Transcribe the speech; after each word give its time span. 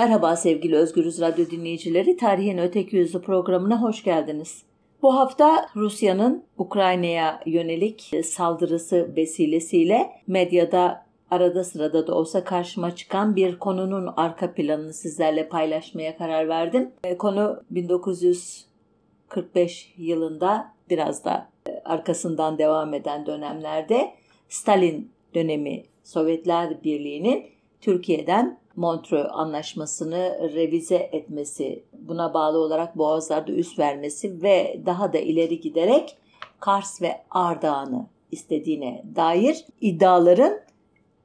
Merhaba 0.00 0.36
sevgili 0.36 0.76
Özgürüz 0.76 1.20
Radyo 1.20 1.50
dinleyicileri. 1.50 2.16
Tarihin 2.16 2.58
Öteki 2.58 2.96
Yüzü 2.96 3.22
programına 3.22 3.82
hoş 3.82 4.04
geldiniz. 4.04 4.62
Bu 5.02 5.14
hafta 5.14 5.66
Rusya'nın 5.76 6.44
Ukrayna'ya 6.58 7.40
yönelik 7.46 8.10
saldırısı 8.24 9.16
vesilesiyle 9.16 10.10
medyada 10.26 11.06
arada 11.30 11.64
sırada 11.64 12.06
da 12.06 12.14
olsa 12.14 12.44
karşıma 12.44 12.96
çıkan 12.96 13.36
bir 13.36 13.58
konunun 13.58 14.12
arka 14.16 14.54
planını 14.54 14.92
sizlerle 14.92 15.48
paylaşmaya 15.48 16.16
karar 16.16 16.48
verdim. 16.48 16.90
E, 17.04 17.16
konu 17.16 17.62
1945 17.70 19.94
yılında 19.96 20.72
biraz 20.90 21.24
da 21.24 21.50
e, 21.68 21.82
arkasından 21.84 22.58
devam 22.58 22.94
eden 22.94 23.26
dönemlerde 23.26 24.14
Stalin 24.48 25.10
dönemi 25.34 25.84
Sovyetler 26.04 26.84
Birliği'nin 26.84 27.59
Türkiye'den 27.80 28.58
Montreux 28.76 29.26
Anlaşması'nı 29.30 30.50
revize 30.54 31.08
etmesi, 31.12 31.84
buna 31.92 32.34
bağlı 32.34 32.58
olarak 32.58 32.98
Boğazlar'da 32.98 33.52
üst 33.52 33.78
vermesi 33.78 34.42
ve 34.42 34.80
daha 34.86 35.12
da 35.12 35.18
ileri 35.18 35.60
giderek 35.60 36.16
Kars 36.60 37.02
ve 37.02 37.22
Ardahan'ı 37.30 38.06
istediğine 38.30 39.04
dair 39.16 39.64
iddiaların 39.80 40.60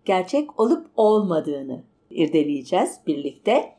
gerçek 0.05 0.59
olup 0.59 0.87
olmadığını 0.95 1.83
irdeleyeceğiz 2.09 2.99
birlikte. 3.07 3.75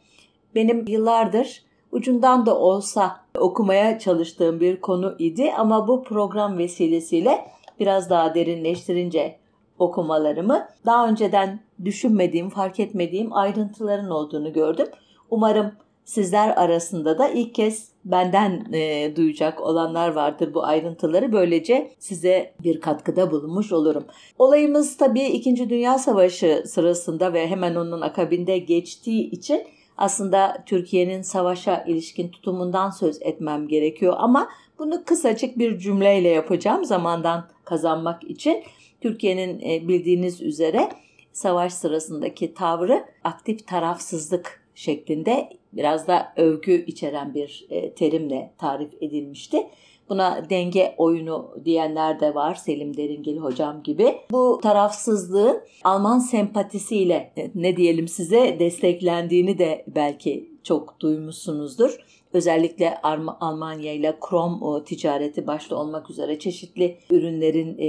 Benim 0.54 0.84
yıllardır 0.88 1.62
ucundan 1.92 2.46
da 2.46 2.58
olsa 2.58 3.20
okumaya 3.38 3.98
çalıştığım 3.98 4.60
bir 4.60 4.80
konu 4.80 5.16
idi 5.18 5.52
ama 5.58 5.88
bu 5.88 6.02
program 6.02 6.58
vesilesiyle 6.58 7.46
biraz 7.80 8.10
daha 8.10 8.34
derinleştirince 8.34 9.36
okumalarımı 9.78 10.68
daha 10.86 11.08
önceden 11.08 11.60
düşünmediğim, 11.84 12.50
fark 12.50 12.80
etmediğim 12.80 13.32
ayrıntıların 13.32 14.10
olduğunu 14.10 14.52
gördüm. 14.52 14.86
Umarım 15.30 15.72
sizler 16.04 16.48
arasında 16.56 17.18
da 17.18 17.28
ilk 17.28 17.54
kez 17.54 17.88
benden 18.04 18.72
e, 18.72 19.16
duyacak 19.16 19.60
olanlar 19.60 20.09
vardır 20.09 20.54
bu 20.54 20.64
ayrıntıları. 20.64 21.32
Böylece 21.32 21.92
size 21.98 22.52
bir 22.62 22.80
katkıda 22.80 23.30
bulunmuş 23.30 23.73
olurum. 23.73 24.04
Olayımız 24.38 24.96
tabii 24.96 25.24
2. 25.24 25.70
Dünya 25.70 25.98
Savaşı 25.98 26.62
sırasında 26.66 27.32
ve 27.32 27.48
hemen 27.48 27.74
onun 27.74 28.01
akabinde 28.01 28.58
geçtiği 28.58 29.30
için 29.30 29.62
aslında 29.96 30.62
Türkiye'nin 30.66 31.23
savaşa 31.23 31.84
ilişkin 31.86 32.29
tutumundan 32.29 32.90
söz 32.90 33.23
etmem 33.23 33.68
gerekiyor 33.68 34.14
ama 34.16 34.48
bunu 34.79 35.04
kısacık 35.04 35.58
bir 35.58 35.79
cümleyle 35.79 36.29
yapacağım 36.29 36.84
zamandan 36.84 37.48
kazanmak 37.64 38.24
için. 38.24 38.62
Türkiye'nin 39.07 39.60
e, 39.60 39.88
bildiğiniz 39.88 40.43
üzere 40.43 40.88
savaş 41.32 41.73
sırasındaki 41.73 42.54
tavrı 42.54 43.04
aktif 43.24 43.66
tarafsızlık 43.66 44.63
şeklinde 44.74 45.48
biraz 45.73 46.07
da 46.07 46.32
övgü 46.37 46.85
içeren 46.87 47.35
bir 47.35 47.66
e, 47.71 47.93
terimle 47.93 48.52
tarif 48.59 49.02
edilmişti. 49.02 49.66
Buna 50.09 50.51
denge 50.51 50.95
oyunu 50.98 51.59
diyenler 51.65 52.21
de 52.21 52.35
var 52.35 52.54
Selim 52.54 52.96
Deringil 52.96 53.37
hocam 53.37 53.82
gibi. 53.82 54.16
Bu 54.30 54.59
tarafsızlığın 54.63 55.60
Alman 55.85 56.18
sempatisiyle 56.18 57.32
e, 57.37 57.51
ne 57.54 57.76
diyelim 57.76 58.09
size 58.09 58.57
desteklendiğini 58.59 59.59
de 59.59 59.85
belki 59.87 60.51
çok 60.63 61.01
duymuşsunuzdur. 61.01 61.98
Özellikle 62.37 62.98
Almanya 63.02 63.92
ile 63.92 64.16
krom 64.20 64.84
ticareti 64.84 65.47
başta 65.47 65.76
olmak 65.76 66.10
üzere 66.10 66.38
çeşitli 66.38 66.98
ürünlerin 67.10 67.78
e, 67.78 67.88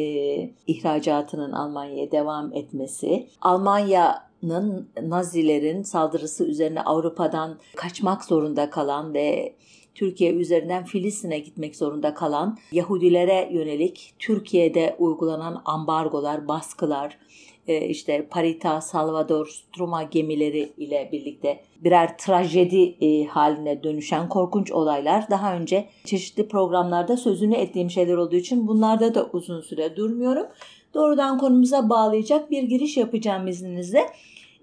ihracatının 0.68 1.52
Almanya'ya 1.52 2.12
devam 2.12 2.54
etmesi, 2.54 3.28
Almanya'nın 3.42 4.90
Nazilerin 5.02 5.84
saldırısı 5.84 6.46
üzerine 6.46 6.82
Avrupa'dan 6.82 7.60
kaçmak 7.76 8.26
zorunda 8.26 8.70
kalan 8.70 9.14
ve 9.14 9.56
Türkiye 9.96 10.34
üzerinden 10.34 10.86
Filistin'e 10.86 11.40
gitmek 11.40 11.76
zorunda 11.76 12.14
kalan 12.14 12.58
Yahudilere 12.72 13.50
yönelik 13.52 14.14
Türkiye'de 14.20 14.96
uygulanan 15.00 15.62
ambargolar, 15.66 16.48
baskılar, 16.48 17.18
işte 17.68 18.28
Parita, 18.28 18.82
Salvador, 18.82 19.48
Struma 19.48 20.04
gemileri 20.04 20.74
ile 20.78 21.10
birlikte 21.12 21.60
birer 21.84 22.18
trajedi 22.18 22.96
e, 23.02 23.26
haline 23.26 23.84
dönüşen 23.84 24.30
korkunç 24.30 24.72
olaylar 24.72 25.30
daha 25.30 25.56
önce 25.56 25.90
çeşitli 26.06 26.48
programlarda 26.48 27.18
sözünü 27.18 27.56
ettiğim 27.56 27.90
şeyler 27.90 28.18
olduğu 28.18 28.36
için 28.36 28.68
bunlarda 28.68 29.16
da 29.16 29.30
uzun 29.34 29.62
süre 29.62 29.96
durmuyorum. 29.96 30.48
Doğrudan 30.94 31.38
konumuza 31.38 31.90
bağlayacak 31.90 32.52
bir 32.52 32.64
giriş 32.64 32.98
yapacağım 32.98 33.48
izninizle. 33.48 34.06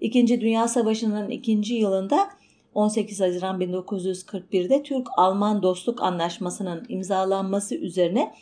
İkinci 0.01 0.41
Dünya 0.41 0.67
Savaşı'nın 0.67 1.29
ikinci 1.29 1.73
yılında 1.73 2.29
18 2.73 3.21
Haziran 3.21 3.61
1941'de 3.61 4.83
Türk-Alman 4.83 5.63
Dostluk 5.63 6.01
Anlaşması'nın 6.01 6.85
imzalanması 6.89 7.75
üzerine 7.75 8.33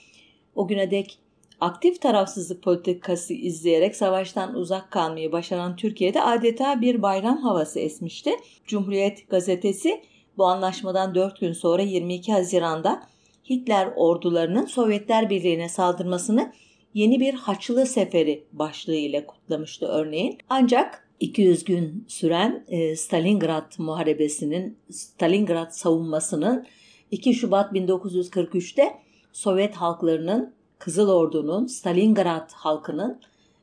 o 0.56 0.68
güne 0.68 0.92
dek 0.92 1.20
aktif 1.64 2.02
tarafsızlık 2.02 2.64
politikası 2.64 3.34
izleyerek 3.34 3.96
savaştan 3.96 4.56
uzak 4.56 4.92
kalmayı 4.92 5.32
başaran 5.32 5.76
Türkiye'de 5.76 6.22
adeta 6.22 6.82
bir 6.82 7.02
bayram 7.02 7.38
havası 7.38 7.80
esmişti. 7.80 8.32
Cumhuriyet 8.68 9.30
gazetesi 9.30 10.02
bu 10.38 10.46
anlaşmadan 10.46 11.16
4 11.16 11.40
gün 11.40 11.54
sonra 11.54 11.82
22 11.82 12.34
Haziran'da 12.34 13.04
Hitler 13.50 13.94
ordularının 13.96 14.66
Sovyetler 14.66 15.30
Birliği'ne 15.30 15.70
saldırmasını 15.70 16.54
yeni 16.94 17.20
bir 17.20 17.34
Haçlı 17.34 17.86
Seferi 17.86 18.44
başlığı 18.54 18.96
ile 18.96 19.26
kutlamıştı 19.26 19.86
örneğin. 19.86 20.38
Ancak 20.50 21.08
200 21.20 21.64
gün 21.64 22.06
süren 22.08 22.66
e, 22.68 22.96
Stalingrad 22.96 23.72
Muharebesi'nin, 23.78 24.78
Stalingrad 24.90 25.72
savunmasının 25.72 26.66
2 27.12 27.34
Şubat 27.34 27.74
1943'te 27.74 28.94
Sovyet 29.34 29.76
halklarının 29.76 30.54
Kızıl 30.84 31.10
Ordu'nun 31.10 31.66
Stalingrad 31.66 32.52
halkının 32.54 33.20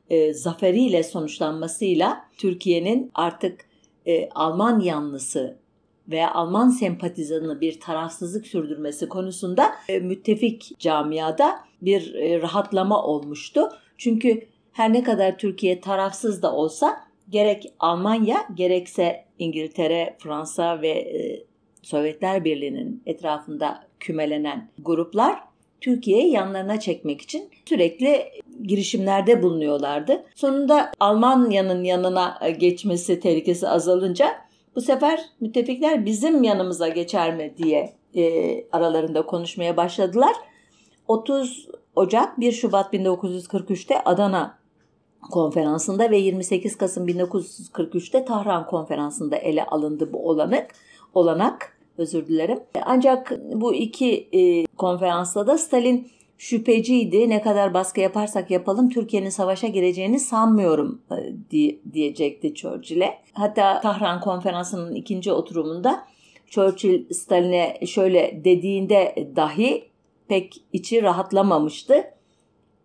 e, 0.09 0.33
zaferiyle 0.33 1.03
sonuçlanmasıyla 1.03 2.25
Türkiye'nin 2.37 3.11
artık 3.15 3.65
e, 4.05 4.29
Alman 4.29 4.79
yanlısı 4.79 5.57
veya 6.07 6.33
Alman 6.33 6.69
sempatizanı 6.69 7.61
bir 7.61 7.79
tarafsızlık 7.79 8.47
sürdürmesi 8.47 9.09
konusunda 9.09 9.71
e, 9.89 9.99
müttefik 9.99 10.79
camiada 10.79 11.59
bir 11.81 12.15
e, 12.15 12.41
rahatlama 12.41 13.03
olmuştu. 13.03 13.69
Çünkü 13.97 14.47
her 14.71 14.93
ne 14.93 15.03
kadar 15.03 15.37
Türkiye 15.37 15.81
tarafsız 15.81 16.41
da 16.41 16.53
olsa 16.53 17.01
gerek 17.29 17.73
Almanya 17.79 18.47
gerekse 18.53 19.25
İngiltere, 19.39 20.17
Fransa 20.19 20.81
ve 20.81 20.89
e, 20.89 21.43
Sovyetler 21.81 22.45
Birliği'nin 22.45 23.03
etrafında 23.05 23.83
kümelenen 23.99 24.69
gruplar 24.79 25.50
Türkiye'yi 25.81 26.31
yanlarına 26.31 26.79
çekmek 26.79 27.21
için 27.21 27.49
sürekli 27.65 28.25
girişimlerde 28.63 29.43
bulunuyorlardı. 29.43 30.23
Sonunda 30.35 30.91
Almanya'nın 30.99 31.83
yanına 31.83 32.39
geçmesi 32.59 33.19
tehlikesi 33.19 33.67
azalınca 33.67 34.27
bu 34.75 34.81
sefer 34.81 35.19
müttefikler 35.39 36.05
bizim 36.05 36.43
yanımıza 36.43 36.87
geçer 36.87 37.35
mi 37.35 37.53
diye 37.57 37.93
e, 38.15 38.65
aralarında 38.71 39.25
konuşmaya 39.25 39.77
başladılar. 39.77 40.33
30 41.07 41.67
Ocak 41.95 42.39
1 42.39 42.51
Şubat 42.51 42.93
1943'te 42.93 44.03
Adana 44.03 44.57
konferansında 45.31 46.11
ve 46.11 46.17
28 46.17 46.77
Kasım 46.77 47.07
1943'te 47.07 48.25
Tahran 48.25 48.67
konferansında 48.67 49.35
ele 49.35 49.65
alındı 49.65 50.13
bu 50.13 50.29
olanak. 50.29 50.75
olanak 51.13 51.80
özür 51.97 52.27
dilerim. 52.27 52.59
Ancak 52.85 53.31
bu 53.53 53.73
iki 53.73 54.29
e, 54.33 54.65
konferansta 54.65 55.47
da 55.47 55.57
Stalin 55.57 56.11
şüpheciydi. 56.37 57.29
Ne 57.29 57.41
kadar 57.41 57.73
baskı 57.73 58.01
yaparsak 58.01 58.51
yapalım 58.51 58.89
Türkiye'nin 58.89 59.29
savaşa 59.29 59.67
gireceğini 59.67 60.19
sanmıyorum 60.19 61.01
e, 61.11 61.15
diye, 61.51 61.79
diyecekti 61.93 62.55
Churchill'e. 62.55 63.17
Hatta 63.33 63.81
Tahran 63.81 64.21
konferansının 64.21 64.95
ikinci 64.95 65.31
oturumunda 65.31 66.05
Churchill 66.47 67.13
Stalin'e 67.13 67.79
şöyle 67.85 68.41
dediğinde 68.45 69.29
dahi 69.35 69.91
pek 70.27 70.63
içi 70.73 71.03
rahatlamamıştı. 71.03 72.03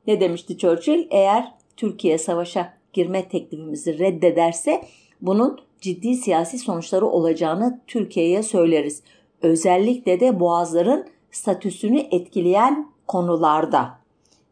Ne 0.06 0.20
demişti 0.20 0.58
Churchill? 0.58 1.06
Eğer 1.10 1.52
Türkiye 1.76 2.18
savaşa 2.18 2.74
girme 2.92 3.28
teklifimizi 3.28 3.98
reddederse 3.98 4.84
bunun 5.20 5.60
ciddi 5.86 6.14
siyasi 6.14 6.58
sonuçları 6.58 7.06
olacağını 7.06 7.80
Türkiye'ye 7.86 8.42
söyleriz. 8.42 9.02
Özellikle 9.42 10.20
de 10.20 10.40
boğazların 10.40 11.06
statüsünü 11.30 11.98
etkileyen 11.98 12.88
konularda. 13.06 13.98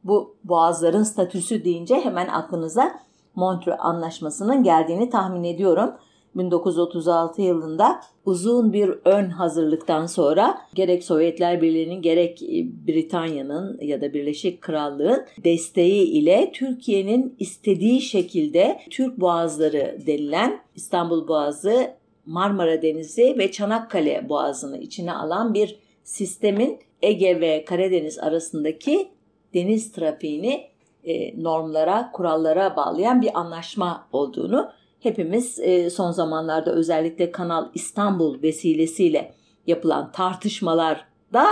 Bu 0.05 0.35
boğazların 0.45 1.03
statüsü 1.03 1.65
deyince 1.65 2.01
hemen 2.01 2.29
aklınıza 2.29 3.01
Montreux 3.35 3.79
Anlaşması'nın 3.81 4.63
geldiğini 4.63 5.11
tahmin 5.11 5.45
ediyorum. 5.45 5.91
1936 6.37 7.43
yılında 7.43 8.01
uzun 8.25 8.73
bir 8.73 8.95
ön 9.05 9.31
hazırlıktan 9.31 10.07
sonra 10.07 10.59
gerek 10.75 11.05
Sovyetler 11.05 11.63
Birliği'nin 11.63 12.03
gerek 12.03 12.41
Britanya'nın 12.89 13.79
ya 13.81 14.01
da 14.01 14.15
Birleşik 14.15 14.63
Krallığın 14.63 15.25
desteği 15.45 16.05
ile 16.05 16.51
Türkiye'nin 16.55 17.37
istediği 17.39 18.01
şekilde 18.01 18.81
Türk 18.91 19.21
Boğazları 19.21 19.99
denilen 20.07 20.61
İstanbul 20.75 21.29
Boğazı, 21.29 21.91
Marmara 22.27 22.83
Denizi 22.83 23.35
ve 23.39 23.53
Çanakkale 23.53 24.29
Boğazı'nı 24.29 24.79
içine 24.79 25.13
alan 25.13 25.55
bir 25.55 25.77
sistemin 26.05 26.79
Ege 27.03 27.41
ve 27.41 27.65
Karadeniz 27.65 28.19
arasındaki 28.19 29.09
deniz 29.55 29.93
trafiğini 29.93 30.67
e, 31.05 31.43
normlara, 31.43 32.11
kurallara 32.13 32.77
bağlayan 32.77 33.23
bir 33.23 33.39
anlaşma 33.39 34.09
olduğunu 34.13 34.71
hepimiz 35.05 35.61
e, 35.61 35.91
son 35.91 36.11
zamanlarda 36.11 36.73
özellikle 36.73 37.33
Kanal 37.33 37.69
İstanbul 37.75 38.43
vesilesiyle 38.43 39.33
yapılan 39.67 40.13
tartışmalarda 40.13 41.47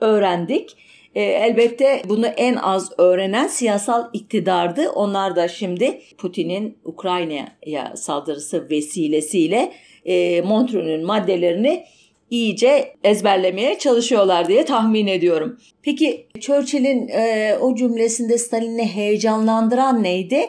öğrendik. 0.00 0.76
E, 1.14 1.22
elbette 1.22 2.02
bunu 2.08 2.26
en 2.26 2.56
az 2.56 2.92
öğrenen 2.98 3.46
siyasal 3.46 4.08
iktidardı. 4.12 4.90
Onlar 4.90 5.36
da 5.36 5.48
şimdi 5.48 6.00
Putin'in 6.18 6.78
Ukrayna'ya 6.84 7.96
saldırısı 7.96 8.70
vesilesiyle 8.70 9.72
e, 10.04 10.40
Montreux'un 10.40 11.04
maddelerini 11.04 11.84
iyice 12.30 12.94
ezberlemeye 13.04 13.78
çalışıyorlar 13.78 14.48
diye 14.48 14.64
tahmin 14.64 15.06
ediyorum. 15.06 15.58
Peki 15.82 16.26
Churchill'in 16.40 17.08
e, 17.08 17.56
o 17.60 17.74
cümlesinde 17.74 18.38
Stalin'i 18.38 18.86
heyecanlandıran 18.94 20.02
neydi? 20.02 20.40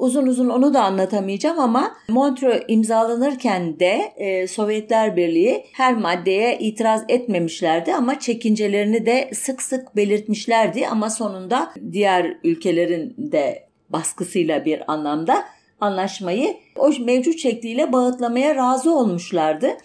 Uzun 0.00 0.26
uzun 0.26 0.48
onu 0.48 0.74
da 0.74 0.84
anlatamayacağım 0.84 1.58
ama 1.58 1.96
Montreux 2.08 2.62
imzalanırken 2.68 3.80
de 3.80 4.12
e, 4.16 4.46
Sovyetler 4.46 5.16
Birliği 5.16 5.64
her 5.72 5.96
maddeye 5.96 6.58
itiraz 6.58 7.04
etmemişlerdi 7.08 7.94
ama 7.94 8.20
çekincelerini 8.20 9.06
de 9.06 9.30
sık 9.34 9.62
sık 9.62 9.96
belirtmişlerdi 9.96 10.88
ama 10.88 11.10
sonunda 11.10 11.74
diğer 11.92 12.36
ülkelerin 12.44 13.14
de 13.18 13.68
baskısıyla 13.90 14.64
bir 14.64 14.92
anlamda 14.92 15.44
anlaşmayı 15.80 16.56
o 16.76 16.90
mevcut 17.00 17.38
şekliyle 17.38 17.92
bağıtlamaya 17.92 18.54
razı 18.54 18.94
olmuşlardı. 18.94 19.76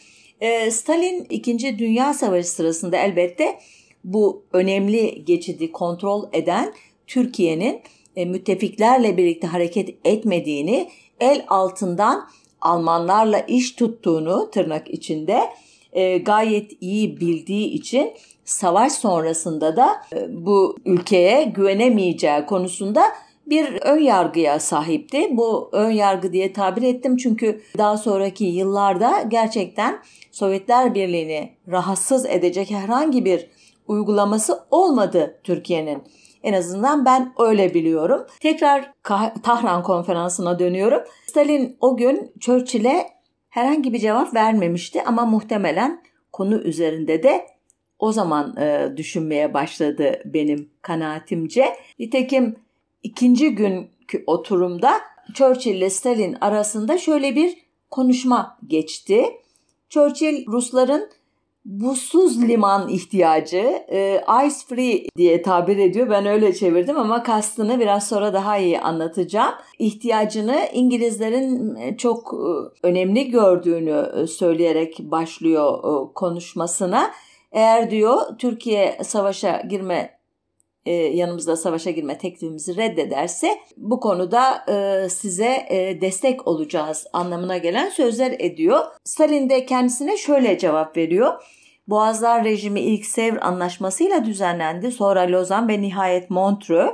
E, 0.41 0.71
Stalin 0.71 1.27
2. 1.29 1.79
Dünya 1.79 2.13
Savaşı 2.13 2.49
sırasında 2.49 2.97
elbette 2.97 3.59
bu 4.03 4.43
önemli 4.53 5.25
geçidi 5.25 5.71
kontrol 5.71 6.29
eden 6.33 6.73
Türkiye'nin 7.07 7.81
e, 8.15 8.25
müttefiklerle 8.25 9.17
birlikte 9.17 9.47
hareket 9.47 9.89
etmediğini, 10.05 10.89
el 11.19 11.45
altından 11.47 12.27
Almanlarla 12.61 13.39
iş 13.39 13.71
tuttuğunu 13.71 14.51
tırnak 14.51 14.89
içinde 14.89 15.39
e, 15.93 16.17
gayet 16.17 16.71
iyi 16.81 17.19
bildiği 17.19 17.67
için 17.67 18.13
savaş 18.45 18.91
sonrasında 18.91 19.75
da 19.75 19.95
e, 20.15 20.45
bu 20.45 20.77
ülkeye 20.85 21.43
güvenemeyeceği 21.43 22.45
konusunda 22.45 23.03
bir 23.47 23.81
ön 23.81 23.99
yargıya 23.99 24.59
sahipti. 24.59 25.37
Bu 25.37 25.69
ön 25.71 25.89
yargı 25.89 26.33
diye 26.33 26.53
tabir 26.53 26.81
ettim 26.81 27.17
çünkü 27.17 27.61
daha 27.77 27.97
sonraki 27.97 28.45
yıllarda 28.45 29.21
gerçekten 29.27 29.99
Sovyetler 30.31 30.95
Birliği'ni 30.95 31.51
rahatsız 31.71 32.25
edecek 32.25 32.71
herhangi 32.71 33.25
bir 33.25 33.47
uygulaması 33.87 34.59
olmadı 34.71 35.39
Türkiye'nin. 35.43 36.03
En 36.45 36.53
azından 36.53 37.05
ben 37.05 37.33
öyle 37.39 37.73
biliyorum. 37.73 38.25
Tekrar 38.39 38.93
Tahran 39.43 39.83
konferansına 39.83 40.59
dönüyorum. 40.59 41.03
Stalin 41.27 41.77
o 41.79 41.97
gün 41.97 42.31
Churchill'e 42.39 43.05
herhangi 43.49 43.93
bir 43.93 43.99
cevap 43.99 44.33
vermemişti 44.33 45.03
ama 45.03 45.25
muhtemelen 45.25 46.03
konu 46.33 46.55
üzerinde 46.55 47.23
de 47.23 47.45
o 47.99 48.11
zaman 48.11 48.57
e, 48.57 48.93
düşünmeye 48.97 49.53
başladı 49.53 50.21
benim 50.25 50.69
kanaatimce. 50.81 51.75
Nitekim 51.99 52.55
ikinci 53.03 53.55
günkü 53.55 54.23
oturumda 54.27 54.93
Churchill 55.33 55.75
ile 55.75 55.89
Stalin 55.89 56.37
arasında 56.41 56.97
şöyle 56.97 57.35
bir 57.35 57.57
konuşma 57.91 58.57
geçti. 58.67 59.25
Churchill 59.89 60.45
Rusların 60.47 61.09
buzsuz 61.65 62.41
liman 62.41 62.89
ihtiyacı 62.89 63.85
e, 63.91 64.21
ice 64.45 64.55
free 64.67 65.05
diye 65.17 65.41
tabir 65.41 65.77
ediyor. 65.77 66.09
Ben 66.09 66.25
öyle 66.25 66.53
çevirdim 66.53 66.97
ama 66.97 67.23
kastını 67.23 67.79
biraz 67.79 68.07
sonra 68.07 68.33
daha 68.33 68.57
iyi 68.57 68.79
anlatacağım. 68.79 69.53
İhtiyacını 69.79 70.59
İngilizlerin 70.73 71.75
e, 71.75 71.97
çok 71.97 72.33
e, 72.33 72.87
önemli 72.87 73.31
gördüğünü 73.31 74.11
e, 74.15 74.27
söyleyerek 74.27 74.99
başlıyor 74.99 75.79
konuşmasına. 76.15 77.11
Eğer 77.51 77.91
diyor 77.91 78.17
Türkiye 78.39 78.97
savaşa 79.03 79.61
girme 79.69 80.14
yanımızda 80.91 81.55
savaşa 81.55 81.91
girme 81.91 82.17
teklifimizi 82.17 82.77
reddederse 82.77 83.59
bu 83.77 83.99
konuda 83.99 84.65
size 85.09 85.67
destek 86.01 86.47
olacağız 86.47 87.07
anlamına 87.13 87.57
gelen 87.57 87.89
sözler 87.89 88.35
ediyor. 88.39 88.79
Stalin 89.03 89.49
de 89.49 89.65
kendisine 89.65 90.17
şöyle 90.17 90.57
cevap 90.57 90.97
veriyor. 90.97 91.33
Boğazlar 91.87 92.43
rejimi 92.43 92.81
ilk 92.81 93.05
Sevr 93.05 93.37
anlaşmasıyla 93.41 94.25
düzenlendi. 94.25 94.91
Sonra 94.91 95.21
Lozan 95.31 95.67
ve 95.67 95.81
nihayet 95.81 96.29
Montreux. 96.29 96.91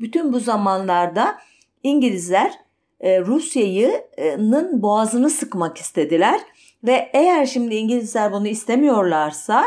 Bütün 0.00 0.32
bu 0.32 0.40
zamanlarda 0.40 1.38
İngilizler 1.82 2.52
e, 3.00 3.20
Rusya'nın 3.20 4.82
boğazını 4.82 5.30
sıkmak 5.30 5.78
istediler 5.78 6.40
ve 6.84 7.10
eğer 7.12 7.46
şimdi 7.46 7.74
İngilizler 7.74 8.32
bunu 8.32 8.48
istemiyorlarsa 8.48 9.64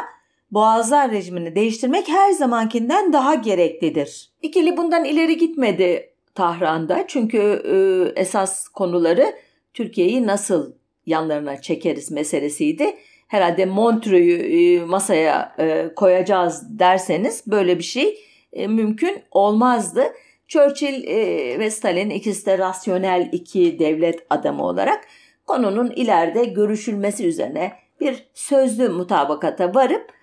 Boğazlar 0.52 1.12
rejimini 1.12 1.56
değiştirmek 1.56 2.08
her 2.08 2.32
zamankinden 2.32 3.14
daha 3.14 3.36
gereklidir. 3.36 4.30
İkili 4.42 4.78
bundan 4.78 5.06
ileri 5.06 5.38
gitmedi 5.38 6.14
Tahran'da 6.36 7.06
çünkü 7.08 7.38
e, 7.66 7.76
esas 8.22 8.68
konuları 8.68 9.34
Türkiye'yi 9.74 10.28
nasıl 10.28 10.74
yanlarına 11.06 11.62
çekeriz 11.62 12.12
meselesiydi 12.12 12.96
herhalde 13.28 13.66
Montreux'u 13.66 14.46
e, 14.46 14.86
masaya 14.86 15.56
e, 15.60 15.94
koyacağız 15.96 16.80
derseniz 16.80 17.44
böyle 17.48 17.78
bir 17.78 17.84
şey 17.84 18.18
e, 18.54 18.68
mümkün 18.68 19.24
olmazdı. 19.32 20.04
Churchill 20.48 21.08
ve 21.60 21.72
Stalin 21.72 22.10
ikisi 22.10 22.46
de 22.46 22.58
rasyonel 22.58 23.30
iki 23.32 23.80
devlet 23.80 24.26
adamı 24.30 24.66
olarak 24.66 25.06
konunun 25.48 25.92
ileride 25.92 26.46
görüşülmesi 26.46 27.28
üzerine 27.28 27.72
bir 28.02 28.28
sözlü 28.34 28.90
mutabakata 28.90 29.76
varıp 29.76 30.17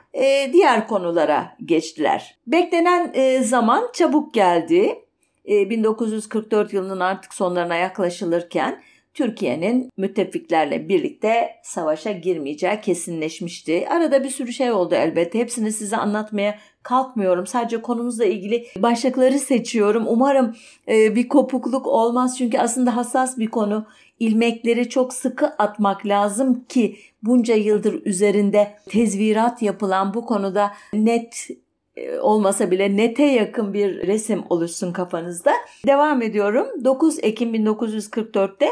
diğer 0.52 0.88
konulara 0.88 1.56
geçtiler. 1.64 2.36
Beklenen 2.46 3.12
zaman 3.42 3.88
çabuk 3.92 4.34
geldi. 4.34 4.98
1944 5.46 6.72
yılının 6.72 7.00
artık 7.00 7.34
sonlarına 7.34 7.76
yaklaşılırken 7.76 8.82
Türkiye'nin 9.14 9.90
müttefiklerle 9.96 10.88
birlikte 10.88 11.50
savaşa 11.62 12.12
girmeyeceği 12.12 12.80
kesinleşmişti. 12.80 13.88
Arada 13.88 14.24
bir 14.24 14.30
sürü 14.30 14.52
şey 14.52 14.72
oldu 14.72 14.94
elbette. 14.94 15.38
Hepsini 15.38 15.72
size 15.72 15.96
anlatmaya 15.96 16.58
kalkmıyorum. 16.82 17.46
Sadece 17.46 17.82
konumuzla 17.82 18.24
ilgili 18.24 18.66
başlıkları 18.76 19.38
seçiyorum. 19.38 20.04
Umarım 20.08 20.56
e, 20.88 21.16
bir 21.16 21.28
kopukluk 21.28 21.86
olmaz 21.86 22.38
çünkü 22.38 22.58
aslında 22.58 22.96
hassas 22.96 23.38
bir 23.38 23.46
konu. 23.46 23.86
İlmekleri 24.20 24.88
çok 24.88 25.12
sıkı 25.12 25.46
atmak 25.46 26.06
lazım 26.06 26.64
ki 26.68 26.96
bunca 27.26 27.54
yıldır 27.54 28.06
üzerinde 28.06 28.74
tezvirat 28.88 29.62
yapılan 29.62 30.14
bu 30.14 30.26
konuda 30.26 30.72
net 30.92 31.48
e, 31.96 32.18
olmasa 32.18 32.70
bile 32.70 32.96
nete 32.96 33.24
yakın 33.24 33.74
bir 33.74 34.06
resim 34.06 34.42
oluşsun 34.50 34.92
kafanızda. 34.92 35.52
Devam 35.86 36.22
ediyorum. 36.22 36.66
9 36.84 37.18
Ekim 37.22 37.54
1944'te 37.54 38.66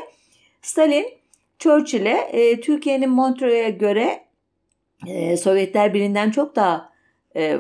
Stalin 0.63 1.07
Churchill'e 1.59 2.19
e, 2.33 2.61
Türkiye'nin 2.61 3.11
Montreux'e 3.11 3.71
göre 3.71 4.25
e, 5.07 5.37
Sovyetler 5.37 5.95
Birliği'nden 5.95 6.31
çok 6.31 6.57
daha 6.57 6.92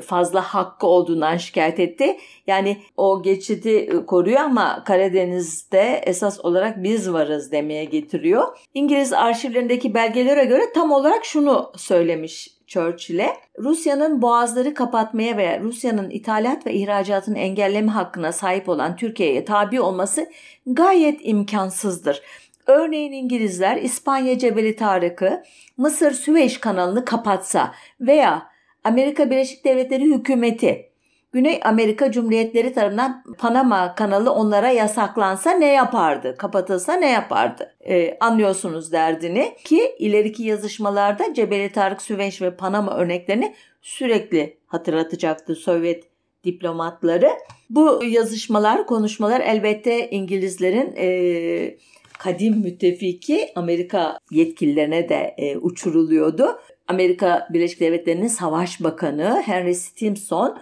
fazla 0.00 0.40
hakkı 0.40 0.86
olduğundan 0.86 1.36
şikayet 1.36 1.80
etti. 1.80 2.16
Yani 2.46 2.76
o 2.96 3.22
geçidi 3.22 3.70
e, 3.70 4.06
koruyor 4.06 4.40
ama 4.40 4.84
Karadeniz'de 4.84 6.02
esas 6.06 6.44
olarak 6.44 6.82
biz 6.82 7.12
varız 7.12 7.52
demeye 7.52 7.84
getiriyor. 7.84 8.58
İngiliz 8.74 9.12
arşivlerindeki 9.12 9.94
belgelere 9.94 10.44
göre 10.44 10.72
tam 10.74 10.92
olarak 10.92 11.24
şunu 11.24 11.72
söylemiş 11.76 12.48
Churchill'e. 12.66 13.36
Rusya'nın 13.58 14.22
boğazları 14.22 14.74
kapatmaya 14.74 15.36
veya 15.36 15.60
Rusya'nın 15.60 16.10
ithalat 16.10 16.66
ve 16.66 16.72
ihracatını 16.72 17.38
engelleme 17.38 17.92
hakkına 17.92 18.32
sahip 18.32 18.68
olan 18.68 18.96
Türkiye'ye 18.96 19.44
tabi 19.44 19.80
olması 19.80 20.30
gayet 20.66 21.20
imkansızdır. 21.22 22.22
Örneğin 22.66 23.12
İngilizler 23.12 23.76
İspanya 23.76 24.38
Cebeli 24.38 24.76
Tarık'ı 24.76 25.42
Mısır 25.76 26.10
Süveyş 26.10 26.58
kanalını 26.58 27.04
kapatsa 27.04 27.74
veya 28.00 28.51
Amerika 28.84 29.30
Birleşik 29.30 29.64
Devletleri 29.64 30.04
hükümeti 30.04 30.92
Güney 31.32 31.60
Amerika 31.64 32.12
Cumhuriyetleri 32.12 32.72
tarafından 32.72 33.22
Panama 33.38 33.94
kanalı 33.94 34.32
onlara 34.32 34.70
yasaklansa 34.70 35.50
ne 35.50 35.72
yapardı? 35.72 36.34
Kapatılsa 36.38 36.94
ne 36.94 37.10
yapardı? 37.10 37.74
Ee, 37.80 38.16
anlıyorsunuz 38.20 38.92
derdini 38.92 39.56
ki 39.64 39.94
ileriki 39.98 40.42
yazışmalarda 40.42 41.34
Cebeli 41.34 41.72
Tarık, 41.72 42.02
Süveyş 42.02 42.42
ve 42.42 42.56
Panama 42.56 42.96
örneklerini 42.96 43.54
sürekli 43.82 44.56
hatırlatacaktı 44.66 45.54
Sovyet 45.54 46.04
diplomatları. 46.44 47.30
Bu 47.70 48.04
yazışmalar, 48.04 48.86
konuşmalar 48.86 49.40
elbette 49.40 50.10
İngilizlerin 50.10 50.94
e, 50.96 51.76
kadim 52.18 52.58
müttefiki 52.58 53.48
Amerika 53.54 54.18
yetkililerine 54.30 55.08
de 55.08 55.34
e, 55.38 55.56
uçuruluyordu. 55.56 56.58
Amerika 56.92 57.48
Birleşik 57.52 57.80
Devletleri'nin 57.80 58.28
Savaş 58.28 58.82
Bakanı 58.82 59.42
Henry 59.46 59.74
Stimson 59.74 60.58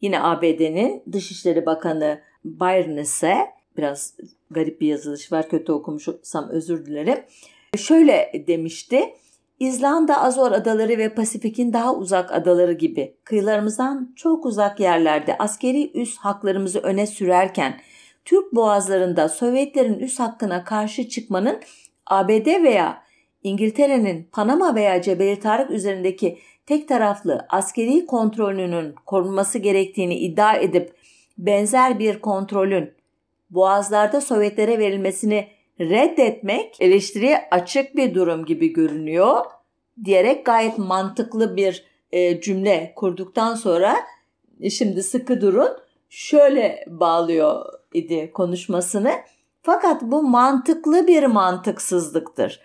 yine 0.00 0.22
ABD'nin 0.22 1.02
Dışişleri 1.12 1.66
Bakanı 1.66 2.20
Byron 2.44 2.96
ise 2.96 3.36
biraz 3.76 4.14
garip 4.50 4.80
bir 4.80 4.86
yazılış 4.86 5.32
var 5.32 5.48
kötü 5.48 5.72
okumuşsam 5.72 6.48
özür 6.48 6.86
dilerim. 6.86 7.18
Şöyle 7.76 8.44
demişti. 8.46 9.14
İzlanda, 9.60 10.22
Azor 10.22 10.52
Adaları 10.52 10.98
ve 10.98 11.14
Pasifik'in 11.14 11.72
daha 11.72 11.94
uzak 11.94 12.32
adaları 12.32 12.72
gibi 12.72 13.16
kıyılarımızdan 13.24 14.12
çok 14.16 14.46
uzak 14.46 14.80
yerlerde 14.80 15.38
askeri 15.38 16.00
üs 16.00 16.16
haklarımızı 16.16 16.78
öne 16.78 17.06
sürerken 17.06 17.80
Türk 18.24 18.54
boğazlarında 18.54 19.28
Sovyetlerin 19.28 19.98
üs 19.98 20.18
hakkına 20.18 20.64
karşı 20.64 21.08
çıkmanın 21.08 21.60
ABD 22.06 22.46
veya 22.46 23.02
İngiltere'nin 23.42 24.28
Panama 24.32 24.74
veya 24.74 25.02
Cebeli 25.02 25.40
Tarık 25.40 25.70
üzerindeki 25.70 26.38
tek 26.66 26.88
taraflı 26.88 27.46
askeri 27.48 28.06
kontrolünün 28.06 28.94
korunması 29.06 29.58
gerektiğini 29.58 30.18
iddia 30.18 30.56
edip 30.56 30.94
benzer 31.38 31.98
bir 31.98 32.18
kontrolün 32.18 32.92
boğazlarda 33.50 34.20
Sovyetlere 34.20 34.78
verilmesini 34.78 35.48
reddetmek 35.80 36.76
eleştiriye 36.80 37.48
açık 37.50 37.96
bir 37.96 38.14
durum 38.14 38.44
gibi 38.44 38.72
görünüyor 38.72 39.44
diyerek 40.04 40.46
gayet 40.46 40.78
mantıklı 40.78 41.56
bir 41.56 41.84
e, 42.12 42.40
cümle 42.40 42.92
kurduktan 42.96 43.54
sonra 43.54 43.96
e, 44.60 44.70
şimdi 44.70 45.02
sıkı 45.02 45.40
durun 45.40 45.68
şöyle 46.08 46.84
bağlıyor 46.88 47.64
idi 47.94 48.30
konuşmasını. 48.34 49.12
Fakat 49.62 50.02
bu 50.02 50.22
mantıklı 50.22 51.06
bir 51.06 51.24
mantıksızlıktır. 51.24 52.60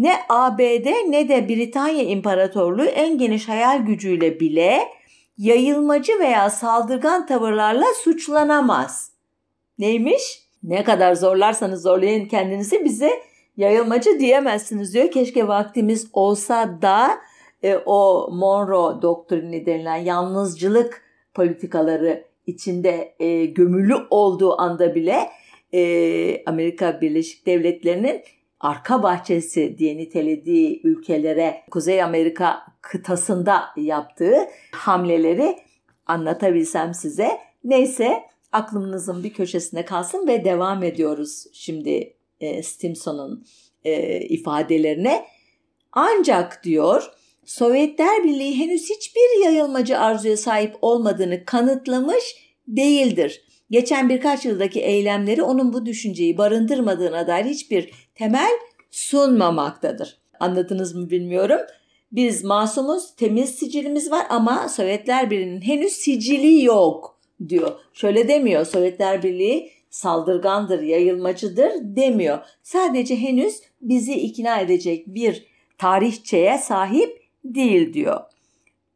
Ne 0.00 0.14
ABD 0.28 0.86
ne 1.08 1.28
de 1.28 1.48
Britanya 1.48 2.02
İmparatorluğu 2.02 2.84
en 2.84 3.18
geniş 3.18 3.48
hayal 3.48 3.78
gücüyle 3.78 4.40
bile 4.40 4.78
yayılmacı 5.38 6.12
veya 6.20 6.50
saldırgan 6.50 7.26
tavırlarla 7.26 7.84
suçlanamaz. 8.04 9.12
Neymiş? 9.78 10.22
Ne 10.62 10.84
kadar 10.84 11.14
zorlarsanız 11.14 11.82
zorlayın 11.82 12.26
kendinizi 12.28 12.84
bize 12.84 13.10
yayılmacı 13.56 14.20
diyemezsiniz 14.20 14.94
diyor. 14.94 15.10
Keşke 15.10 15.48
vaktimiz 15.48 16.10
olsa 16.12 16.78
da 16.82 17.10
e, 17.62 17.76
o 17.86 18.28
Monroe 18.32 19.02
doktrini 19.02 19.66
denilen 19.66 19.96
yalnızcılık 19.96 21.02
politikaları 21.34 22.24
içinde 22.46 23.14
e, 23.18 23.44
gömülü 23.46 23.94
olduğu 24.10 24.60
anda 24.60 24.94
bile 24.94 25.30
e, 25.74 26.44
Amerika 26.46 27.00
Birleşik 27.00 27.46
Devletleri'nin 27.46 28.22
arka 28.60 29.02
bahçesi 29.02 29.78
diye 29.78 29.96
nitelediği 29.96 30.80
ülkelere 30.84 31.62
Kuzey 31.70 32.02
Amerika 32.02 32.62
kıtasında 32.80 33.62
yaptığı 33.76 34.36
hamleleri 34.72 35.56
anlatabilsem 36.06 36.94
size. 36.94 37.30
Neyse 37.64 38.22
aklınızın 38.52 39.24
bir 39.24 39.32
köşesine 39.32 39.84
kalsın 39.84 40.26
ve 40.26 40.44
devam 40.44 40.82
ediyoruz 40.82 41.44
şimdi 41.52 42.16
e, 42.40 42.62
Stimson'un 42.62 43.46
e, 43.84 44.20
ifadelerine. 44.20 45.24
Ancak 45.92 46.64
diyor 46.64 47.10
Sovyetler 47.44 48.24
Birliği 48.24 48.58
henüz 48.58 48.90
hiçbir 48.90 49.44
yayılmacı 49.44 49.98
arzuya 49.98 50.36
sahip 50.36 50.76
olmadığını 50.82 51.44
kanıtlamış 51.44 52.24
değildir. 52.68 53.44
Geçen 53.70 54.08
birkaç 54.08 54.44
yıldaki 54.44 54.80
eylemleri 54.80 55.42
onun 55.42 55.72
bu 55.72 55.86
düşünceyi 55.86 56.38
barındırmadığına 56.38 57.26
dair 57.26 57.44
hiçbir 57.44 57.90
temel 58.20 58.50
sunmamaktadır. 58.90 60.18
Anladınız 60.40 60.94
mı 60.94 61.10
bilmiyorum. 61.10 61.60
Biz 62.12 62.44
masumuz, 62.44 63.16
temiz 63.16 63.50
sicilimiz 63.50 64.10
var 64.10 64.26
ama 64.28 64.68
Sovyetler 64.68 65.30
Birliği'nin 65.30 65.60
henüz 65.60 65.92
sicili 65.92 66.64
yok 66.64 67.18
diyor. 67.48 67.72
Şöyle 67.92 68.28
demiyor 68.28 68.64
Sovyetler 68.64 69.22
Birliği 69.22 69.70
saldırgandır, 69.90 70.82
yayılmacıdır 70.82 71.70
demiyor. 71.82 72.38
Sadece 72.62 73.16
henüz 73.16 73.60
bizi 73.80 74.14
ikna 74.14 74.60
edecek 74.60 75.06
bir 75.06 75.46
tarihçeye 75.78 76.58
sahip 76.58 77.22
değil 77.44 77.92
diyor. 77.92 78.20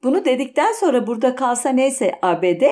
Bunu 0.02 0.24
dedikten 0.24 0.72
sonra 0.72 1.06
burada 1.06 1.34
kalsa 1.34 1.68
neyse 1.68 2.12
ABD 2.22 2.62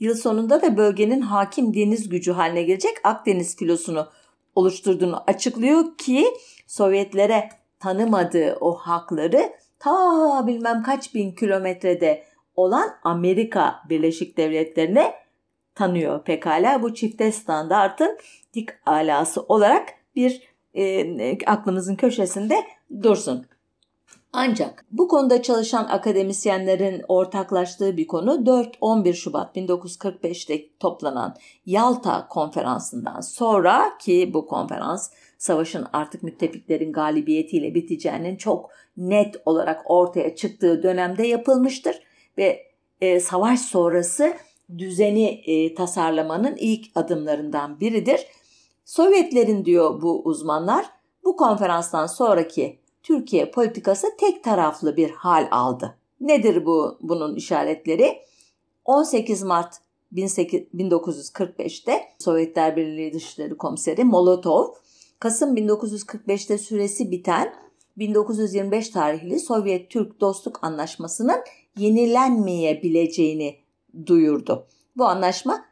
yıl 0.00 0.14
sonunda 0.14 0.62
da 0.62 0.76
bölgenin 0.76 1.20
hakim 1.20 1.74
deniz 1.74 2.08
gücü 2.08 2.32
haline 2.32 2.62
gelecek 2.62 2.94
Akdeniz 3.04 3.56
filosunu 3.56 4.08
oluşturduğunu 4.56 5.22
açıklıyor 5.26 5.96
ki 5.98 6.26
Sovyetlere 6.66 7.48
tanımadığı 7.80 8.56
o 8.60 8.74
hakları 8.74 9.52
ta 9.78 10.46
bilmem 10.46 10.82
kaç 10.82 11.14
bin 11.14 11.32
kilometrede 11.32 12.24
olan 12.54 12.90
Amerika 13.02 13.82
Birleşik 13.88 14.36
Devletleri'ne 14.36 15.14
tanıyor 15.74 16.24
pekala. 16.24 16.82
Bu 16.82 16.94
çifte 16.94 17.32
standartın 17.32 18.18
dik 18.54 18.68
alası 18.86 19.42
olarak 19.42 19.88
bir 20.16 20.42
e, 20.74 21.38
aklımızın 21.46 21.96
köşesinde 21.96 22.64
dursun. 23.02 23.46
Ancak 24.38 24.84
bu 24.90 25.08
konuda 25.08 25.42
çalışan 25.42 25.84
akademisyenlerin 25.84 27.02
ortaklaştığı 27.08 27.96
bir 27.96 28.06
konu 28.06 28.30
4-11 28.30 29.14
Şubat 29.14 29.56
1945'te 29.56 30.68
toplanan 30.78 31.36
Yalta 31.66 32.28
konferansından 32.28 33.20
sonra 33.20 33.98
ki 33.98 34.30
bu 34.34 34.46
konferans 34.46 35.10
savaşın 35.38 35.86
artık 35.92 36.22
müttefiklerin 36.22 36.92
galibiyetiyle 36.92 37.74
biteceğinin 37.74 38.36
çok 38.36 38.70
net 38.96 39.36
olarak 39.46 39.90
ortaya 39.90 40.36
çıktığı 40.36 40.82
dönemde 40.82 41.26
yapılmıştır 41.26 42.02
ve 42.38 42.62
e, 43.00 43.20
savaş 43.20 43.60
sonrası 43.60 44.36
düzeni 44.78 45.26
e, 45.26 45.74
tasarlamanın 45.74 46.56
ilk 46.56 46.86
adımlarından 46.94 47.80
biridir. 47.80 48.26
Sovyetlerin 48.84 49.64
diyor 49.64 50.02
bu 50.02 50.22
uzmanlar 50.24 50.86
bu 51.24 51.36
konferanstan 51.36 52.06
sonraki 52.06 52.85
Türkiye 53.06 53.50
politikası 53.50 54.06
tek 54.18 54.44
taraflı 54.44 54.96
bir 54.96 55.10
hal 55.10 55.48
aldı. 55.50 55.98
Nedir 56.20 56.66
bu 56.66 56.98
bunun 57.00 57.36
işaretleri? 57.36 58.18
18 58.84 59.42
Mart 59.42 59.74
1945'te 60.12 62.02
Sovyetler 62.18 62.76
Birliği 62.76 63.12
Dışişleri 63.12 63.56
Komiseri 63.56 64.04
Molotov, 64.04 64.68
Kasım 65.18 65.56
1945'te 65.56 66.58
süresi 66.58 67.10
biten 67.10 67.54
1925 67.98 68.88
tarihli 68.88 69.40
Sovyet-Türk 69.40 70.20
Dostluk 70.20 70.64
Anlaşması'nın 70.64 71.38
yenilenmeyebileceğini 71.78 73.56
duyurdu. 74.06 74.66
Bu 74.96 75.04
anlaşma 75.04 75.64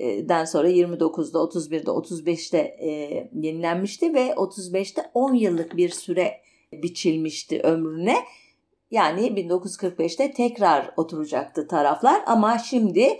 25'den 0.00 0.44
sonra 0.44 0.70
29'da, 0.70 1.38
31'de, 1.38 1.90
35'te 1.90 2.58
e, 2.58 2.90
yenilenmişti 3.34 4.14
ve 4.14 4.28
35'te 4.28 5.10
10 5.14 5.34
yıllık 5.34 5.76
bir 5.76 5.88
süre 5.88 6.40
biçilmişti 6.72 7.60
ömrüne. 7.60 8.16
Yani 8.90 9.26
1945'te 9.26 10.32
tekrar 10.32 10.90
oturacaktı 10.96 11.68
taraflar 11.68 12.22
ama 12.26 12.58
şimdi 12.58 13.18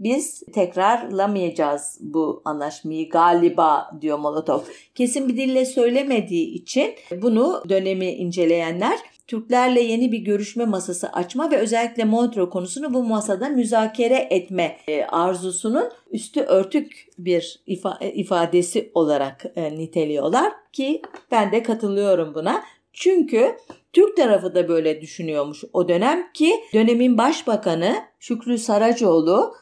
biz 0.00 0.42
tekrarlamayacağız 0.54 1.98
bu 2.00 2.42
anlaşmayı 2.44 3.10
galiba 3.10 3.90
diyor 4.00 4.18
Molotov. 4.18 4.60
Kesin 4.94 5.28
bir 5.28 5.36
dille 5.36 5.64
söylemediği 5.64 6.46
için 6.46 6.94
bunu 7.22 7.62
dönemi 7.68 8.06
inceleyenler 8.06 8.98
Türklerle 9.30 9.80
yeni 9.80 10.12
bir 10.12 10.18
görüşme 10.18 10.64
masası 10.64 11.08
açma 11.08 11.50
ve 11.50 11.56
özellikle 11.56 12.04
Montreux 12.04 12.50
konusunu 12.50 12.94
bu 12.94 13.04
masada 13.04 13.48
müzakere 13.48 14.28
etme 14.30 14.76
e, 14.88 15.04
arzusunun 15.04 15.90
üstü 16.10 16.40
örtük 16.40 17.08
bir 17.18 17.60
e, 18.00 18.12
ifadesi 18.12 18.90
olarak 18.94 19.44
e, 19.56 19.78
niteliyorlar 19.78 20.52
ki 20.72 21.02
ben 21.30 21.52
de 21.52 21.62
katılıyorum 21.62 22.34
buna. 22.34 22.62
Çünkü 22.92 23.56
Türk 23.92 24.16
tarafı 24.16 24.54
da 24.54 24.68
böyle 24.68 25.00
düşünüyormuş 25.00 25.64
o 25.72 25.88
dönem 25.88 26.32
ki 26.32 26.52
dönemin 26.74 27.18
başbakanı 27.18 27.96
Şükrü 28.20 28.58
Saracoğlu 28.58 29.54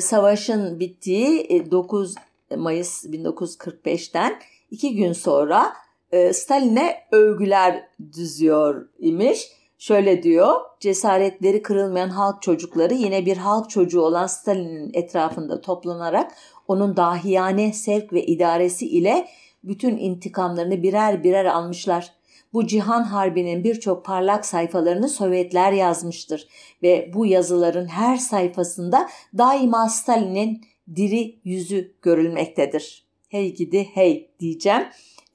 savaşın 0.00 0.80
bittiği 0.80 1.70
9 1.70 2.14
Mayıs 2.56 3.04
1945'ten 3.04 4.38
iki 4.70 4.94
gün 4.96 5.12
sonra 5.12 5.72
e, 6.12 6.32
Stalin'e 6.32 6.96
övgüler 7.12 7.88
düzüyor 8.12 8.88
imiş. 8.98 9.48
Şöyle 9.78 10.22
diyor, 10.22 10.60
cesaretleri 10.80 11.62
kırılmayan 11.62 12.08
halk 12.08 12.42
çocukları 12.42 12.94
yine 12.94 13.26
bir 13.26 13.36
halk 13.36 13.70
çocuğu 13.70 14.00
olan 14.00 14.26
Stalin'in 14.26 14.90
etrafında 14.94 15.60
toplanarak 15.60 16.32
onun 16.68 16.96
dahiyane 16.96 17.72
sevk 17.72 18.12
ve 18.12 18.26
idaresi 18.26 18.86
ile 18.86 19.28
bütün 19.64 19.96
intikamlarını 19.96 20.82
birer 20.82 21.24
birer 21.24 21.44
almışlar. 21.44 22.12
Bu 22.52 22.66
cihan 22.66 23.02
harbinin 23.02 23.64
birçok 23.64 24.04
parlak 24.04 24.46
sayfalarını 24.46 25.08
Sovyetler 25.08 25.72
yazmıştır 25.72 26.48
ve 26.82 27.10
bu 27.14 27.26
yazıların 27.26 27.86
her 27.86 28.16
sayfasında 28.16 29.08
daima 29.38 29.88
Stalin'in 29.88 30.64
diri 30.96 31.38
yüzü 31.44 31.94
görülmektedir. 32.02 33.04
hey 33.28 33.54
gidi 33.54 33.88
hey 33.94 34.30
diyeceğim. 34.40 34.82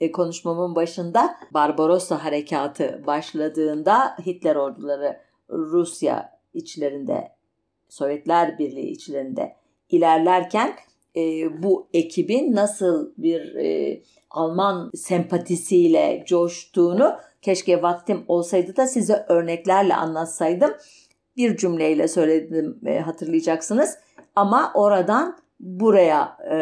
E, 0.05 0.12
konuşmamın 0.12 0.75
başında 0.75 1.35
Barbarossa 1.51 2.24
harekatı 2.24 3.03
başladığında 3.07 4.17
Hitler 4.25 4.55
orduları 4.55 5.17
Rusya 5.50 6.39
içlerinde, 6.53 7.31
Sovyetler 7.89 8.59
Birliği 8.59 8.91
içlerinde 8.91 9.55
ilerlerken 9.89 10.74
e, 11.15 11.21
bu 11.63 11.88
ekibin 11.93 12.55
nasıl 12.55 13.12
bir 13.17 13.55
e, 13.55 14.01
Alman 14.29 14.91
sempatisiyle 14.95 16.24
coştuğunu 16.27 17.15
keşke 17.41 17.81
vaktim 17.81 18.25
olsaydı 18.27 18.75
da 18.75 18.88
size 18.88 19.25
örneklerle 19.29 19.95
anlatsaydım. 19.95 20.71
Bir 21.38 21.57
cümleyle 21.57 22.07
söyledim 22.07 22.79
e, 22.85 23.00
hatırlayacaksınız. 23.00 23.97
Ama 24.35 24.71
oradan 24.75 25.38
buraya 25.59 26.38
e, 26.51 26.57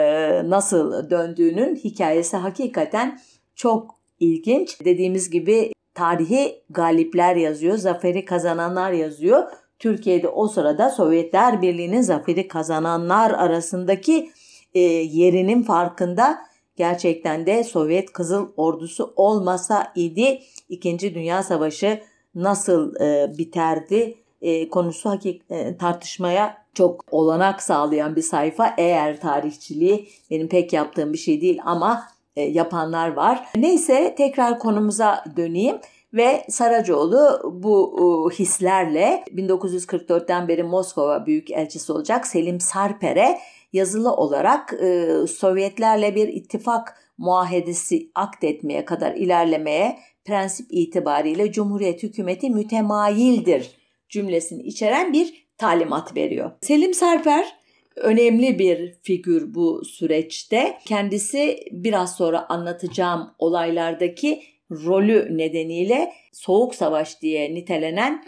nasıl 0.50 1.10
döndüğünün 1.10 1.76
hikayesi 1.76 2.38
hakikaten 2.38 3.20
çok 3.64 3.96
ilginç. 4.20 4.86
Dediğimiz 4.86 5.30
gibi 5.30 5.72
tarihi 5.94 6.62
galipler 6.70 7.36
yazıyor, 7.36 7.78
zaferi 7.78 8.26
kazananlar 8.26 8.92
yazıyor. 8.92 9.44
Türkiye'de 9.80 10.28
o 10.28 10.48
sırada 10.48 10.90
Sovyetler 10.90 11.62
Birliği'nin 11.62 12.02
zaferi 12.02 12.48
kazananlar 12.48 13.32
arasındaki 13.32 14.30
e, 14.74 14.80
yerinin 14.80 15.64
farkında 15.64 16.40
gerçekten 16.76 17.46
de 17.46 17.64
Sovyet 17.64 18.14
Kızıl 18.14 18.48
Ordusu 18.58 19.14
olmasa 19.16 19.92
idi 19.96 20.40
İkinci 20.70 21.16
Dünya 21.16 21.44
Savaşı 21.44 22.02
nasıl 22.36 22.96
e, 22.96 23.38
biterdi 23.38 24.16
e, 24.42 24.70
konusu 24.70 25.10
hakik 25.10 25.42
e, 25.50 25.78
tartışmaya 25.78 26.64
çok 26.74 27.14
olanak 27.14 27.62
sağlayan 27.62 28.16
bir 28.16 28.22
sayfa. 28.22 28.76
Eğer 28.78 29.22
tarihçiliği 29.22 30.08
benim 30.32 30.48
pek 30.50 30.74
yaptığım 30.74 31.14
bir 31.14 31.18
şey 31.18 31.42
değil 31.42 31.60
ama 31.66 32.13
yapanlar 32.42 33.14
var. 33.14 33.48
Neyse 33.56 34.16
tekrar 34.18 34.60
konumuza 34.60 35.24
döneyim 35.38 35.76
ve 36.14 36.46
Saracoğlu 36.50 37.42
bu 37.54 38.32
hislerle 38.40 39.24
1944'ten 39.28 40.48
beri 40.48 40.64
Moskova 40.64 41.26
Büyükelçisi 41.26 41.92
olacak 41.92 42.28
Selim 42.28 42.60
Sarper'e 42.60 43.40
yazılı 43.74 44.14
olarak 44.14 44.74
e, 44.74 45.10
Sovyetlerle 45.28 46.16
bir 46.16 46.28
ittifak 46.28 46.98
muahedesi 47.18 48.12
akdetmeye 48.16 48.86
kadar 48.86 49.16
ilerlemeye 49.16 50.00
prensip 50.26 50.68
itibariyle 50.70 51.52
Cumhuriyet 51.52 52.04
hükümeti 52.04 52.50
mütemayildir 52.50 53.78
cümlesini 54.10 54.64
içeren 54.64 55.14
bir 55.14 55.48
talimat 55.58 56.16
veriyor. 56.16 56.52
Selim 56.62 56.94
Sarper 56.94 57.63
önemli 57.96 58.60
bir 58.60 58.94
figür 59.02 59.54
bu 59.54 59.86
süreçte. 59.86 60.78
Kendisi 60.86 61.60
biraz 61.72 62.16
sonra 62.16 62.46
anlatacağım 62.50 63.32
olaylardaki 63.40 64.44
rolü 64.72 65.38
nedeniyle 65.38 66.14
Soğuk 66.32 66.76
Savaş 66.76 67.22
diye 67.22 67.54
nitelenen 67.54 68.26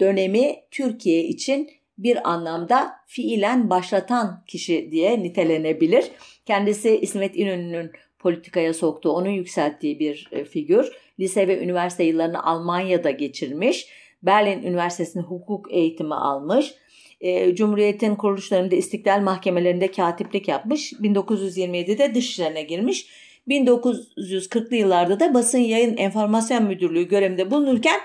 dönemi 0.00 0.56
Türkiye 0.70 1.24
için 1.24 1.70
bir 1.98 2.30
anlamda 2.30 2.92
fiilen 3.06 3.70
başlatan 3.70 4.44
kişi 4.46 4.88
diye 4.90 5.22
nitelenebilir. 5.22 6.04
Kendisi 6.46 6.98
İsmet 7.00 7.36
İnönü'nün 7.36 7.90
politikaya 8.18 8.74
soktuğu, 8.74 9.10
onu 9.10 9.28
yükselttiği 9.28 9.98
bir 9.98 10.28
e, 10.32 10.44
figür. 10.44 10.92
Lise 11.20 11.48
ve 11.48 11.62
üniversite 11.64 12.04
yıllarını 12.04 12.44
Almanya'da 12.44 13.10
geçirmiş. 13.10 13.88
Berlin 14.22 14.62
Üniversitesi'nde 14.62 15.22
hukuk 15.22 15.72
eğitimi 15.72 16.14
almış. 16.14 16.74
E, 17.20 17.54
Cumhuriyet'in 17.54 18.14
kuruluşlarında 18.14 18.76
istiklal 18.76 19.20
mahkemelerinde 19.20 19.90
katiplik 19.90 20.48
yapmış. 20.48 20.92
1927'de 20.92 22.14
dışişlerine 22.14 22.62
girmiş. 22.62 23.06
1940'lı 23.48 24.76
yıllarda 24.76 25.20
da 25.20 25.34
basın 25.34 25.58
yayın 25.58 25.96
enformasyon 25.96 26.64
müdürlüğü 26.64 27.08
görevinde 27.08 27.50
bulunurken 27.50 28.00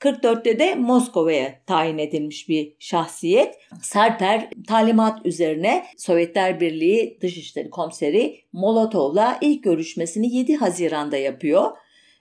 44'te 0.00 0.58
de 0.58 0.74
Moskova'ya 0.74 1.60
tayin 1.66 1.98
edilmiş 1.98 2.48
bir 2.48 2.72
şahsiyet. 2.78 3.54
Sarper 3.82 4.50
talimat 4.68 5.26
üzerine 5.26 5.86
Sovyetler 5.96 6.60
Birliği 6.60 7.18
Dışişleri 7.20 7.70
Komiseri 7.70 8.40
Molotov'la 8.52 9.38
ilk 9.40 9.64
görüşmesini 9.64 10.34
7 10.34 10.56
Haziran'da 10.56 11.16
yapıyor. 11.16 11.70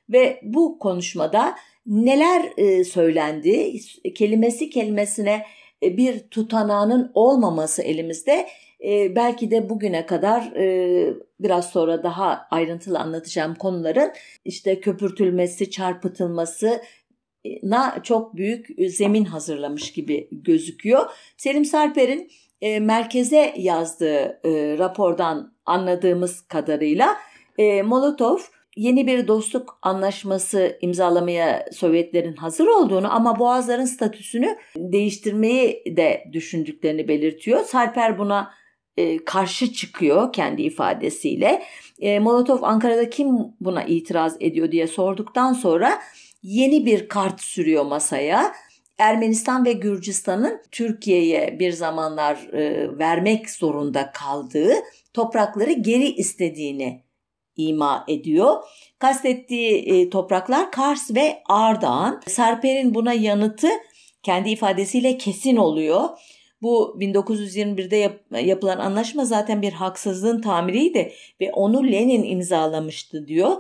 Ve 0.10 0.40
bu 0.44 0.80
konuşmada 0.80 1.56
neler 1.86 2.46
e, 2.58 2.84
söylendi, 2.84 3.74
kelimesi 4.16 4.70
kelimesine 4.70 5.46
bir 5.98 6.20
tutanağının 6.20 7.12
olmaması 7.14 7.82
elimizde 7.82 8.48
e, 8.84 9.16
belki 9.16 9.52
de 9.52 9.70
bugüne 9.70 10.06
kadar 10.06 10.54
biraz 11.40 11.70
sonra 11.70 12.04
daha 12.04 12.48
ayrıntılı 12.52 13.00
anlatacağım 13.00 13.56
konuların 13.56 14.12
işte 14.46 14.80
köpürtülmesi, 14.80 15.72
çarpıtılması, 15.72 16.82
na 17.64 18.04
çok 18.04 18.36
büyük 18.36 18.68
zemin 18.88 19.26
hazırlamış 19.26 19.94
gibi 19.94 20.28
gözüküyor. 20.32 21.06
Selim 21.38 21.66
Sarper'in 21.66 22.32
e, 22.62 22.80
merkeze 22.80 23.54
yazdığı 23.58 24.40
e, 24.44 24.78
rapordan 24.78 25.54
anladığımız 25.66 26.42
kadarıyla 26.42 27.18
e, 27.58 27.82
Molotov 27.82 28.38
yeni 28.76 29.08
bir 29.08 29.28
dostluk 29.28 29.80
anlaşması 29.82 30.78
imzalamaya 30.82 31.66
Sovyetlerin 31.74 32.36
hazır 32.36 32.68
olduğunu 32.68 33.14
ama 33.14 33.40
Boğazların 33.40 33.86
statüsünü 33.86 34.58
değiştirmeyi 34.78 35.84
de 35.98 36.24
düşündüklerini 36.34 37.08
belirtiyor. 37.08 37.64
Sarper 37.64 38.20
buna 38.20 38.52
e, 38.98 39.26
karşı 39.26 39.74
çıkıyor 39.74 40.34
kendi 40.34 40.62
ifadesiyle. 40.62 41.64
E, 42.00 42.20
Molotov 42.20 42.64
Ankara'da 42.64 43.10
kim 43.10 43.28
buna 43.60 43.84
itiraz 43.84 44.38
ediyor 44.40 44.72
diye 44.72 44.88
sorduktan 44.88 45.54
sonra 45.54 46.02
yeni 46.44 46.86
bir 46.86 47.10
kart 47.10 47.42
sürüyor 47.42 47.86
masaya. 47.86 48.54
Ermenistan 48.98 49.66
ve 49.66 49.74
Gürcistan'ın 49.74 50.62
Türkiye'ye 50.72 51.60
bir 51.60 51.72
zamanlar 51.72 52.54
e, 52.54 52.90
vermek 52.98 53.50
zorunda 53.50 54.12
kaldığı 54.12 54.74
toprakları 55.14 55.72
geri 55.72 56.08
istediğini 56.08 57.05
ima 57.58 58.06
ediyor. 58.08 58.64
Kastettiği 59.00 59.72
e, 59.72 60.10
topraklar 60.10 60.72
Kars 60.72 61.12
ve 61.16 61.42
Ardahan. 61.46 62.22
Sarper'in 62.28 62.96
buna 62.96 63.14
yanıtı 63.14 63.68
kendi 64.24 64.50
ifadesiyle 64.50 65.18
kesin 65.18 65.56
oluyor. 65.56 66.10
Bu 66.62 66.98
1921'de 67.00 67.96
yap, 67.96 68.20
yapılan 68.42 68.78
anlaşma 68.78 69.26
zaten 69.26 69.62
bir 69.62 69.74
haksızlığın 69.74 70.42
tamiriydi 70.42 71.12
ve 71.42 71.52
onu 71.52 71.84
Lenin 71.84 72.24
imzalamıştı 72.24 73.28
diyor. 73.28 73.52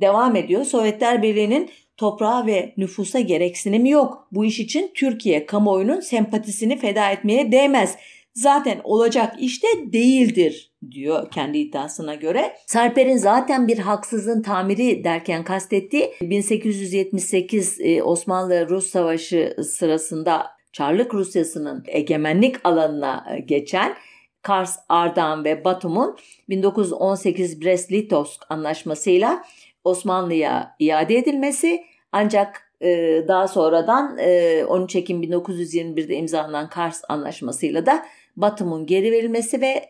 Devam 0.00 0.36
ediyor. 0.36 0.64
Sovyetler 0.64 1.22
Birliği'nin 1.22 1.70
toprağa 1.96 2.46
ve 2.46 2.74
nüfusa 2.76 3.20
gereksinimi 3.20 3.90
yok. 3.90 4.28
Bu 4.32 4.44
iş 4.44 4.60
için 4.60 4.90
Türkiye 4.94 5.46
kamuoyunun 5.46 6.00
sempatisini 6.00 6.78
feda 6.78 7.10
etmeye 7.10 7.52
değmez. 7.52 7.96
Zaten 8.36 8.80
olacak 8.84 9.34
işte 9.38 9.68
değildir 9.92 10.72
diyor 10.90 11.30
kendi 11.30 11.58
iddiasına 11.58 12.14
göre. 12.14 12.56
Sarper'in 12.66 13.16
zaten 13.16 13.68
bir 13.68 13.78
haksızlığın 13.78 14.42
tamiri 14.42 15.04
derken 15.04 15.44
kastettiği 15.44 16.12
1878 16.20 17.80
e, 17.80 18.02
Osmanlı-Rus 18.02 18.86
Savaşı 18.86 19.56
sırasında 19.62 20.46
Çarlık 20.72 21.14
Rusyası'nın 21.14 21.84
egemenlik 21.86 22.56
alanına 22.64 23.26
e, 23.30 23.40
geçen 23.40 23.94
Kars, 24.42 24.76
Ardahan 24.88 25.44
ve 25.44 25.64
Batum'un 25.64 26.16
1918 26.48 27.60
Brest-Litovsk 27.62 28.40
anlaşmasıyla 28.48 29.44
Osmanlı'ya 29.84 30.76
iade 30.78 31.16
edilmesi 31.16 31.84
ancak 32.12 32.72
e, 32.80 33.24
daha 33.28 33.48
sonradan 33.48 34.18
e, 34.18 34.64
13 34.64 34.96
Ekim 34.96 35.22
1921'de 35.22 36.16
imzalanan 36.16 36.68
Kars 36.68 37.02
Anlaşması'yla 37.08 37.86
da 37.86 38.06
Batum'un 38.36 38.86
geri 38.86 39.12
verilmesi 39.12 39.60
ve 39.60 39.84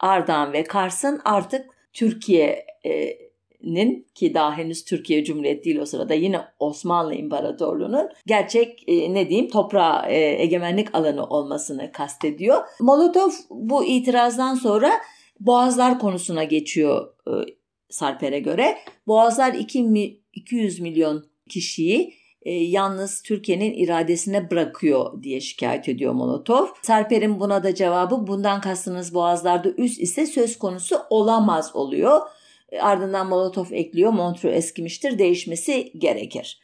Ardahan 0.00 0.52
ve 0.52 0.64
Kars'ın 0.64 1.20
artık 1.24 1.66
Türkiye'nin 1.92 2.46
ki 4.14 4.34
daha 4.34 4.56
henüz 4.56 4.84
Türkiye 4.84 5.24
Cumhuriyeti 5.24 5.64
değil 5.64 5.78
o 5.78 5.86
sırada 5.86 6.14
yine 6.14 6.40
Osmanlı 6.58 7.14
İmparatorluğu'nun 7.14 8.08
gerçek 8.26 8.84
e, 8.86 9.14
ne 9.14 9.28
diyeyim 9.28 9.50
toprağı 9.50 10.06
e, 10.06 10.42
egemenlik 10.42 10.94
alanı 10.94 11.26
olmasını 11.26 11.92
kastediyor. 11.92 12.62
Molotov 12.80 13.30
bu 13.50 13.84
itirazdan 13.84 14.54
sonra 14.54 14.92
Boğazlar 15.40 15.98
konusuna 15.98 16.44
geçiyor 16.44 17.14
e, 17.26 17.32
Sarper'e 17.90 18.38
göre. 18.38 18.78
Boğazlar 19.06 19.54
2, 19.54 20.20
200 20.32 20.80
milyon 20.80 21.24
kişiyi 21.48 22.14
e, 22.44 22.52
yalnız 22.52 23.22
Türkiye'nin 23.22 23.72
iradesine 23.74 24.50
bırakıyor 24.50 25.22
diye 25.22 25.40
şikayet 25.40 25.88
ediyor 25.88 26.12
Molotov. 26.12 26.66
Sarper'in 26.82 27.40
buna 27.40 27.62
da 27.62 27.74
cevabı 27.74 28.26
bundan 28.26 28.60
kastınız 28.60 29.14
boğazlarda 29.14 29.70
üst 29.70 30.00
ise 30.00 30.26
söz 30.26 30.58
konusu 30.58 30.96
olamaz 31.10 31.76
oluyor. 31.76 32.20
E, 32.68 32.80
ardından 32.80 33.28
Molotov 33.28 33.66
ekliyor 33.72 34.12
Montreux 34.12 34.56
eskimiştir 34.56 35.18
değişmesi 35.18 35.92
gerekir. 35.98 36.60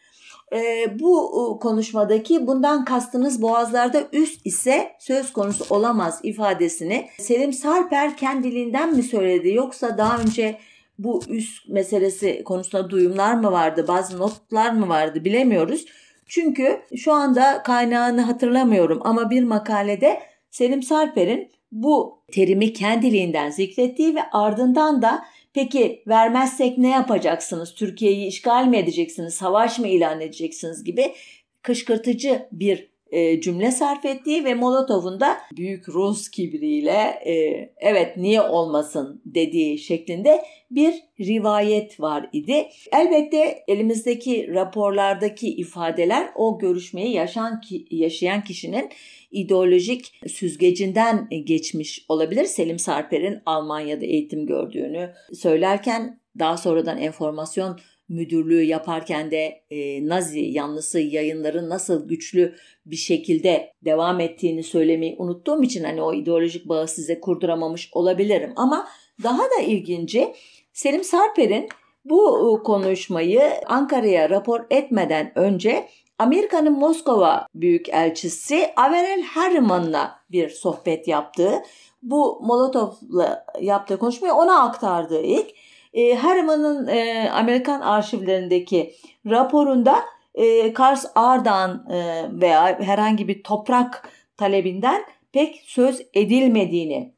e, 0.53 0.87
bu 1.01 1.59
konuşmadaki 1.62 2.47
bundan 2.47 2.85
kastınız 2.85 3.43
boğazlarda 3.43 4.03
üst 4.12 4.47
ise 4.47 4.93
söz 4.99 5.33
konusu 5.33 5.64
olamaz 5.71 6.21
ifadesini 6.23 7.09
Selim 7.19 7.53
Sarper 7.53 8.16
kendiliğinden 8.16 8.97
mi 8.97 9.03
söyledi 9.03 9.55
yoksa 9.55 9.99
daha 9.99 10.19
önce 10.19 10.59
bu 11.05 11.23
üst 11.29 11.69
meselesi 11.69 12.45
konusunda 12.45 12.91
duyumlar 12.91 13.35
mı 13.35 13.53
vardı, 13.53 13.85
bazı 13.89 14.19
notlar 14.19 14.73
mı 14.73 14.89
vardı 14.89 15.25
bilemiyoruz. 15.25 15.85
Çünkü 16.27 16.81
şu 16.97 17.13
anda 17.13 17.63
kaynağını 17.63 18.21
hatırlamıyorum 18.21 19.01
ama 19.05 19.31
bir 19.31 19.43
makalede 19.43 20.21
Selim 20.51 20.83
Sarper'in 20.83 21.51
bu 21.73 22.23
terimi 22.33 22.73
kendiliğinden 22.73 23.51
zikrettiği 23.51 24.15
ve 24.15 24.21
ardından 24.33 25.03
da 25.03 25.25
peki 25.55 26.03
vermezsek 26.09 26.79
ne 26.79 26.89
yapacaksınız? 26.89 27.75
Türkiye'yi 27.75 28.27
işgal 28.27 28.67
mi 28.67 28.77
edeceksiniz? 28.77 29.35
Savaş 29.35 29.79
mı 29.79 29.89
ilan 29.89 30.21
edeceksiniz 30.21 30.85
gibi 30.85 31.15
kışkırtıcı 31.63 32.49
bir 32.53 32.91
e, 33.11 33.40
cümle 33.40 33.70
sarf 33.70 34.05
ettiği 34.05 34.44
ve 34.44 34.55
Molotov'un 34.55 35.20
da 35.20 35.38
büyük 35.57 35.88
Rus 35.88 36.29
kibriyle 36.29 37.20
e, 37.27 37.35
evet 37.77 38.16
niye 38.16 38.40
olmasın 38.40 39.23
dediği 39.25 39.79
şeklinde 39.79 40.42
bir 40.70 40.94
rivayet 41.20 42.01
var 42.01 42.29
idi. 42.33 42.66
Elbette 42.92 43.64
elimizdeki 43.68 44.55
raporlardaki 44.55 45.49
ifadeler 45.49 46.31
o 46.35 46.59
görüşmeyi 46.59 47.12
yaşayan, 47.12 47.61
yaşayan 47.90 48.44
kişinin 48.44 48.90
ideolojik 49.31 50.20
süzgecinden 50.27 51.29
geçmiş 51.44 52.05
olabilir. 52.09 52.44
Selim 52.44 52.79
Sarper'in 52.79 53.38
Almanya'da 53.46 54.05
eğitim 54.07 54.46
gördüğünü 54.46 55.12
söylerken 55.33 56.20
daha 56.38 56.57
sonradan 56.57 56.99
enformasyon 56.99 57.81
müdürlüğü 58.11 58.62
yaparken 58.62 59.31
de 59.31 59.62
e, 59.70 60.09
Nazi 60.09 60.40
yanlısı 60.40 61.01
yayınların 61.01 61.70
nasıl 61.70 62.09
güçlü 62.09 62.55
bir 62.87 62.96
şekilde 62.96 63.73
devam 63.85 64.20
ettiğini 64.20 64.62
söylemeyi 64.62 65.16
unuttuğum 65.18 65.62
için 65.62 65.85
hani 65.85 66.03
o 66.03 66.14
ideolojik 66.14 66.68
bağı 66.68 66.88
size 66.88 67.20
kurduramamış 67.20 67.90
olabilirim. 67.92 68.53
Ama 68.57 68.88
daha 69.23 69.42
da 69.42 69.62
ilginci 69.66 70.35
Selim 70.73 71.05
Sarper'in 71.05 71.68
bu 72.05 72.61
konuşmayı 72.64 73.42
Ankara'ya 73.66 74.31
rapor 74.31 74.61
etmeden 74.70 75.33
önce 75.38 75.88
Amerika'nın 76.18 76.73
Moskova 76.73 77.46
Büyükelçisi 77.55 78.73
Averell 78.77 79.23
Harriman'la 79.23 80.20
bir 80.31 80.49
sohbet 80.49 81.09
yaptığı, 81.09 81.62
bu 82.03 82.40
Molotov'la 82.42 83.46
yaptığı 83.61 83.99
konuşmayı 83.99 84.35
ona 84.35 84.62
aktardığı 84.62 85.23
ilk. 85.23 85.51
E, 85.92 86.14
Harriman'ın 86.14 86.87
e, 86.87 87.31
Amerikan 87.31 87.81
arşivlerindeki 87.81 88.94
raporunda 89.26 90.05
e, 90.35 90.72
Kars 90.72 91.07
Ağrı'dan 91.14 91.87
e, 91.90 92.26
veya 92.40 92.81
herhangi 92.81 93.29
bir 93.29 93.42
toprak 93.42 94.09
talebinden 94.37 95.03
pek 95.33 95.62
söz 95.64 96.03
edilmediğini 96.14 97.14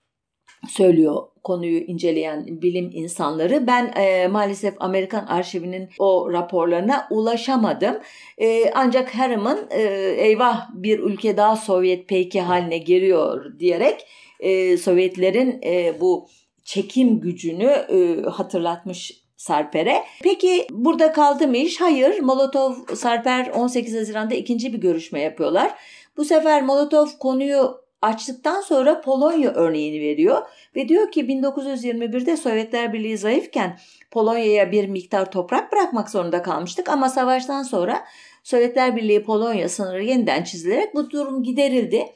söylüyor 0.69 1.23
konuyu 1.45 1.79
inceleyen 1.79 2.63
bilim 2.63 2.91
insanları. 2.93 3.67
Ben 3.67 3.93
e, 3.97 4.29
maalesef 4.29 4.75
Amerikan 4.81 5.27
arşivinin 5.27 5.89
o 5.99 6.33
raporlarına 6.33 7.07
ulaşamadım. 7.11 7.99
E, 8.39 8.71
ancak 8.75 9.15
Harriman 9.15 9.59
e, 9.71 9.83
eyvah 10.19 10.69
bir 10.75 10.99
ülke 10.99 11.37
daha 11.37 11.57
Sovyet 11.57 12.09
peyki 12.09 12.41
haline 12.41 12.79
geliyor 12.79 13.59
diyerek 13.59 14.07
e, 14.41 14.77
Sovyetlerin 14.77 15.61
e, 15.65 16.01
bu 16.01 16.29
çekim 16.65 17.21
gücünü 17.21 17.65
e, 17.65 18.23
hatırlatmış 18.31 19.23
Sarper'e. 19.37 20.05
Peki 20.23 20.67
burada 20.71 21.13
kaldı 21.13 21.49
mı 21.49 21.57
iş? 21.57 21.81
Hayır. 21.81 22.21
Molotov 22.21 22.75
Sarper 22.95 23.51
18 23.55 23.97
Haziran'da 23.97 24.35
ikinci 24.35 24.73
bir 24.73 24.79
görüşme 24.79 25.21
yapıyorlar. 25.21 25.75
Bu 26.17 26.25
sefer 26.25 26.63
Molotov 26.63 27.07
konuyu 27.19 27.83
açtıktan 28.03 28.61
sonra 28.61 29.01
Polonya 29.01 29.51
örneğini 29.51 30.01
veriyor 30.01 30.43
ve 30.77 30.89
diyor 30.89 31.11
ki 31.11 31.21
1921'de 31.21 32.37
Sovyetler 32.37 32.93
Birliği 32.93 33.19
zayıfken 33.19 33.79
Polonya'ya 34.11 34.73
bir 34.73 34.89
miktar 34.89 35.31
toprak 35.31 35.73
bırakmak 35.73 36.11
zorunda 36.11 36.43
kalmıştık 36.43 36.89
ama 36.89 37.09
savaştan 37.09 37.63
sonra 37.63 38.05
Sovyetler 38.43 38.97
Birliği 38.97 39.23
Polonya 39.23 39.69
sınırı 39.69 40.05
yeniden 40.05 40.45
çizilerek 40.45 40.95
bu 40.95 41.11
durum 41.11 41.43
giderildi. 41.43 42.07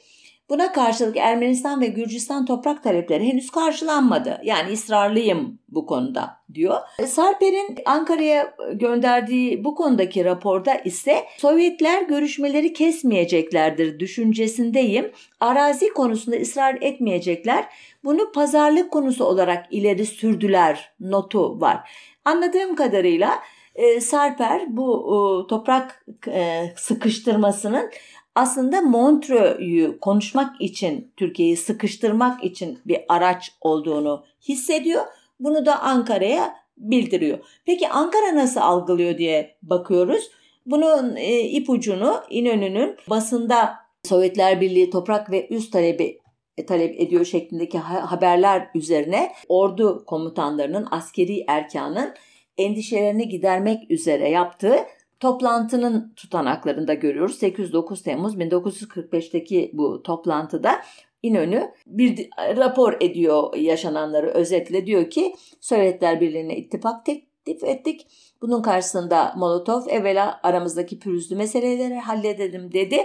Buna 0.49 0.71
karşılık 0.71 1.17
Ermenistan 1.17 1.81
ve 1.81 1.87
Gürcistan 1.87 2.45
toprak 2.45 2.83
talepleri 2.83 3.23
henüz 3.23 3.51
karşılanmadı. 3.51 4.41
Yani 4.43 4.73
ısrarlıyım 4.73 5.59
bu 5.69 5.85
konuda 5.85 6.37
diyor. 6.53 6.77
Sarper'in 7.05 7.77
Ankara'ya 7.85 8.55
gönderdiği 8.73 9.63
bu 9.63 9.75
konudaki 9.75 10.25
raporda 10.25 10.75
ise 10.75 11.23
Sovyetler 11.37 12.01
görüşmeleri 12.01 12.73
kesmeyeceklerdir 12.73 13.99
düşüncesindeyim. 13.99 15.11
Arazi 15.39 15.89
konusunda 15.89 16.37
ısrar 16.37 16.77
etmeyecekler. 16.81 17.65
Bunu 18.03 18.31
pazarlık 18.31 18.91
konusu 18.91 19.25
olarak 19.25 19.65
ileri 19.71 20.05
sürdüler 20.05 20.91
notu 20.99 21.61
var. 21.61 21.91
Anladığım 22.25 22.75
kadarıyla 22.75 23.39
e, 23.75 24.01
Sarper 24.01 24.77
bu 24.77 25.45
toprak 25.49 26.05
e, 26.27 26.63
sıkıştırmasının 26.77 27.91
aslında 28.37 28.81
Montreux'u 28.81 29.99
konuşmak 29.99 30.61
için, 30.61 31.11
Türkiye'yi 31.17 31.57
sıkıştırmak 31.57 32.43
için 32.43 32.79
bir 32.85 32.99
araç 33.09 33.51
olduğunu 33.61 34.23
hissediyor. 34.47 35.05
Bunu 35.39 35.65
da 35.65 35.81
Ankara'ya 35.81 36.55
bildiriyor. 36.77 37.39
Peki 37.65 37.89
Ankara 37.89 38.35
nasıl 38.35 38.59
algılıyor 38.59 39.17
diye 39.17 39.57
bakıyoruz. 39.61 40.31
Bunun 40.65 41.15
e, 41.15 41.39
ipucunu 41.39 42.21
İnönü'nün 42.29 42.95
basında 43.09 43.75
Sovyetler 44.03 44.61
Birliği 44.61 44.89
toprak 44.89 45.31
ve 45.31 45.47
üst 45.47 45.73
talebi 45.73 46.19
e, 46.57 46.65
talep 46.65 47.01
ediyor 47.01 47.25
şeklindeki 47.25 47.77
haberler 47.77 48.69
üzerine 48.75 49.31
ordu 49.49 50.03
komutanlarının, 50.05 50.87
askeri 50.91 51.43
erkanın 51.47 52.13
endişelerini 52.57 53.29
gidermek 53.29 53.91
üzere 53.91 54.29
yaptığı 54.29 54.77
toplantının 55.19 56.13
tutanaklarında 56.15 56.93
görüyoruz. 56.93 57.43
8-9 57.43 58.03
Temmuz 58.03 58.35
1945'teki 58.35 59.71
bu 59.73 60.03
toplantıda 60.03 60.81
İnönü 61.23 61.71
bir 61.87 62.29
rapor 62.37 62.97
ediyor 63.01 63.55
yaşananları 63.55 64.27
özetle 64.27 64.85
diyor 64.85 65.09
ki 65.09 65.35
Sovyetler 65.61 66.21
Birliği'ne 66.21 66.57
ittifak 66.57 67.05
teklif 67.05 67.63
ettik. 67.63 68.07
Bunun 68.41 68.61
karşısında 68.61 69.33
Molotov 69.37 69.87
evvela 69.89 70.39
aramızdaki 70.43 70.99
pürüzlü 70.99 71.35
meseleleri 71.35 71.95
halledelim 71.95 72.73
dedi. 72.73 72.97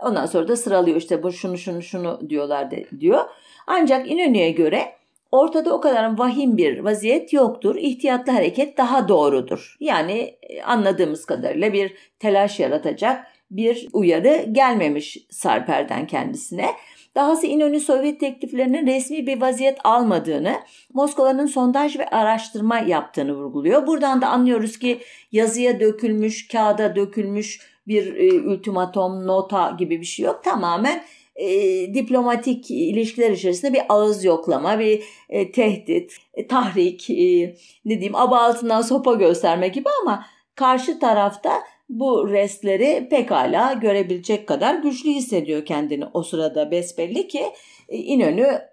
Ondan 0.00 0.26
sonra 0.26 0.48
da 0.48 0.56
sıralıyor 0.56 0.96
işte 0.96 1.22
bu 1.22 1.32
şunu 1.32 1.58
şunu 1.58 1.82
şunu 1.82 2.30
diyorlar 2.30 2.70
de, 2.70 2.86
diyor. 3.00 3.20
Ancak 3.66 4.10
İnönü'ye 4.10 4.50
göre 4.50 4.92
Ortada 5.32 5.74
o 5.74 5.80
kadar 5.80 6.18
vahim 6.18 6.56
bir 6.56 6.78
vaziyet 6.78 7.32
yoktur. 7.32 7.76
İhtiyatlı 7.76 8.32
hareket 8.32 8.78
daha 8.78 9.08
doğrudur. 9.08 9.76
Yani 9.80 10.36
e, 10.42 10.62
anladığımız 10.62 11.24
kadarıyla 11.24 11.72
bir 11.72 11.94
telaş 12.18 12.60
yaratacak 12.60 13.26
bir 13.50 13.88
uyarı 13.92 14.46
gelmemiş 14.52 15.18
Sarper'den 15.30 16.06
kendisine. 16.06 16.66
Dahası 17.14 17.46
İnönü 17.46 17.80
Sovyet 17.80 18.20
tekliflerinin 18.20 18.86
resmi 18.86 19.26
bir 19.26 19.40
vaziyet 19.40 19.78
almadığını, 19.84 20.54
Moskova'nın 20.94 21.46
sondaj 21.46 21.98
ve 21.98 22.08
araştırma 22.08 22.78
yaptığını 22.78 23.34
vurguluyor. 23.34 23.86
Buradan 23.86 24.22
da 24.22 24.28
anlıyoruz 24.28 24.78
ki 24.78 24.98
yazıya 25.32 25.80
dökülmüş, 25.80 26.48
kağıda 26.48 26.96
dökülmüş 26.96 27.60
bir 27.86 28.16
e, 28.16 28.48
ultimatom, 28.48 29.26
nota 29.26 29.76
gibi 29.78 30.00
bir 30.00 30.06
şey 30.06 30.24
yok. 30.26 30.44
Tamamen 30.44 31.02
e, 31.36 31.48
diplomatik 31.94 32.70
ilişkiler 32.70 33.30
içerisinde 33.30 33.72
bir 33.72 33.82
ağız 33.88 34.24
yoklama, 34.24 34.78
bir 34.78 35.02
e, 35.28 35.52
tehdit, 35.52 36.12
e, 36.34 36.46
tahrik, 36.46 37.10
e, 37.10 37.54
ne 37.84 37.94
diyeyim 37.94 38.16
aba 38.16 38.38
altından 38.38 38.82
sopa 38.82 39.14
gösterme 39.14 39.68
gibi 39.68 39.88
ama 40.02 40.26
karşı 40.54 40.98
tarafta 40.98 41.62
bu 41.88 42.30
restleri 42.30 43.08
pekala 43.10 43.72
görebilecek 43.72 44.48
kadar 44.48 44.74
güçlü 44.74 45.10
hissediyor 45.10 45.64
kendini 45.64 46.04
o 46.14 46.22
sırada 46.22 46.70
besbelli 46.70 47.28
ki 47.28 47.42
e, 47.88 47.96
İnönü 47.96 48.72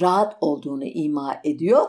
rahat 0.00 0.36
olduğunu 0.40 0.84
ima 0.84 1.40
ediyor. 1.44 1.86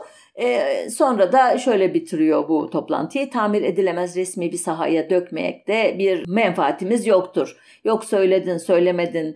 Sonra 0.90 1.32
da 1.32 1.58
şöyle 1.58 1.94
bitiriyor 1.94 2.48
bu 2.48 2.70
toplantıyı. 2.70 3.30
Tamir 3.30 3.62
edilemez 3.62 4.16
resmi 4.16 4.52
bir 4.52 4.56
sahaya 4.56 5.10
dökmekte 5.10 5.96
bir 5.98 6.28
menfaatimiz 6.28 7.06
yoktur. 7.06 7.56
Yok 7.84 8.04
söyledin 8.04 8.58
söylemedin 8.58 9.34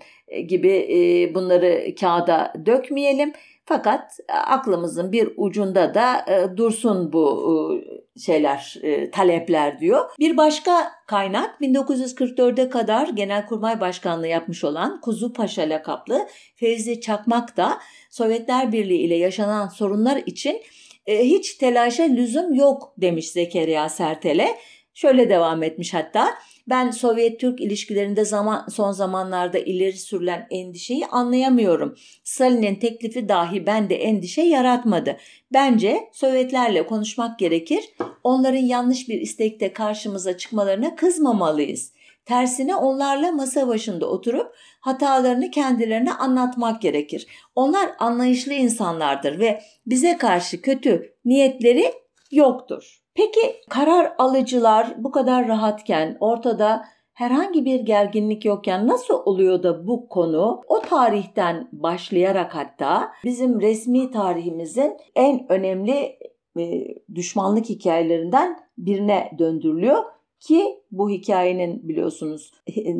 gibi 0.49 1.33
bunları 1.35 1.95
kağıda 2.01 2.53
dökmeyelim. 2.67 3.33
Fakat 3.67 4.19
aklımızın 4.29 5.12
bir 5.12 5.29
ucunda 5.37 5.95
da 5.95 6.27
dursun 6.57 7.12
bu 7.12 7.81
şeyler, 8.27 8.77
talepler 9.12 9.79
diyor. 9.79 10.11
Bir 10.21 10.37
başka 10.37 10.93
kaynak 11.07 11.61
1944'e 11.61 12.69
kadar 12.69 13.09
Genelkurmay 13.09 13.81
Başkanlığı 13.81 14.29
yapmış 14.29 14.64
olan 14.64 15.01
Kuzu 15.01 15.33
Paşa 15.33 15.62
lakaplı 15.62 16.27
Fevzi 16.55 17.01
Çakmak 17.01 17.57
da 17.57 17.79
Sovyetler 18.11 18.73
Birliği 18.73 19.01
ile 19.01 19.14
yaşanan 19.14 19.69
sorunlar 19.69 20.23
için 20.27 20.62
hiç 21.09 21.55
telaşa 21.55 22.03
lüzum 22.03 22.55
yok 22.55 22.95
demiş 22.99 23.31
Zekeriya 23.31 23.88
Sertel'e. 23.88 24.49
Şöyle 24.95 25.31
devam 25.31 25.62
etmiş 25.62 25.95
hatta. 25.95 26.35
Ben 26.69 26.90
Sovyet-Türk 26.90 27.61
ilişkilerinde 27.61 28.25
zaman 28.25 28.67
son 28.69 28.93
zamanlarda 28.93 29.59
ileri 29.59 29.97
sürülen 29.99 30.47
endişeyi 30.51 31.07
anlayamıyorum. 31.07 31.97
Stalin'in 32.25 32.75
teklifi 32.75 33.29
dahi 33.29 33.67
bende 33.67 33.97
endişe 33.97 34.43
yaratmadı. 34.43 35.17
Bence 35.53 36.01
Sovyetlerle 36.12 36.87
konuşmak 36.87 37.38
gerekir. 37.38 37.85
Onların 38.25 38.59
yanlış 38.59 39.09
bir 39.09 39.21
istekte 39.21 39.73
karşımıza 39.73 40.37
çıkmalarına 40.37 40.97
kızmamalıyız. 40.97 41.93
Tersine 42.24 42.76
onlarla 42.76 43.32
masa 43.32 43.68
başında 43.68 44.06
oturup 44.06 44.54
hatalarını 44.80 45.50
kendilerine 45.50 46.12
anlatmak 46.12 46.82
gerekir. 46.82 47.26
Onlar 47.54 47.90
anlayışlı 47.98 48.52
insanlardır 48.52 49.38
ve 49.38 49.60
bize 49.87 50.16
karşı 50.16 50.62
kötü 50.62 51.14
niyetleri 51.24 51.92
yoktur. 52.32 53.00
Peki 53.14 53.60
karar 53.70 54.12
alıcılar 54.18 54.94
bu 54.98 55.10
kadar 55.10 55.48
rahatken 55.48 56.16
ortada 56.20 56.84
herhangi 57.12 57.64
bir 57.64 57.80
gerginlik 57.80 58.44
yokken 58.44 58.87
nasıl 58.88 59.14
oluyor 59.24 59.62
da 59.62 59.87
bu 59.87 60.08
konu 60.08 60.62
o 60.66 60.80
tarihten 60.80 61.68
başlayarak 61.72 62.54
hatta 62.54 63.12
bizim 63.24 63.60
resmi 63.60 64.10
tarihimizin 64.10 64.96
en 65.14 65.46
önemli 65.48 66.18
e, 66.58 66.84
düşmanlık 67.14 67.68
hikayelerinden 67.68 68.58
birine 68.78 69.30
döndürülüyor 69.38 70.04
ki 70.46 70.80
bu 70.92 71.11
hikayenin 71.11 71.88
biliyorsunuz 71.88 72.52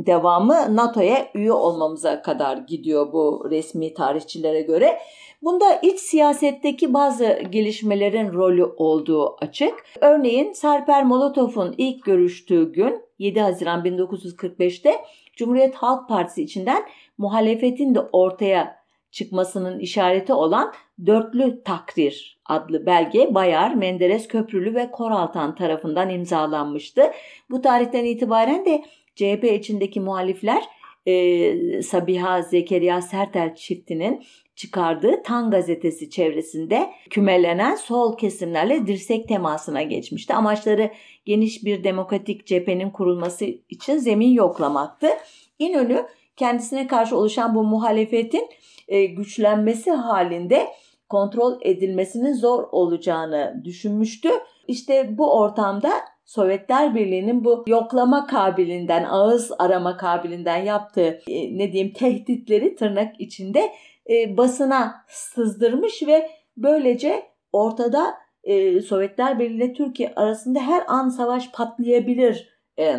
devamı 0.07 0.77
NATO'ya 0.77 1.29
üye 1.35 1.53
olmamıza 1.53 2.23
kadar 2.23 2.57
gidiyor 2.57 3.13
bu 3.13 3.47
resmi 3.51 3.95
tarihçilere 3.95 4.63
göre. 4.63 4.99
Bunda 5.43 5.79
iç 5.83 6.01
siyasetteki 6.01 6.95
bazı 6.95 7.43
gelişmelerin 7.51 8.33
rolü 8.33 8.65
olduğu 8.65 9.37
açık. 9.37 9.85
Örneğin 10.01 10.53
Serper 10.53 11.05
Molotov'un 11.05 11.75
ilk 11.79 12.05
görüştüğü 12.05 12.73
gün 12.73 13.03
7 13.19 13.41
Haziran 13.41 13.85
1945'te 13.85 14.95
Cumhuriyet 15.37 15.75
Halk 15.75 16.09
Partisi 16.09 16.43
içinden 16.43 16.83
muhalefetin 17.19 17.95
de 17.95 18.01
ortaya 18.01 18.84
çıkmasının 19.15 19.79
işareti 19.79 20.33
olan 20.33 20.73
Dörtlü 21.07 21.63
Takrir 21.65 22.39
adlı 22.45 22.87
belge 22.87 23.35
Bayar, 23.35 23.75
Menderes 23.75 24.29
Köprülü 24.29 24.75
ve 24.75 24.91
Koraltan 24.91 25.55
tarafından 25.55 26.11
imzalanmıştı. 26.11 27.03
Bu 27.51 27.61
tarihten 27.61 28.05
itibaren 28.05 28.67
de 28.67 28.85
CHP 29.15 29.45
içindeki 29.45 30.01
muhalifler 30.01 30.65
e, 31.07 31.83
Sabiha 31.83 32.43
Zekeriya 32.43 33.03
Sertel 33.03 33.55
çiftinin 33.55 34.25
çıkardığı 34.57 35.23
Tan 35.23 35.51
gazetesi 35.51 36.11
çevresinde 36.11 36.91
kümelenen 37.11 37.75
sol 37.75 38.17
kesimlerle 38.17 38.87
dirsek 38.87 39.29
temasına 39.29 39.83
geçmişti. 39.83 40.35
Amaçları 40.35 40.91
geniş 41.25 41.65
bir 41.65 41.85
demokratik 41.85 42.47
cephenin 42.47 42.91
kurulması 42.91 43.45
için 43.69 43.97
zemin 43.97 44.33
yoklamaktı. 44.33 45.09
İnönü 45.59 46.07
kendisine 46.37 46.87
karşı 46.87 47.17
oluşan 47.17 47.55
bu 47.55 47.63
muhalefetin 47.63 48.49
e, 48.89 49.05
güçlenmesi 49.05 49.91
halinde 49.91 50.67
kontrol 51.09 51.59
edilmesinin 51.63 52.33
zor 52.33 52.65
olacağını 52.73 53.61
düşünmüştü. 53.65 54.29
İşte 54.69 55.19
bu 55.19 55.39
ortamda 55.39 55.91
Sovyetler 56.25 56.95
Birliği'nin 56.95 57.45
bu 57.45 57.65
yoklama 57.67 58.27
kabilinden, 58.27 59.05
ağız 59.05 59.53
arama 59.59 59.97
kabilinden 59.97 60.57
yaptığı 60.57 61.21
e, 61.29 61.59
ne 61.59 61.73
diyeyim 61.73 61.93
tehditleri 61.93 62.75
tırnak 62.75 63.21
içinde 63.21 63.73
e, 64.11 64.37
basına 64.37 64.95
sızdırmış 65.09 66.03
ve 66.07 66.31
böylece 66.57 67.23
ortada 67.53 68.15
Sovyetler 68.87 69.39
Birliği 69.39 69.57
ile 69.57 69.73
Türkiye 69.73 70.13
arasında 70.17 70.61
her 70.61 70.85
an 70.87 71.09
savaş 71.09 71.51
patlayabilir 71.51 72.49
e, 72.79 72.97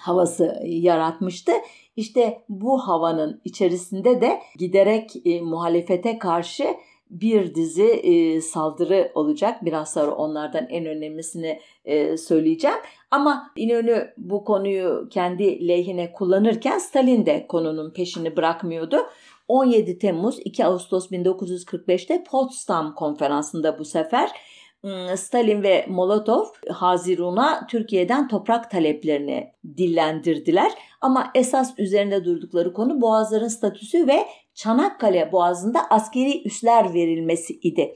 havası 0.00 0.62
yaratmıştı. 0.64 1.52
İşte 1.96 2.42
bu 2.48 2.78
havanın 2.78 3.40
içerisinde 3.44 4.20
de 4.20 4.38
giderek 4.58 5.26
e, 5.26 5.40
muhalefete 5.40 6.18
karşı 6.18 6.64
bir 7.10 7.54
dizi 7.54 7.86
e, 7.86 8.40
saldırı 8.40 9.12
olacak. 9.14 9.64
Biraz 9.64 9.92
sonra 9.92 10.14
onlardan 10.14 10.66
en 10.68 10.86
önemlisini 10.86 11.60
e, 11.84 12.16
söyleyeceğim. 12.16 12.76
Ama 13.10 13.50
İnönü 13.56 14.14
bu 14.16 14.44
konuyu 14.44 15.08
kendi 15.10 15.68
lehine 15.68 16.12
kullanırken 16.12 16.78
Stalin 16.78 17.26
de 17.26 17.46
konunun 17.48 17.92
peşini 17.92 18.36
bırakmıyordu. 18.36 18.96
17 19.48 19.98
Temmuz 19.98 20.38
2 20.44 20.64
Ağustos 20.64 21.10
1945'te 21.10 22.24
Potsdam 22.24 22.94
konferansında 22.94 23.78
bu 23.78 23.84
sefer 23.84 24.30
Stalin 25.16 25.62
ve 25.62 25.86
Molotov 25.88 26.44
Hazirun'a 26.70 27.66
Türkiye'den 27.66 28.28
toprak 28.28 28.70
taleplerini 28.70 29.52
dillendirdiler. 29.76 30.72
Ama 31.00 31.30
esas 31.34 31.78
üzerinde 31.78 32.24
durdukları 32.24 32.72
konu 32.72 33.00
boğazların 33.00 33.48
statüsü 33.48 34.06
ve 34.06 34.26
Çanakkale 34.54 35.32
Boğazı'nda 35.32 35.80
askeri 35.90 36.42
üsler 36.42 36.94
verilmesi 36.94 37.52
idi. 37.52 37.94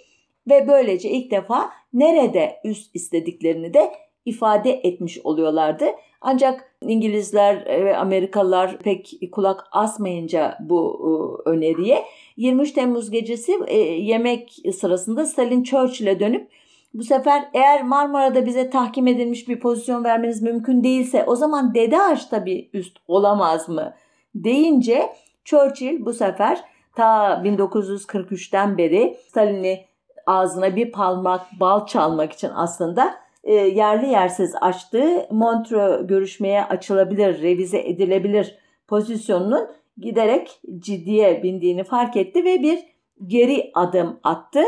Ve 0.50 0.68
böylece 0.68 1.10
ilk 1.10 1.30
defa 1.30 1.70
nerede 1.92 2.60
üs 2.64 2.90
istediklerini 2.94 3.74
de 3.74 3.92
ifade 4.24 4.72
etmiş 4.72 5.18
oluyorlardı. 5.18 5.84
Ancak 6.20 6.74
İngilizler 6.82 7.66
ve 7.84 7.96
Amerikalılar 7.96 8.78
pek 8.78 9.12
kulak 9.32 9.64
asmayınca 9.72 10.58
bu 10.60 10.98
e, 11.46 11.50
öneriye 11.50 12.04
23 12.36 12.72
Temmuz 12.72 13.10
gecesi 13.10 13.52
e, 13.66 13.78
yemek 13.78 14.56
sırasında 14.74 15.26
Stalin 15.26 15.62
Churchill'e 15.62 16.20
dönüp 16.20 16.48
bu 16.94 17.02
sefer 17.02 17.48
eğer 17.54 17.82
Marmara'da 17.82 18.46
bize 18.46 18.70
tahkim 18.70 19.06
edilmiş 19.06 19.48
bir 19.48 19.60
pozisyon 19.60 20.04
vermeniz 20.04 20.42
mümkün 20.42 20.84
değilse 20.84 21.24
o 21.26 21.36
zaman 21.36 21.74
Dede 21.74 22.02
Ağaç'ta 22.02 22.46
bir 22.46 22.70
üst 22.72 22.98
olamaz 23.08 23.68
mı 23.68 23.94
deyince 24.34 25.12
Churchill 25.44 26.04
bu 26.04 26.12
sefer 26.12 26.64
ta 26.96 27.32
1943'ten 27.44 28.78
beri 28.78 29.16
Stalin'i 29.28 29.84
ağzına 30.26 30.76
bir 30.76 30.92
palmak 30.92 31.46
bal 31.60 31.86
çalmak 31.86 32.32
için 32.32 32.50
aslında 32.54 33.14
e, 33.44 33.54
yerli 33.54 34.08
yersiz 34.08 34.54
açtığı 34.60 35.26
Montreux 35.30 36.06
görüşmeye 36.06 36.64
açılabilir, 36.64 37.42
revize 37.42 37.78
edilebilir 37.78 38.58
pozisyonunun 38.88 39.68
giderek 39.98 40.60
ciddiye 40.78 41.42
bindiğini 41.42 41.84
fark 41.84 42.16
etti 42.16 42.44
ve 42.44 42.62
bir 42.62 42.78
geri 43.26 43.70
adım 43.74 44.20
attı. 44.24 44.62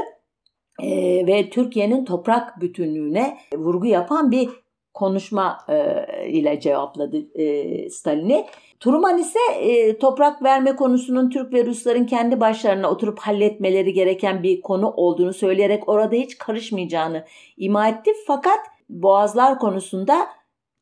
E, 0.83 1.27
ve 1.27 1.51
Türkiye'nin 1.51 2.05
toprak 2.05 2.61
bütünlüğüne 2.61 3.39
vurgu 3.55 3.87
yapan 3.87 4.31
bir 4.31 4.49
konuşma 4.95 5.59
e, 5.69 6.29
ile 6.29 6.61
cevapladı 6.61 7.39
e, 7.41 7.91
Stalin'i. 7.91 8.47
Truman 8.81 9.19
ise 9.19 9.39
e, 9.61 9.99
toprak 9.99 10.43
verme 10.43 10.77
konusunun 10.77 11.31
Türk 11.31 11.53
ve 11.53 11.67
Rusların 11.67 12.07
kendi 12.07 12.41
başlarına 12.41 12.91
oturup 12.91 13.19
halletmeleri 13.19 13.93
gereken 13.93 14.43
bir 14.43 14.61
konu 14.61 14.91
olduğunu 14.91 15.33
söyleyerek 15.33 15.89
orada 15.89 16.15
hiç 16.15 16.39
karışmayacağını 16.39 17.25
ima 17.57 17.89
etti. 17.89 18.11
Fakat 18.27 18.59
Boğazlar 18.89 19.59
konusunda 19.59 20.27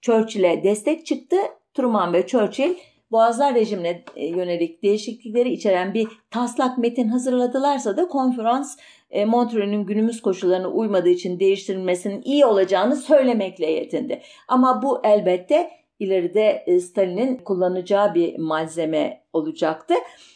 Churchill'e 0.00 0.64
destek 0.64 1.06
çıktı. 1.06 1.37
Truman 1.74 2.12
ve 2.12 2.26
Churchill 2.26 2.74
Boğazlar 3.11 3.54
rejimine 3.54 4.04
yönelik 4.16 4.82
değişiklikleri 4.82 5.52
içeren 5.52 5.94
bir 5.94 6.08
taslak 6.30 6.78
metin 6.78 7.08
hazırladılarsa 7.08 7.96
da 7.96 8.08
konferans 8.08 8.76
e, 9.10 9.24
Montreux'ün 9.24 9.86
günümüz 9.86 10.22
koşullarına 10.22 10.68
uymadığı 10.68 11.08
için 11.08 11.40
değiştirilmesinin 11.40 12.22
iyi 12.24 12.46
olacağını 12.46 12.96
söylemekle 12.96 13.70
yetindi. 13.70 14.22
Ama 14.48 14.82
bu 14.82 15.00
elbette 15.04 15.70
ileride 15.98 16.64
e, 16.66 16.80
Stalin'in 16.80 17.36
kullanacağı 17.36 18.14
bir 18.14 18.38
malzeme 18.38 19.22
olacaktı. 19.32 19.94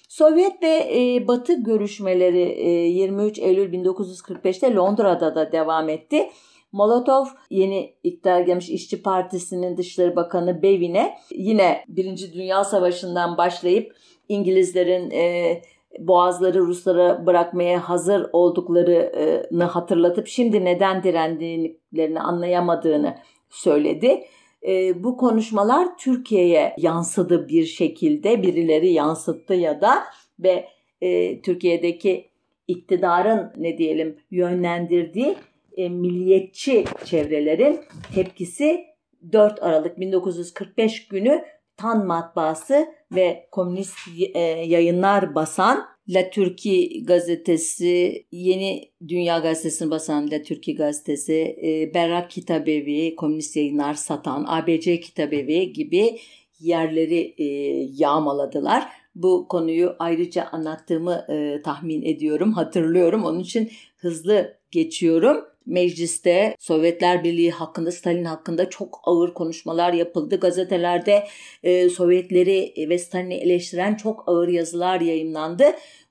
Sovyet 0.08 0.62
ve 0.62 0.90
e, 0.94 1.28
Batı 1.28 1.62
görüşmeleri 1.62 2.68
23 2.90 3.38
Eylül 3.38 3.72
1945'te 3.72 4.74
Londra'da 4.74 5.34
da 5.34 5.52
devam 5.52 5.88
etti. 5.88 6.28
Molotov 6.72 7.26
yeni 7.50 7.94
iktidar 8.02 8.40
gelmiş 8.40 8.70
İşçi 8.70 9.02
Partisi'nin 9.02 9.76
Dışişleri 9.76 10.16
Bakanı 10.16 10.62
Bevin'e 10.62 11.18
yine 11.30 11.84
Birinci 11.88 12.32
Dünya 12.32 12.64
Savaşı'ndan 12.64 13.36
başlayıp 13.36 13.96
İngilizlerin 14.28 15.10
e, 15.10 15.62
boğazları 15.98 16.58
Ruslara 16.60 17.26
bırakmaya 17.26 17.88
hazır 17.88 18.26
olduklarını 18.32 19.64
hatırlatıp 19.64 20.28
şimdi 20.28 20.64
neden 20.64 21.02
direndiklerini 21.02 22.20
anlayamadığını 22.20 23.16
söyledi. 23.50 24.24
E, 24.66 25.04
bu 25.04 25.16
konuşmalar 25.16 25.98
Türkiye'ye 25.98 26.74
yansıdı 26.78 27.48
bir 27.48 27.64
şekilde 27.64 28.42
birileri 28.42 28.92
yansıttı 28.92 29.54
ya 29.54 29.80
da 29.80 30.04
ve 30.38 30.68
e, 31.00 31.40
Türkiye'deki 31.42 32.28
iktidarın 32.68 33.52
ne 33.56 33.78
diyelim 33.78 34.16
yönlendirdiği 34.30 35.36
e, 35.76 35.88
milliyetçi 35.88 36.84
çevrelerin 37.04 37.80
tepkisi 38.14 38.84
4 39.32 39.62
Aralık 39.62 40.00
1945 40.00 41.08
günü 41.08 41.44
Tan 41.76 42.06
matbaası 42.06 42.86
ve 43.12 43.48
komünist 43.50 43.98
e, 44.34 44.40
yayınlar 44.40 45.34
basan 45.34 45.84
La 46.08 46.30
Türkiye 46.30 47.00
gazetesi, 47.04 48.26
Yeni 48.32 48.92
Dünya 49.08 49.38
gazetesini 49.38 49.90
basan 49.90 50.30
La 50.30 50.42
Türkiye 50.42 50.76
gazetesi, 50.76 51.56
e, 51.62 51.94
Berrak 51.94 52.30
Kitabevi, 52.30 53.16
Komünist 53.16 53.56
Yayınlar 53.56 53.94
satan 53.94 54.44
ABC 54.48 55.00
Kitabevi 55.00 55.72
gibi 55.72 56.18
yerleri 56.60 57.34
e, 57.38 57.44
yağmaladılar. 57.92 58.88
Bu 59.14 59.48
konuyu 59.48 59.96
ayrıca 59.98 60.44
anlattığımı 60.44 61.26
tahmin 61.64 62.02
ediyorum, 62.02 62.52
hatırlıyorum. 62.52 63.24
Onun 63.24 63.40
için 63.40 63.70
hızlı 63.96 64.58
geçiyorum. 64.70 65.51
Mecliste 65.66 66.56
Sovyetler 66.58 67.24
Birliği 67.24 67.50
hakkında, 67.50 67.92
Stalin 67.92 68.24
hakkında 68.24 68.70
çok 68.70 69.00
ağır 69.04 69.34
konuşmalar 69.34 69.92
yapıldı. 69.92 70.40
Gazetelerde 70.40 71.26
e, 71.62 71.88
Sovyetleri 71.88 72.74
ve 72.88 72.98
Stalin'i 72.98 73.34
eleştiren 73.34 73.94
çok 73.94 74.24
ağır 74.26 74.48
yazılar 74.48 75.00
yayınlandı. 75.00 75.64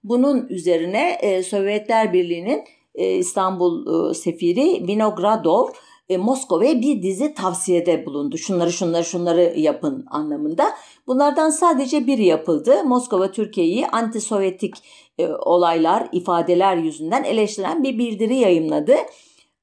Bunun 0.04 0.48
üzerine 0.48 1.18
e, 1.22 1.44
Sovyetler 1.44 2.14
Birliği'nin 2.14 2.64
e, 2.96 3.16
İstanbul 3.16 4.10
e, 4.12 4.14
sefiri 4.14 4.88
Vinogradov 4.88 5.68
e, 6.12 6.18
Moskova'ya 6.18 6.82
bir 6.82 7.02
dizi 7.02 7.34
tavsiyede 7.34 8.06
bulundu. 8.06 8.38
Şunları 8.38 8.72
şunları 8.72 9.04
şunları 9.04 9.54
yapın 9.60 10.06
anlamında. 10.12 10.72
Bunlardan 11.08 11.50
sadece 11.50 12.08
biri 12.08 12.26
yapıldı. 12.26 12.84
Moskova 12.84 13.32
Türkiye'yi 13.32 13.86
anti-Sovyetik 13.86 14.74
e, 15.20 15.28
olaylar, 15.28 16.10
ifadeler 16.12 16.78
yüzünden 16.78 17.24
eleştiren 17.24 17.84
bir 17.84 17.98
bildiri 17.98 18.36
yayımladı. 18.36 18.96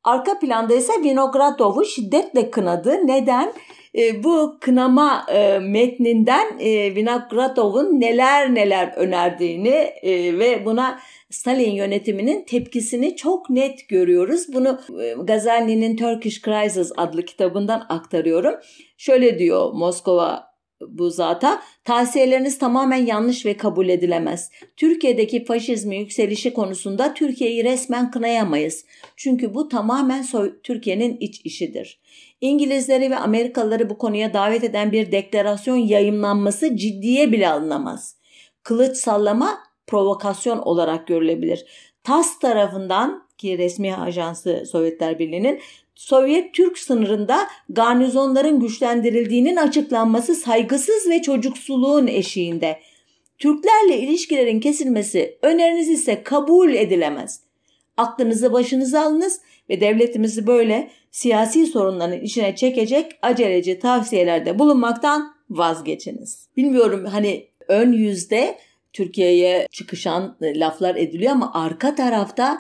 Arka 0.09 0.39
planda 0.39 0.75
ise 0.75 0.93
Vinogradov'u 1.05 1.85
şiddetle 1.85 2.51
kınadı. 2.51 3.07
Neden? 3.07 3.53
E, 3.99 4.25
bu 4.25 4.59
kınama 4.61 5.27
e, 5.33 5.59
metninden 5.59 6.59
e, 6.59 6.95
Vinogradov'un 6.95 8.01
neler 8.01 8.55
neler 8.55 8.93
önerdiğini 8.97 9.75
e, 10.03 10.39
ve 10.39 10.65
buna 10.65 10.99
Stalin 11.31 11.71
yönetiminin 11.71 12.45
tepkisini 12.45 13.17
çok 13.17 13.51
net 13.51 13.89
görüyoruz. 13.89 14.55
Bunu 14.55 14.81
e, 15.03 15.15
Gazali'nin 15.23 15.97
Turkish 15.97 16.43
Crisis 16.43 16.93
adlı 16.97 17.25
kitabından 17.25 17.87
aktarıyorum. 17.89 18.55
Şöyle 18.99 19.39
diyor 19.39 19.73
Moskova 19.73 20.48
bu 20.81 21.11
zata 21.11 21.63
tavsiyeleriniz 21.85 22.59
tamamen 22.59 23.07
yanlış 23.07 23.47
ve 23.47 23.57
kabul 23.57 23.89
edilemez. 23.89 24.51
Türkiye'deki 24.77 25.45
faşizmi 25.45 25.97
yükselişi 25.97 26.53
konusunda 26.55 27.15
Türkiye'yi 27.15 27.65
resmen 27.65 28.11
kınayamayız. 28.11 28.85
Çünkü 29.17 29.55
bu 29.55 29.69
tamamen 29.69 30.25
Türkiye'nin 30.63 31.17
iç 31.21 31.41
işidir. 31.45 32.01
İngilizleri 32.41 33.11
ve 33.11 33.17
Amerikalıları 33.17 33.91
bu 33.91 33.99
konuya 33.99 34.35
davet 34.35 34.65
eden 34.65 34.93
bir 34.93 35.13
deklarasyon 35.13 35.77
yayımlanması 35.77 36.77
ciddiye 36.77 37.33
bile 37.33 37.49
alınamaz. 37.49 38.17
Kılıç 38.63 38.97
sallama 38.97 39.59
provokasyon 39.87 40.59
olarak 40.59 41.07
görülebilir. 41.07 41.65
TAS 42.05 42.39
tarafından 42.39 43.29
ki 43.39 43.59
resmi 43.59 43.97
ajansı 43.97 44.67
Sovyetler 44.67 45.19
Birliği'nin 45.19 45.61
Sovyet 45.99 46.55
Türk 46.55 46.79
sınırında 46.79 47.49
garnizonların 47.69 48.61
güçlendirildiğinin 48.61 49.57
açıklanması 49.57 50.35
saygısız 50.35 51.09
ve 51.11 51.23
çocuksuluğun 51.23 52.07
eşiğinde. 52.07 52.81
Türklerle 53.39 53.99
ilişkilerin 53.99 54.61
kesilmesi 54.61 55.39
öneriniz 55.43 55.89
ise 55.89 56.23
kabul 56.23 56.75
edilemez. 56.75 57.41
Aklınızı 57.97 58.53
başınıza 58.53 59.01
alınız 59.01 59.41
ve 59.71 59.81
devletimizi 59.81 60.47
böyle 60.47 60.91
siyasi 61.11 61.67
sorunların 61.67 62.21
içine 62.21 62.57
çekecek 62.57 63.13
aceleci 63.23 63.79
tavsiyelerde 63.79 64.59
bulunmaktan 64.59 65.35
vazgeçiniz. 65.51 66.49
Bilmiyorum 66.57 67.05
hani 67.05 67.47
ön 67.69 67.93
yüzde 67.93 68.59
Türkiye'ye 68.93 69.67
çıkışan 69.71 70.37
laflar 70.43 70.97
ediliyor 70.97 71.33
ama 71.33 71.51
arka 71.55 71.95
tarafta 71.95 72.59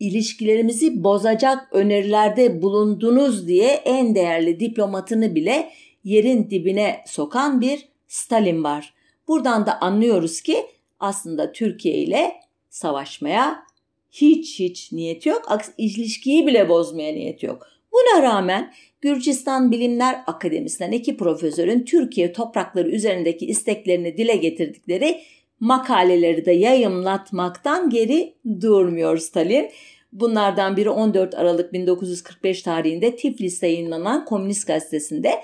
ilişkilerimizi 0.00 1.04
bozacak 1.04 1.68
önerilerde 1.72 2.62
bulundunuz 2.62 3.48
diye 3.48 3.68
en 3.68 4.14
değerli 4.14 4.60
diplomatını 4.60 5.34
bile 5.34 5.70
yerin 6.04 6.50
dibine 6.50 7.00
sokan 7.06 7.60
bir 7.60 7.88
Stalin 8.08 8.64
var. 8.64 8.94
Buradan 9.28 9.66
da 9.66 9.80
anlıyoruz 9.80 10.40
ki 10.40 10.66
aslında 11.00 11.52
Türkiye 11.52 11.94
ile 11.94 12.32
savaşmaya 12.70 13.62
hiç 14.10 14.60
hiç 14.60 14.92
niyet 14.92 15.26
yok. 15.26 15.42
Aks 15.46 15.68
ilişkiyi 15.78 16.46
bile 16.46 16.68
bozmaya 16.68 17.12
niyet 17.12 17.42
yok. 17.42 17.66
Buna 17.92 18.22
rağmen 18.22 18.72
Gürcistan 19.00 19.72
Bilimler 19.72 20.20
Akademisi'nden 20.26 20.92
iki 20.92 21.16
profesörün 21.16 21.84
Türkiye 21.84 22.32
toprakları 22.32 22.88
üzerindeki 22.88 23.46
isteklerini 23.46 24.16
dile 24.16 24.36
getirdikleri 24.36 25.20
makaleleri 25.60 26.44
de 26.44 26.52
yayımlatmaktan 26.52 27.90
geri 27.90 28.34
durmuyor 28.60 29.18
Stalin. 29.18 29.70
Bunlardan 30.12 30.76
biri 30.76 30.90
14 30.90 31.34
Aralık 31.34 31.72
1945 31.72 32.62
tarihinde 32.62 33.16
Tiflis'te 33.16 33.66
yayınlanan 33.66 34.24
Komünist 34.24 34.66
Gazetesi'nde, 34.66 35.40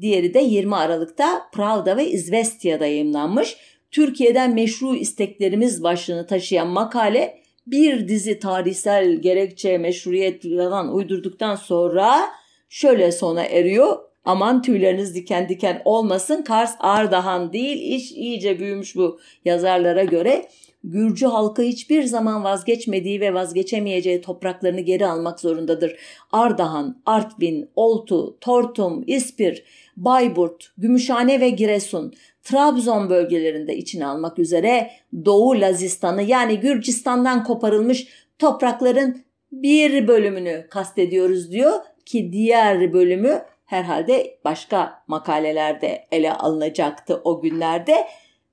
diğeri 0.00 0.34
de 0.34 0.40
20 0.40 0.76
Aralık'ta 0.76 1.50
Pravda 1.52 1.96
ve 1.96 2.10
İzvestiya'da 2.10 2.86
yayınlanmış. 2.86 3.56
Türkiye'den 3.90 4.54
meşru 4.54 4.94
isteklerimiz 4.94 5.82
başlığını 5.82 6.26
taşıyan 6.26 6.68
makale 6.68 7.42
bir 7.66 8.08
dizi 8.08 8.38
tarihsel 8.38 9.14
gerekçe, 9.16 9.78
meşruiyet 9.78 10.42
falan 10.42 10.94
uydurduktan 10.94 11.54
sonra 11.54 12.20
şöyle 12.68 13.12
sona 13.12 13.44
eriyor. 13.44 14.11
Aman 14.24 14.62
tüyleriniz 14.62 15.14
diken 15.14 15.48
diken 15.48 15.82
olmasın. 15.84 16.42
Kars 16.42 16.74
Ardahan 16.80 17.52
değil. 17.52 17.96
iş 17.96 18.12
iyice 18.12 18.58
büyümüş 18.58 18.96
bu 18.96 19.20
yazarlara 19.44 20.04
göre. 20.04 20.48
Gürcü 20.84 21.26
halkı 21.26 21.62
hiçbir 21.62 22.02
zaman 22.02 22.44
vazgeçmediği 22.44 23.20
ve 23.20 23.34
vazgeçemeyeceği 23.34 24.20
topraklarını 24.20 24.80
geri 24.80 25.06
almak 25.06 25.40
zorundadır. 25.40 25.96
Ardahan, 26.32 27.02
Artvin, 27.06 27.68
Oltu, 27.76 28.36
Tortum, 28.40 29.04
İspir, 29.06 29.64
Bayburt, 29.96 30.72
Gümüşhane 30.78 31.40
ve 31.40 31.50
Giresun, 31.50 32.12
Trabzon 32.42 33.10
bölgelerinde 33.10 33.76
içine 33.76 34.06
almak 34.06 34.38
üzere 34.38 34.90
Doğu 35.24 35.60
Lazistan'ı 35.60 36.22
yani 36.22 36.60
Gürcistan'dan 36.60 37.44
koparılmış 37.44 38.08
toprakların 38.38 39.22
bir 39.52 40.08
bölümünü 40.08 40.66
kastediyoruz 40.70 41.52
diyor 41.52 41.72
ki 42.06 42.32
diğer 42.32 42.92
bölümü 42.92 43.42
herhalde 43.72 44.38
başka 44.44 45.02
makalelerde 45.06 46.06
ele 46.10 46.34
alınacaktı 46.34 47.20
o 47.24 47.40
günlerde. 47.40 48.06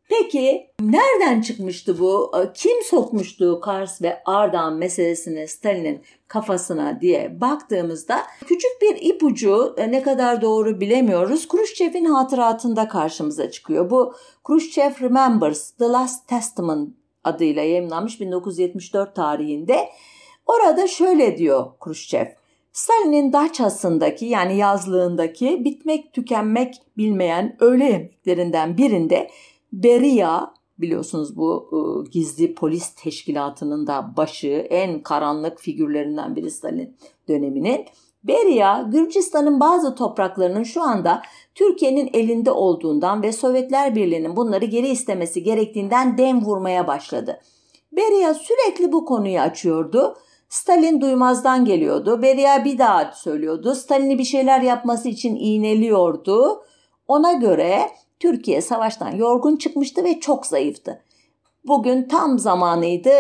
Peki 0.09 0.69
nereden 0.81 1.41
çıkmıştı 1.41 1.99
bu? 1.99 2.31
Kim 2.53 2.83
sokmuştu 2.83 3.61
Kars 3.61 4.01
ve 4.01 4.21
Ardahan 4.25 4.73
meselesini 4.73 5.47
Stalin'in 5.47 6.01
kafasına 6.27 7.01
diye 7.01 7.41
baktığımızda 7.41 8.23
küçük 8.45 8.81
bir 8.81 8.95
ipucu 9.01 9.75
e, 9.77 9.91
ne 9.91 10.03
kadar 10.03 10.41
doğru 10.41 10.81
bilemiyoruz. 10.81 11.47
Khrushchev'in 11.47 12.05
hatıratında 12.05 12.87
karşımıza 12.87 13.51
çıkıyor. 13.51 13.89
Bu 13.89 14.13
Khrushchev 14.43 14.91
Remembers 15.01 15.71
The 15.71 15.85
Last 15.85 16.27
Testament 16.27 16.89
adıyla 17.23 17.63
yayınlanmış 17.63 18.21
1974 18.21 19.15
tarihinde. 19.15 19.89
Orada 20.45 20.87
şöyle 20.87 21.37
diyor 21.37 21.65
Khrushchev. 21.79 22.38
Stalin'in 22.73 23.33
Daçası'ndaki 23.33 24.25
yani 24.25 24.57
yazlığındaki 24.57 25.65
bitmek 25.65 26.13
tükenmek 26.13 26.75
bilmeyen 26.97 27.57
öğle 27.59 27.85
yemeklerinden 27.85 28.77
birinde 28.77 29.29
Beria 29.73 30.53
biliyorsunuz 30.77 31.37
bu 31.37 31.69
e, 31.71 32.09
gizli 32.09 32.55
polis 32.55 32.89
teşkilatının 32.89 33.87
da 33.87 34.13
başı 34.17 34.67
en 34.69 35.03
karanlık 35.03 35.59
figürlerinden 35.59 36.35
biri 36.35 36.51
Stalin 36.51 36.97
döneminin. 37.27 37.85
Beria, 38.23 38.81
Gürcistan'ın 38.81 39.59
bazı 39.59 39.95
topraklarının 39.95 40.63
şu 40.63 40.81
anda 40.81 41.21
Türkiye'nin 41.55 42.09
elinde 42.13 42.51
olduğundan 42.51 43.23
ve 43.23 43.31
Sovyetler 43.31 43.95
Birliği'nin 43.95 44.35
bunları 44.35 44.65
geri 44.65 44.87
istemesi 44.87 45.43
gerektiğinden 45.43 46.17
dem 46.17 46.45
vurmaya 46.45 46.87
başladı. 46.87 47.39
Beria 47.91 48.33
sürekli 48.33 48.91
bu 48.91 49.05
konuyu 49.05 49.39
açıyordu 49.39 50.15
Stalin 50.49 51.01
duymazdan 51.01 51.65
geliyordu. 51.65 52.21
Beria 52.21 52.65
bir 52.65 52.77
daha 52.77 53.11
söylüyordu. 53.11 53.75
Stalin'i 53.75 54.19
bir 54.19 54.23
şeyler 54.23 54.61
yapması 54.61 55.09
için 55.09 55.35
iğneliyordu. 55.35 56.63
Ona 57.07 57.33
göre 57.33 57.89
Türkiye 58.19 58.61
savaştan 58.61 59.11
yorgun 59.11 59.55
çıkmıştı 59.55 60.03
ve 60.03 60.19
çok 60.19 60.45
zayıftı. 60.45 61.03
Bugün 61.67 62.07
tam 62.07 62.39
zamanıydı 62.39 63.11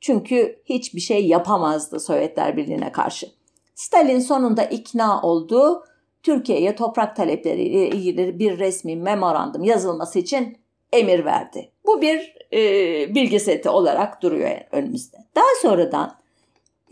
çünkü 0.00 0.62
hiçbir 0.64 1.00
şey 1.00 1.26
yapamazdı 1.26 2.00
Sovyetler 2.00 2.56
Birliği'ne 2.56 2.92
karşı. 2.92 3.26
Stalin 3.74 4.20
sonunda 4.20 4.62
ikna 4.62 5.22
oldu. 5.22 5.84
Türkiye'ye 6.22 6.76
toprak 6.76 7.16
talepleriyle 7.16 7.88
ilgili 7.88 8.38
bir 8.38 8.58
resmi 8.58 8.96
memorandum 8.96 9.64
yazılması 9.64 10.18
için 10.18 10.56
emir 10.92 11.24
verdi. 11.24 11.70
Bu 11.86 12.02
bir 12.02 12.34
e, 12.52 12.60
bilgi 13.14 13.40
seti 13.40 13.68
olarak 13.68 14.22
duruyor 14.22 14.50
önümüzde. 14.72 15.16
Daha 15.34 15.44
sonradan 15.62 16.23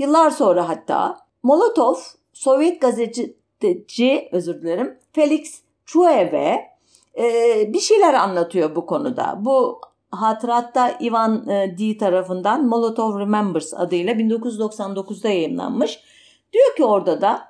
Yıllar 0.02 0.30
sonra 0.30 0.68
hatta 0.68 1.18
Molotov 1.42 1.96
Sovyet 2.32 2.80
gazeteci 2.80 4.28
özür 4.32 4.62
dilerim 4.62 4.98
Felix 5.12 5.62
Chuev'e 5.86 6.70
e, 7.18 7.24
bir 7.72 7.80
şeyler 7.80 8.14
anlatıyor 8.14 8.76
bu 8.76 8.86
konuda. 8.86 9.38
Bu 9.40 9.80
hatıratta 10.10 10.98
Ivan 11.00 11.48
e, 11.48 11.78
D 11.78 11.98
tarafından 11.98 12.66
Molotov 12.66 13.18
Remembers 13.18 13.74
adıyla 13.74 14.12
1999'da 14.12 15.28
yayınlanmış. 15.28 16.00
Diyor 16.52 16.76
ki 16.76 16.84
orada 16.84 17.20
da 17.20 17.48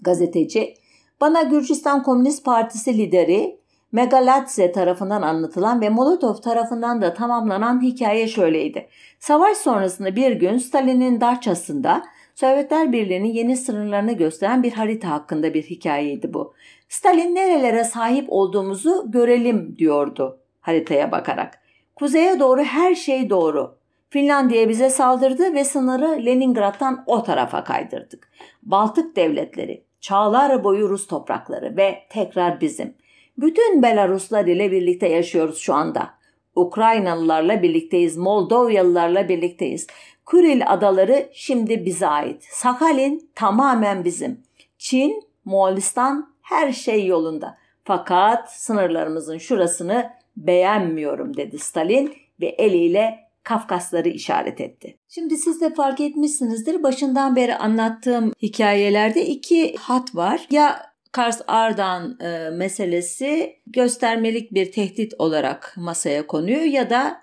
gazeteci 0.00 0.74
bana 1.20 1.42
Gürcistan 1.42 2.02
Komünist 2.02 2.44
Partisi 2.44 2.98
lideri 2.98 3.57
Megaladze 3.92 4.72
tarafından 4.72 5.22
anlatılan 5.22 5.80
ve 5.80 5.88
Molotov 5.88 6.34
tarafından 6.34 7.02
da 7.02 7.14
tamamlanan 7.14 7.82
hikaye 7.82 8.28
şöyleydi. 8.28 8.88
Savaş 9.18 9.56
sonrasında 9.56 10.16
bir 10.16 10.32
gün 10.32 10.58
Stalin'in 10.58 11.20
Daçası'nda 11.20 12.02
Sovyetler 12.34 12.92
Birliği'nin 12.92 13.28
yeni 13.28 13.56
sınırlarını 13.56 14.12
gösteren 14.12 14.62
bir 14.62 14.72
harita 14.72 15.10
hakkında 15.10 15.54
bir 15.54 15.62
hikayeydi 15.62 16.34
bu. 16.34 16.54
Stalin 16.88 17.34
nerelere 17.34 17.84
sahip 17.84 18.26
olduğumuzu 18.28 19.10
görelim 19.10 19.76
diyordu 19.78 20.40
haritaya 20.60 21.12
bakarak. 21.12 21.58
Kuzeye 21.96 22.40
doğru 22.40 22.62
her 22.62 22.94
şey 22.94 23.30
doğru. 23.30 23.78
Finlandiya 24.10 24.68
bize 24.68 24.90
saldırdı 24.90 25.54
ve 25.54 25.64
sınırı 25.64 26.26
Leningrad'dan 26.26 27.04
o 27.06 27.22
tarafa 27.22 27.64
kaydırdık. 27.64 28.30
Baltık 28.62 29.16
devletleri, 29.16 29.84
çağlar 30.00 30.64
boyu 30.64 30.88
Rus 30.88 31.06
toprakları 31.06 31.76
ve 31.76 32.06
tekrar 32.10 32.60
bizim. 32.60 32.94
Bütün 33.38 33.82
Belaruslar 33.82 34.46
ile 34.46 34.72
birlikte 34.72 35.08
yaşıyoruz 35.08 35.58
şu 35.58 35.74
anda. 35.74 36.10
Ukraynalılarla 36.54 37.62
birlikteyiz, 37.62 38.16
Moldovyalılarla 38.16 39.28
birlikteyiz. 39.28 39.86
Kuril 40.26 40.72
adaları 40.72 41.28
şimdi 41.32 41.84
bize 41.84 42.06
ait. 42.06 42.44
Sakhalin 42.50 43.30
tamamen 43.34 44.04
bizim. 44.04 44.40
Çin, 44.78 45.22
Moğolistan 45.44 46.34
her 46.42 46.72
şey 46.72 47.06
yolunda. 47.06 47.58
Fakat 47.84 48.52
sınırlarımızın 48.52 49.38
şurasını 49.38 50.10
beğenmiyorum 50.36 51.36
dedi 51.36 51.58
Stalin 51.58 52.14
ve 52.40 52.46
eliyle 52.46 53.28
Kafkasları 53.42 54.08
işaret 54.08 54.60
etti. 54.60 54.98
Şimdi 55.08 55.36
siz 55.36 55.60
de 55.60 55.74
fark 55.74 56.00
etmişsinizdir 56.00 56.82
başından 56.82 57.36
beri 57.36 57.56
anlattığım 57.56 58.32
hikayelerde 58.42 59.26
iki 59.26 59.76
hat 59.76 60.14
var. 60.14 60.46
Ya 60.50 60.92
Kars 61.18 61.40
Ardahan 61.46 62.18
e, 62.20 62.50
meselesi 62.50 63.56
göstermelik 63.66 64.54
bir 64.54 64.72
tehdit 64.72 65.14
olarak 65.18 65.74
masaya 65.76 66.26
konuyor 66.26 66.62
ya 66.62 66.90
da 66.90 67.20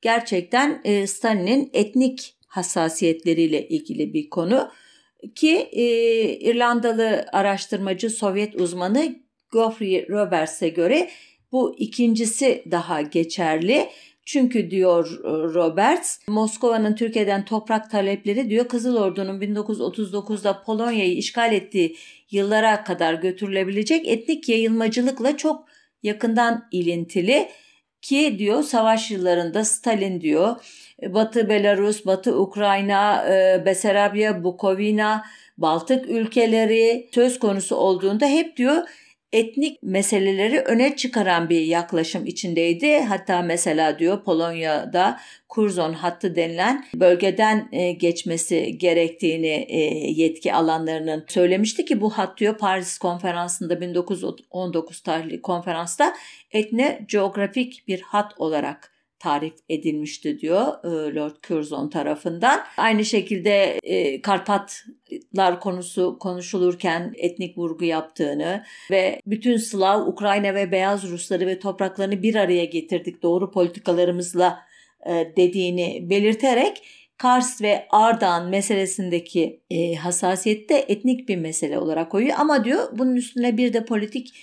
gerçekten 0.00 0.80
e, 0.84 1.06
Stalin'in 1.06 1.70
etnik 1.72 2.36
hassasiyetleriyle 2.46 3.68
ilgili 3.68 4.14
bir 4.14 4.30
konu 4.30 4.70
ki 5.34 5.56
e, 5.72 5.84
İrlandalı 6.38 7.26
araştırmacı 7.32 8.10
Sovyet 8.10 8.60
uzmanı 8.60 9.16
Geoffrey 9.52 10.08
Roberts'e 10.08 10.68
göre 10.68 11.10
bu 11.52 11.76
ikincisi 11.78 12.64
daha 12.70 13.00
geçerli. 13.00 13.88
Çünkü 14.26 14.70
diyor 14.70 15.20
e, 15.24 15.28
Roberts, 15.54 16.18
Moskova'nın 16.28 16.94
Türkiye'den 16.94 17.44
toprak 17.44 17.90
talepleri 17.90 18.50
diyor 18.50 18.68
Kızıl 18.68 18.96
Ordu'nun 18.96 19.40
1939'da 19.40 20.62
Polonya'yı 20.62 21.16
işgal 21.16 21.52
ettiği 21.52 21.96
yıllara 22.30 22.84
kadar 22.84 23.14
götürülebilecek 23.14 24.08
etnik 24.08 24.48
yayılmacılıkla 24.48 25.36
çok 25.36 25.68
yakından 26.02 26.68
ilintili 26.72 27.48
ki 28.02 28.36
diyor 28.38 28.62
savaş 28.62 29.10
yıllarında 29.10 29.64
Stalin 29.64 30.20
diyor 30.20 30.56
Batı 31.02 31.48
Belarus, 31.48 32.06
Batı 32.06 32.40
Ukrayna, 32.40 33.24
e, 33.28 33.62
Besarabya, 33.66 34.44
Bukovina, 34.44 35.24
Baltık 35.58 36.10
ülkeleri 36.10 37.08
söz 37.14 37.38
konusu 37.38 37.76
olduğunda 37.76 38.26
hep 38.26 38.56
diyor 38.56 38.82
etnik 39.32 39.82
meseleleri 39.82 40.60
öne 40.60 40.96
çıkaran 40.96 41.48
bir 41.48 41.60
yaklaşım 41.60 42.26
içindeydi. 42.26 43.00
Hatta 43.00 43.42
mesela 43.42 43.98
diyor 43.98 44.24
Polonya'da 44.24 45.20
Kurzon 45.48 45.92
hattı 45.92 46.36
denilen 46.36 46.84
bölgeden 46.94 47.68
e, 47.72 47.92
geçmesi 47.92 48.78
gerektiğini 48.78 49.66
e, 49.68 49.80
yetki 50.10 50.54
alanlarının 50.54 51.24
söylemişti 51.28 51.84
ki 51.84 52.00
bu 52.00 52.10
hat 52.10 52.38
diyor 52.38 52.58
Paris 52.58 52.98
konferansında 52.98 53.80
1919 53.80 55.00
tarihli 55.00 55.42
konferansta 55.42 56.14
etne 56.52 57.04
coğrafik 57.08 57.88
bir 57.88 58.00
hat 58.00 58.32
olarak 58.38 58.97
tarif 59.18 59.54
edilmişti 59.68 60.40
diyor 60.40 60.84
e, 60.84 61.14
Lord 61.14 61.36
Curzon 61.42 61.90
tarafından. 61.90 62.60
Aynı 62.76 63.04
şekilde 63.04 63.78
e, 63.82 64.22
Karpatlar 64.22 65.60
konusu 65.60 66.18
konuşulurken 66.20 67.12
etnik 67.16 67.58
vurgu 67.58 67.84
yaptığını 67.84 68.64
ve 68.90 69.20
bütün 69.26 69.56
Slav, 69.56 70.06
Ukrayna 70.06 70.54
ve 70.54 70.72
Beyaz 70.72 71.10
Rusları 71.10 71.46
ve 71.46 71.58
topraklarını 71.58 72.22
bir 72.22 72.34
araya 72.34 72.64
getirdik 72.64 73.22
doğru 73.22 73.50
politikalarımızla 73.50 74.58
e, 75.06 75.32
dediğini 75.36 76.10
belirterek 76.10 76.82
Kars 77.16 77.62
ve 77.62 77.86
Ardahan 77.90 78.48
meselesindeki 78.48 79.60
hassasiyette 79.98 80.84
etnik 80.88 81.28
bir 81.28 81.36
mesele 81.36 81.78
olarak 81.78 82.10
koyuyor 82.10 82.36
ama 82.38 82.64
diyor 82.64 82.88
bunun 82.98 83.16
üstüne 83.16 83.56
bir 83.56 83.72
de 83.72 83.84
politik 83.84 84.34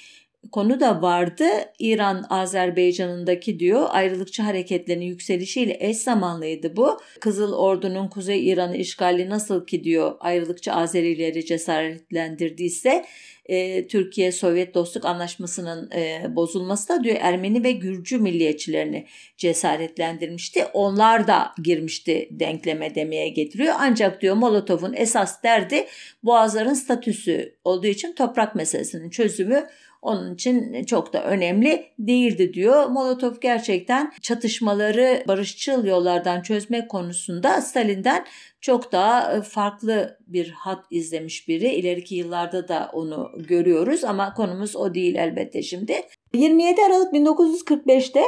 konu 0.51 0.79
da 0.79 1.01
vardı. 1.01 1.45
İran 1.79 2.25
Azerbaycan'ındaki 2.29 3.59
diyor 3.59 3.87
ayrılıkçı 3.89 4.41
hareketlerin 4.43 5.01
yükselişiyle 5.01 5.77
eş 5.79 5.97
zamanlıydı 5.97 6.75
bu. 6.75 6.99
Kızıl 7.19 7.53
Ordu'nun 7.53 8.07
Kuzey 8.07 8.49
İran'ı 8.49 8.77
işgali 8.77 9.29
nasıl 9.29 9.65
ki 9.65 9.83
diyor 9.83 10.15
ayrılıkçı 10.19 10.73
Azerileri 10.73 11.45
cesaretlendirdiyse 11.45 13.05
e, 13.45 13.87
Türkiye 13.87 14.31
Sovyet 14.31 14.73
Dostluk 14.73 15.05
Anlaşması'nın 15.05 15.91
e, 15.91 16.35
bozulması 16.35 16.89
da 16.89 17.03
diyor 17.03 17.17
Ermeni 17.19 17.63
ve 17.63 17.71
Gürcü 17.71 18.17
milliyetçilerini 18.17 19.07
cesaretlendirmişti. 19.37 20.65
Onlar 20.73 21.27
da 21.27 21.51
girmişti 21.63 22.27
denkleme 22.31 22.95
demeye 22.95 23.29
getiriyor. 23.29 23.75
Ancak 23.79 24.21
diyor 24.21 24.35
Molotov'un 24.35 24.93
esas 24.93 25.43
derdi 25.43 25.85
Boğazların 26.23 26.73
statüsü 26.73 27.55
olduğu 27.63 27.87
için 27.87 28.13
toprak 28.13 28.55
meselesinin 28.55 29.09
çözümü 29.09 29.67
onun 30.05 30.33
için 30.33 30.83
çok 30.83 31.13
da 31.13 31.23
önemli 31.23 31.85
değildi 31.99 32.53
diyor. 32.53 32.85
Molotov 32.85 33.33
gerçekten 33.41 34.13
çatışmaları 34.21 35.23
barışçıl 35.27 35.85
yollardan 35.85 36.41
çözmek 36.41 36.89
konusunda 36.89 37.61
Stalin'den 37.61 38.25
çok 38.61 38.91
daha 38.91 39.33
e, 39.33 39.41
farklı 39.41 40.17
bir 40.27 40.49
hat 40.49 40.85
izlemiş 40.91 41.47
biri. 41.47 41.67
İleriki 41.67 42.15
yıllarda 42.15 42.67
da 42.67 42.89
onu 42.93 43.31
görüyoruz 43.37 44.03
ama 44.03 44.33
konumuz 44.33 44.75
o 44.75 44.93
değil 44.93 45.15
elbette 45.15 45.61
şimdi. 45.61 46.01
27 46.33 46.81
Aralık 46.81 47.13
1945'te 47.13 48.21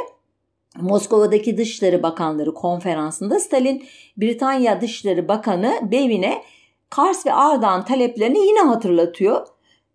Moskova'daki 0.76 1.58
Dışişleri 1.58 2.02
Bakanları 2.02 2.54
konferansında 2.54 3.40
Stalin 3.40 3.84
Britanya 4.16 4.80
Dışişleri 4.80 5.28
Bakanı 5.28 5.78
Bevin'e 5.82 6.42
Kars 6.90 7.26
ve 7.26 7.32
Ardahan 7.32 7.84
taleplerini 7.84 8.38
yine 8.38 8.60
hatırlatıyor 8.60 9.46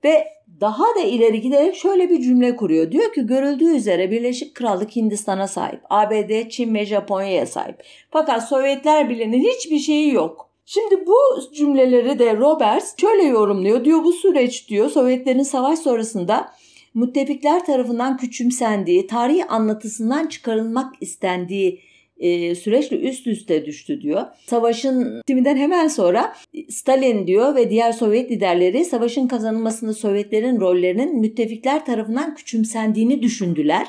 ve 0.03 0.33
daha 0.61 0.95
da 0.95 0.99
ileri 0.99 1.41
giderek 1.41 1.75
şöyle 1.75 2.09
bir 2.09 2.21
cümle 2.21 2.55
kuruyor. 2.55 2.91
Diyor 2.91 3.13
ki 3.13 3.27
görüldüğü 3.27 3.75
üzere 3.75 4.11
Birleşik 4.11 4.55
Krallık 4.55 4.95
Hindistan'a 4.95 5.47
sahip, 5.47 5.79
ABD, 5.89 6.49
Çin 6.49 6.73
ve 6.73 6.85
Japonya'ya 6.85 7.45
sahip. 7.45 7.83
Fakat 8.11 8.49
Sovyetler 8.49 9.09
Birliği'nin 9.09 9.43
hiçbir 9.43 9.79
şeyi 9.79 10.13
yok. 10.13 10.49
Şimdi 10.65 11.07
bu 11.07 11.53
cümleleri 11.53 12.19
de 12.19 12.37
Roberts 12.37 12.93
şöyle 13.01 13.23
yorumluyor. 13.23 13.85
Diyor 13.85 14.03
bu 14.03 14.13
süreç 14.13 14.69
diyor 14.69 14.89
Sovyetlerin 14.89 15.43
savaş 15.43 15.79
sonrasında 15.79 16.51
müttefikler 16.93 17.65
tarafından 17.65 18.17
küçümsendiği, 18.17 19.07
tarihi 19.07 19.45
anlatısından 19.45 20.27
çıkarılmak 20.27 20.93
istendiği 21.01 21.81
e, 22.17 22.55
süreçle 22.55 22.97
üst 22.99 23.27
üste 23.27 23.65
düştü 23.65 24.01
diyor. 24.01 24.21
Savaşın 24.47 25.19
bitiminden 25.19 25.57
hemen 25.57 25.87
sonra 25.87 26.35
Stalin 26.69 27.27
diyor 27.27 27.55
ve 27.55 27.69
diğer 27.69 27.91
Sovyet 27.91 28.31
liderleri 28.31 28.85
savaşın 28.85 29.27
kazanılmasında 29.27 29.93
Sovyetlerin 29.93 30.59
rollerinin 30.59 31.19
müttefikler 31.19 31.85
tarafından 31.85 32.35
küçümsendiğini 32.35 33.21
düşündüler. 33.21 33.87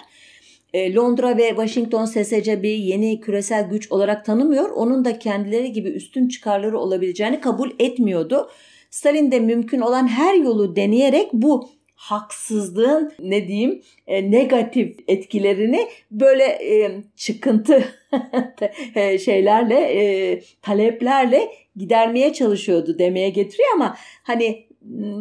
E, 0.74 0.94
Londra 0.94 1.36
ve 1.36 1.48
Washington 1.48 2.04
SSC 2.04 2.62
bir 2.62 2.74
yeni 2.74 3.20
küresel 3.20 3.68
güç 3.70 3.92
olarak 3.92 4.24
tanımıyor. 4.24 4.70
Onun 4.70 5.04
da 5.04 5.18
kendileri 5.18 5.72
gibi 5.72 5.88
üstün 5.88 6.28
çıkarları 6.28 6.78
olabileceğini 6.78 7.40
kabul 7.40 7.70
etmiyordu. 7.78 8.50
Stalin 8.90 9.32
de 9.32 9.40
mümkün 9.40 9.80
olan 9.80 10.08
her 10.08 10.34
yolu 10.34 10.76
deneyerek 10.76 11.32
bu 11.32 11.70
haksızlığın 12.04 13.12
ne 13.18 13.48
diyeyim 13.48 13.82
e, 14.06 14.30
negatif 14.30 14.96
etkilerini 15.08 15.88
böyle 16.10 16.44
e, 16.44 17.02
çıkıntı 17.16 17.84
e, 18.94 19.18
şeylerle 19.18 19.80
e, 19.80 20.40
taleplerle 20.62 21.48
gidermeye 21.76 22.32
çalışıyordu 22.32 22.98
demeye 22.98 23.30
getiriyor 23.30 23.68
ama 23.74 23.96
hani 24.22 24.66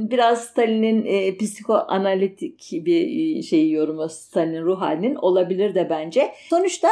biraz 0.09 0.43
Stalin'in 0.43 1.05
e, 1.05 1.37
psikoanalitik 1.37 2.69
bir 2.71 3.41
şeyi 3.43 3.71
yorumu 3.71 4.09
Stalin'in 4.09 4.63
ruh 4.63 4.81
halinin 4.81 5.15
olabilir 5.15 5.75
de 5.75 5.89
bence. 5.89 6.31
Sonuçta 6.49 6.89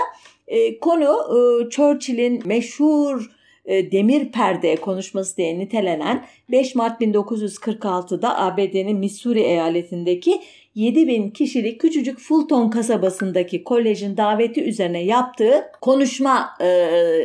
e, 0.47 0.79
konu 0.79 1.03
e, 1.05 1.69
Churchill'in 1.69 2.41
meşhur 2.45 3.21
e, 3.21 3.40
demir 3.67 4.31
perde 4.31 4.75
konuşması 4.75 5.37
diye 5.37 5.59
nitelenen 5.59 6.25
5 6.51 6.75
Mart 6.75 7.01
1946'da 7.01 8.39
ABD'nin 8.39 8.97
Missouri 8.97 9.39
eyaletindeki 9.39 10.41
7000 10.75 11.29
kişilik 11.29 11.81
küçücük 11.81 12.19
Fulton 12.19 12.69
kasabasındaki 12.69 13.63
kolejin 13.63 14.17
daveti 14.17 14.63
üzerine 14.63 15.03
yaptığı 15.03 15.71
konuşma 15.81 16.49
e, 16.59 16.67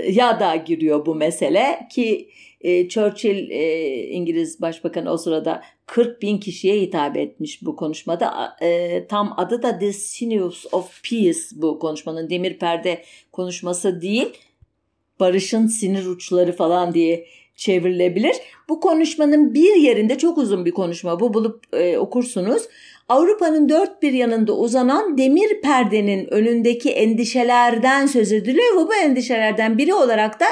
ya 0.08 0.40
da 0.40 0.56
giriyor 0.56 1.06
bu 1.06 1.14
mesele 1.14 1.78
ki 1.90 2.28
e, 2.60 2.88
Churchill 2.88 3.50
e, 3.50 3.88
İngiliz 4.08 4.60
Başbakanı 4.60 5.10
o 5.12 5.16
sırada 5.16 5.62
40 5.86 6.22
bin 6.22 6.38
kişiye 6.38 6.80
hitap 6.80 7.16
etmiş 7.16 7.62
bu 7.62 7.76
konuşmada. 7.76 8.56
E, 8.62 9.06
tam 9.06 9.34
adı 9.36 9.62
da 9.62 9.78
The 9.78 9.92
Sinews 9.92 10.66
of 10.72 11.02
Peace 11.10 11.38
bu 11.52 11.78
konuşmanın 11.78 12.30
demir 12.30 12.58
perde 12.58 13.02
konuşması 13.32 14.00
değil 14.00 14.28
barışın 15.20 15.66
sinir 15.66 16.06
uçları 16.06 16.52
falan 16.52 16.94
diye 16.94 17.26
çevrilebilir. 17.56 18.36
Bu 18.68 18.80
konuşmanın 18.80 19.54
bir 19.54 19.74
yerinde 19.74 20.18
çok 20.18 20.38
uzun 20.38 20.64
bir 20.64 20.70
konuşma 20.70 21.20
bu 21.20 21.34
bulup 21.34 21.64
e, 21.72 21.98
okursunuz. 21.98 22.62
Avrupa'nın 23.08 23.68
dört 23.68 24.02
bir 24.02 24.12
yanında 24.12 24.52
uzanan 24.52 25.18
demir 25.18 25.60
perdenin 25.60 26.26
önündeki 26.34 26.90
endişelerden 26.90 28.06
söz 28.06 28.32
ediliyor 28.32 28.76
ve 28.76 28.88
bu 28.88 28.94
endişelerden 28.94 29.78
biri 29.78 29.94
olarak 29.94 30.40
da 30.40 30.46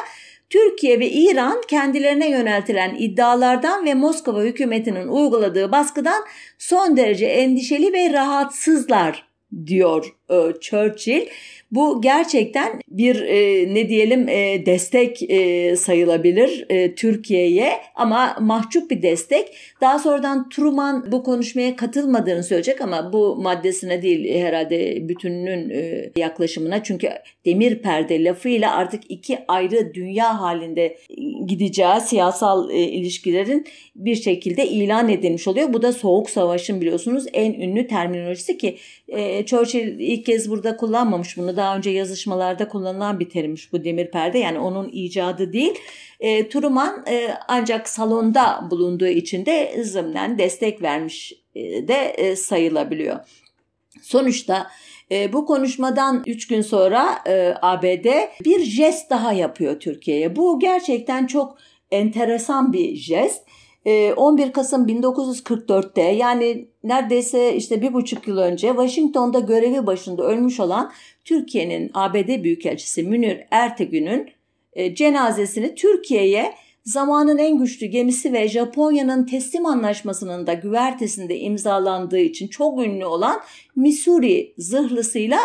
Türkiye 0.51 1.01
ve 1.01 1.11
İran 1.11 1.63
kendilerine 1.69 2.31
yöneltilen 2.31 2.97
iddialardan 2.99 3.87
ve 3.87 3.95
Moskova 3.95 4.43
hükümetinin 4.43 5.09
uyguladığı 5.09 5.73
baskıdan 5.73 6.25
son 6.59 6.97
derece 6.97 7.27
endişeli 7.27 7.93
ve 7.93 8.13
rahatsızlar 8.13 9.29
diyor 9.67 10.15
e, 10.31 10.61
Churchill. 10.61 11.27
Bu 11.75 12.01
gerçekten 12.01 12.81
bir 12.89 13.23
e, 13.23 13.75
ne 13.75 13.89
diyelim 13.89 14.29
e, 14.29 14.67
destek 14.67 15.31
e, 15.31 15.77
sayılabilir 15.77 16.67
e, 16.69 16.95
Türkiye'ye 16.95 17.73
ama 17.95 18.37
mahcup 18.41 18.91
bir 18.91 19.03
destek. 19.03 19.57
Daha 19.81 19.99
sonradan 19.99 20.49
Truman 20.49 21.13
bu 21.13 21.23
konuşmaya 21.23 21.77
katılmadığını 21.77 22.43
söyleyecek 22.43 22.81
ama 22.81 23.13
bu 23.13 23.37
maddesine 23.37 24.03
değil 24.03 24.43
herhalde 24.43 25.09
bütününün 25.09 25.71
e, 25.71 26.11
yaklaşımına. 26.17 26.83
Çünkü 26.83 27.09
demir 27.45 27.79
perde 27.79 28.25
lafıyla 28.25 28.75
artık 28.75 29.03
iki 29.09 29.39
ayrı 29.49 29.95
dünya 29.95 30.41
halinde 30.41 30.97
gideceği 31.47 32.01
siyasal 32.01 32.71
e, 32.71 32.79
ilişkilerin 32.79 33.67
bir 33.97 34.15
şekilde 34.15 34.67
ilan 34.67 35.09
edilmiş 35.09 35.49
oluyor. 35.49 35.73
Bu 35.73 35.83
da 35.83 35.93
Soğuk 35.93 36.31
Savaş'ın 36.31 36.81
biliyorsunuz 36.81 37.25
en 37.33 37.53
ünlü 37.53 37.87
terminolojisi 37.87 38.59
ki 38.59 38.77
e, 39.09 39.47
Churchill 39.47 40.01
ilk 40.01 40.27
kez 40.27 40.51
burada 40.51 40.77
kullanmamış 40.77 41.37
bunu. 41.37 41.57
Daha 41.65 41.77
önce 41.77 41.91
yazışmalarda 41.91 42.69
kullanılan 42.69 43.21
bir 43.21 43.31
terimmiş 43.31 43.73
bu 43.73 43.85
demir 43.85 44.11
perde. 44.11 44.39
Yani 44.39 44.59
onun 44.59 44.89
icadı 44.93 45.53
değil. 45.53 45.75
E, 46.21 46.49
Truman 46.49 47.05
e, 47.09 47.35
ancak 47.49 47.89
salonda 47.89 48.69
bulunduğu 48.71 49.07
için 49.07 49.47
de 49.47 49.85
zımnen 49.85 50.39
destek 50.39 50.83
vermiş 50.83 51.33
e, 51.55 51.89
de 51.89 51.95
e, 51.95 52.37
sayılabiliyor. 52.37 53.17
Sonuçta 54.03 54.71
e, 55.11 55.33
bu 55.33 55.47
konuşmadan 55.47 56.23
3 56.27 56.47
gün 56.47 56.61
sonra 56.61 57.19
e, 57.27 57.55
ABD 57.63 58.07
bir 58.45 58.61
jest 58.61 59.11
daha 59.11 59.33
yapıyor 59.33 59.81
Türkiye'ye. 59.81 60.37
Bu 60.37 60.61
gerçekten 60.61 61.27
çok 61.27 61.59
enteresan 61.91 62.73
bir 62.73 62.97
jest. 62.97 63.47
11 63.87 64.43
ee, 64.43 64.53
Kasım 64.53 64.89
1944'te 64.89 66.03
yani 66.03 66.69
neredeyse 66.85 67.57
işte 67.57 67.83
bir 67.83 67.93
buçuk 67.93 68.29
yıl 68.29 68.39
önce 68.39 68.69
Washington'da 68.69 69.39
görevi 69.39 69.87
başında 69.87 70.23
ölmüş 70.23 70.61
olan 70.61 70.93
Türkiye'nin 71.25 71.91
ABD 71.95 72.45
Büyükelçisi 72.45 73.03
Münir 73.03 73.41
Ertegün'ün 73.51 74.31
e, 74.73 74.95
cenazesini 74.95 75.75
Türkiye'ye 75.75 76.55
zamanın 76.85 77.39
en 77.39 77.59
güçlü 77.59 77.87
gemisi 77.87 78.33
ve 78.33 78.49
Japonya'nın 78.49 79.27
teslim 79.27 79.67
anlaşmasının 79.67 80.47
da 80.47 80.55
güvertesinde 80.55 81.39
imzalandığı 81.39 82.19
için 82.19 82.49
çok 82.49 82.79
ünlü 82.79 83.05
olan 83.05 83.41
Missouri 83.77 84.55
zırhlısıyla 84.59 85.39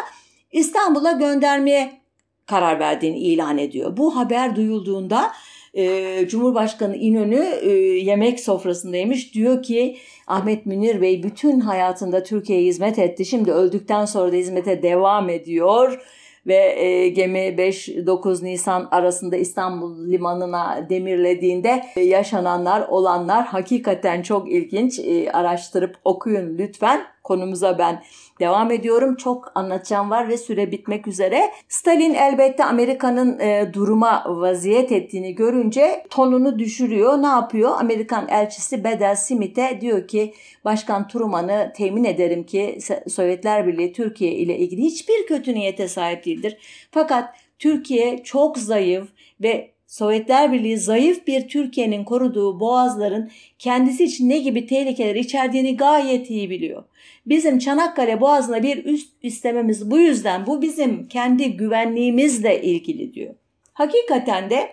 İstanbul'a 0.52 1.12
göndermeye 1.12 2.00
karar 2.46 2.80
verdiğini 2.80 3.20
ilan 3.20 3.58
ediyor. 3.58 3.98
Bu 3.98 4.16
haber 4.16 4.56
duyulduğunda 4.56 5.32
e, 5.74 6.28
Cumhurbaşkanı 6.28 6.96
İnönü 6.96 7.46
e, 7.62 7.70
yemek 8.00 8.40
sofrasındaymış. 8.40 9.34
Diyor 9.34 9.64
ki 9.64 9.98
Ahmet 10.28 10.66
Münir 10.66 11.02
Bey 11.02 11.24
bütün 11.24 11.60
hayatında 11.60 12.24
Türkiye'ye 12.24 12.66
hizmet 12.66 13.00
etti. 13.00 13.26
Şimdi 13.26 13.52
öldükten 13.52 14.06
sonra 14.06 14.32
da 14.32 14.36
hizmete 14.36 14.84
devam 14.84 15.30
ediyor 15.30 16.00
ve 16.48 16.82
e, 16.82 17.10
gemi 17.10 17.40
5-9 17.40 18.46
Nisan 18.46 18.88
arasında 18.92 19.36
İstanbul 19.36 20.08
limanına 20.08 20.90
demirlediğinde 20.90 21.84
e, 21.96 22.02
yaşananlar 22.02 22.88
olanlar 22.88 23.46
hakikaten 23.46 24.22
çok 24.22 24.52
ilginç. 24.52 25.00
E, 25.00 25.32
araştırıp 25.32 25.96
okuyun 26.06 26.58
lütfen. 26.58 27.02
Konumuza 27.30 27.78
ben 27.78 28.04
devam 28.40 28.72
ediyorum. 28.72 29.16
Çok 29.16 29.52
anlatacağım 29.56 30.10
var 30.10 30.30
ve 30.30 30.38
süre 30.38 30.72
bitmek 30.72 31.08
üzere. 31.08 31.52
Stalin 31.68 32.14
elbette 32.14 32.66
Amerika'nın 32.66 33.40
e, 33.40 33.74
duruma 33.74 34.24
vaziyet 34.28 34.92
ettiğini 34.92 35.36
görünce 35.36 36.06
tonunu 36.10 36.60
düşürüyor. 36.60 37.22
Ne 37.22 37.28
yapıyor? 37.28 37.72
Amerikan 37.80 38.28
elçisi 38.30 38.84
Bedel 38.84 39.16
Smith'e 39.16 39.82
diyor 39.82 40.08
ki 40.08 40.34
Başkan 40.66 41.08
Truman'ı 41.08 41.74
temin 41.76 42.04
ederim 42.04 42.44
ki 42.44 42.80
Sovyetler 43.08 43.68
Birliği 43.68 43.94
Türkiye 43.94 44.32
ile 44.32 44.58
ilgili 44.58 44.82
hiçbir 44.82 45.28
kötü 45.28 45.54
niyete 45.54 45.88
sahip 45.88 46.26
değildir. 46.26 46.58
Fakat 46.92 47.36
Türkiye 47.60 48.24
çok 48.24 48.58
zayıf 48.58 49.08
ve 49.42 49.72
Sovyetler 49.90 50.54
Birliği 50.54 50.78
zayıf 50.78 51.28
bir 51.28 51.48
Türkiye'nin 51.48 52.04
koruduğu 52.04 52.60
boğazların 52.60 53.32
kendisi 53.60 54.04
için 54.04 54.30
ne 54.30 54.38
gibi 54.38 54.68
tehlikeler 54.68 55.16
içerdiğini 55.16 55.78
gayet 55.78 56.30
iyi 56.30 56.50
biliyor. 56.50 56.84
Bizim 57.26 57.60
Çanakkale 57.60 58.22
Boğazı'na 58.22 58.64
bir 58.64 58.86
üst 58.86 59.14
istememiz 59.24 59.92
bu 59.92 60.00
yüzden 60.00 60.48
bu 60.48 60.62
bizim 60.62 61.08
kendi 61.08 61.58
güvenliğimizle 61.58 62.62
ilgili 62.62 63.14
diyor. 63.14 63.36
Hakikaten 63.74 64.50
de 64.50 64.70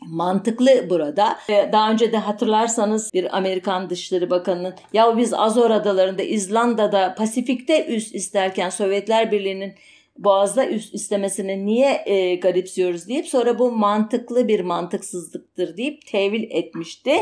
mantıklı 0.00 0.90
burada. 0.90 1.38
Daha 1.48 1.90
önce 1.90 2.12
de 2.12 2.16
hatırlarsanız 2.16 3.14
bir 3.14 3.36
Amerikan 3.36 3.90
Dışişleri 3.90 4.30
Bakanı'nın 4.30 4.74
ya 4.92 5.16
biz 5.16 5.34
Azor 5.34 5.70
Adaları'nda, 5.70 6.22
İzlanda'da, 6.22 7.14
Pasifik'te 7.14 7.86
üst 7.86 8.14
isterken 8.14 8.70
Sovyetler 8.70 9.32
Birliği'nin 9.32 9.74
Boğaz'da 10.18 10.68
üst 10.68 10.94
istemesini 10.94 11.66
niye 11.66 12.02
e, 12.06 12.34
garipsiyoruz 12.34 13.08
deyip 13.08 13.26
sonra 13.28 13.58
bu 13.58 13.72
mantıklı 13.72 14.48
bir 14.48 14.60
mantıksızlıktır 14.60 15.76
deyip 15.76 16.06
tevil 16.06 16.50
etmişti. 16.50 17.12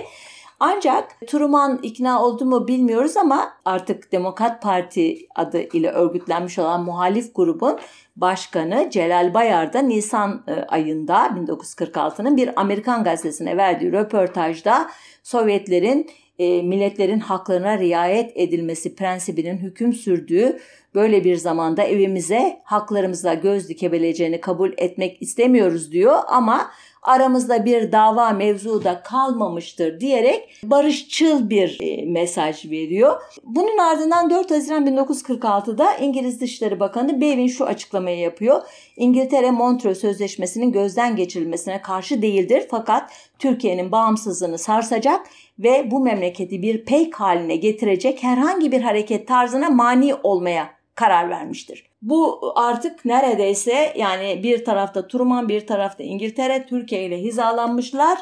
Ancak 0.62 1.20
Truman 1.26 1.80
ikna 1.82 2.24
oldu 2.24 2.44
mu 2.44 2.68
bilmiyoruz 2.68 3.16
ama 3.16 3.52
artık 3.64 4.12
Demokrat 4.12 4.62
Parti 4.62 5.18
adı 5.34 5.62
ile 5.62 5.90
örgütlenmiş 5.90 6.58
olan 6.58 6.84
muhalif 6.84 7.34
grubun 7.34 7.78
başkanı 8.16 8.90
Celal 8.90 9.34
Bayar 9.34 9.72
da 9.72 9.78
Nisan 9.78 10.44
e, 10.48 10.52
ayında 10.52 11.26
1946'nın 11.26 12.36
bir 12.36 12.60
Amerikan 12.60 13.04
gazetesine 13.04 13.56
verdiği 13.56 13.92
röportajda 13.92 14.90
Sovyetlerin 15.22 16.10
e, 16.38 16.62
milletlerin 16.62 17.20
haklarına 17.20 17.78
riayet 17.78 18.32
edilmesi 18.34 18.94
prensibinin 18.94 19.58
hüküm 19.58 19.92
sürdüğü 19.92 20.60
böyle 20.94 21.24
bir 21.24 21.36
zamanda 21.36 21.82
evimize 21.82 22.60
haklarımızla 22.64 23.34
göz 23.34 23.68
dikebileceğini 23.68 24.40
kabul 24.40 24.72
etmek 24.76 25.22
istemiyoruz 25.22 25.92
diyor 25.92 26.18
ama 26.28 26.70
aramızda 27.02 27.64
bir 27.64 27.92
dava 27.92 28.30
mevzu 28.30 28.84
da 28.84 29.02
kalmamıştır 29.02 30.00
diyerek 30.00 30.60
barışçıl 30.62 31.50
bir 31.50 31.78
e, 31.80 32.06
mesaj 32.06 32.70
veriyor. 32.70 33.22
Bunun 33.44 33.78
ardından 33.78 34.30
4 34.30 34.50
Haziran 34.50 34.86
1946'da 34.86 35.94
İngiliz 35.94 36.40
Dışişleri 36.40 36.80
Bakanı 36.80 37.20
Bevin 37.20 37.46
şu 37.46 37.64
açıklamayı 37.64 38.18
yapıyor. 38.18 38.62
İngiltere 38.96 39.50
Montreux 39.50 40.00
Sözleşmesi'nin 40.00 40.72
gözden 40.72 41.16
geçirilmesine 41.16 41.82
karşı 41.82 42.22
değildir 42.22 42.66
fakat 42.70 43.12
Türkiye'nin 43.38 43.92
bağımsızlığını 43.92 44.58
sarsacak 44.58 45.26
ve 45.58 45.90
bu 45.90 46.00
memleketi 46.00 46.62
bir 46.62 46.84
peyk 46.84 47.14
haline 47.14 47.56
getirecek 47.56 48.22
herhangi 48.22 48.72
bir 48.72 48.80
hareket 48.80 49.28
tarzına 49.28 49.70
mani 49.70 50.14
olmaya 50.14 50.79
karar 51.00 51.30
vermiştir. 51.30 51.90
Bu 52.02 52.52
artık 52.54 53.04
neredeyse 53.04 53.92
yani 53.96 54.40
bir 54.42 54.64
tarafta 54.64 55.08
Truman 55.08 55.48
bir 55.48 55.66
tarafta 55.66 56.02
İngiltere 56.04 56.66
Türkiye 56.66 57.04
ile 57.04 57.22
hizalanmışlar 57.22 58.18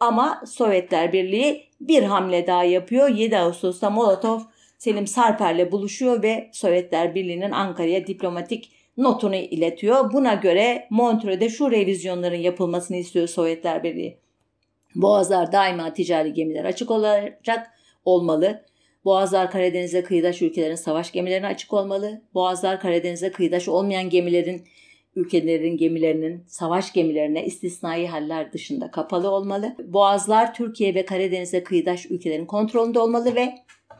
ama 0.00 0.42
Sovyetler 0.46 1.12
Birliği 1.12 1.68
bir 1.80 2.02
hamle 2.02 2.46
daha 2.46 2.64
yapıyor. 2.64 3.08
7 3.08 3.38
Ağustos'ta 3.38 3.90
Molotov 3.90 4.40
Selim 4.78 5.06
Sarper'le 5.06 5.72
buluşuyor 5.72 6.22
ve 6.22 6.50
Sovyetler 6.52 7.14
Birliği'nin 7.14 7.50
Ankara'ya 7.50 8.06
diplomatik 8.06 8.72
notunu 8.96 9.36
iletiyor. 9.36 10.12
Buna 10.12 10.34
göre 10.34 10.86
Montreux'de 10.90 11.48
şu 11.48 11.70
revizyonların 11.70 12.36
yapılmasını 12.36 12.96
istiyor 12.96 13.28
Sovyetler 13.28 13.82
Birliği. 13.82 14.18
Boğazlar 14.94 15.52
daima 15.52 15.92
ticari 15.92 16.32
gemiler 16.32 16.64
açık 16.64 16.90
olacak 16.90 17.70
olmalı. 18.04 18.64
Boğazlar 19.04 19.50
Karadeniz'e 19.50 20.02
kıyıdaş 20.02 20.42
ülkelerin 20.42 20.74
savaş 20.74 21.12
gemilerine 21.12 21.46
açık 21.46 21.72
olmalı. 21.72 22.22
Boğazlar 22.34 22.80
Karadeniz'e 22.80 23.32
kıyıdaş 23.32 23.68
olmayan 23.68 24.10
gemilerin 24.10 24.66
ülkelerin 25.16 25.76
gemilerinin 25.76 26.44
savaş 26.46 26.92
gemilerine 26.92 27.44
istisnai 27.44 28.06
haller 28.06 28.52
dışında 28.52 28.90
kapalı 28.90 29.30
olmalı. 29.30 29.76
Boğazlar 29.84 30.54
Türkiye 30.54 30.94
ve 30.94 31.04
Karadeniz'e 31.04 31.64
kıyıdaş 31.64 32.06
ülkelerin 32.06 32.46
kontrolünde 32.46 32.98
olmalı 32.98 33.34
ve 33.34 33.54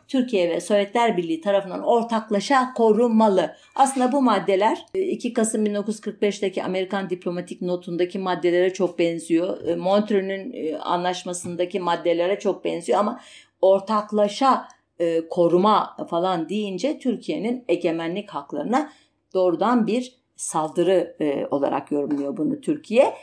Türkiye 0.09 0.51
ve 0.51 0.61
Sovyetler 0.61 1.17
Birliği 1.17 1.41
tarafından 1.41 1.83
ortaklaşa 1.83 2.75
korunmalı. 2.75 3.57
Aslında 3.75 4.13
bu 4.13 4.23
maddeler 4.23 4.87
2 4.95 5.29
e, 5.29 5.33
Kasım 5.33 5.67
1945'teki 5.67 6.65
Amerikan 6.65 7.11
diplomatik 7.11 7.63
notundaki 7.63 8.19
maddelere 8.19 8.73
çok 8.73 8.99
benziyor. 8.99 9.69
E, 9.69 9.77
Montreux'ün 9.77 10.53
e, 10.53 10.77
anlaşmasındaki 10.77 11.81
maddelere 11.81 12.39
çok 12.39 12.65
benziyor 12.65 12.99
ama 12.99 13.21
ortaklaşa 13.61 14.69
koruma 15.31 15.97
falan 16.11 16.49
deyince 16.49 16.99
Türkiye'nin 16.99 17.65
egemenlik 17.69 18.31
haklarına 18.31 18.93
doğrudan 19.35 19.87
bir 19.87 20.21
saldırı 20.37 21.17
olarak 21.51 21.93
yorumluyor 21.93 22.37
bunu 22.37 22.61
Türkiye. 22.61 23.15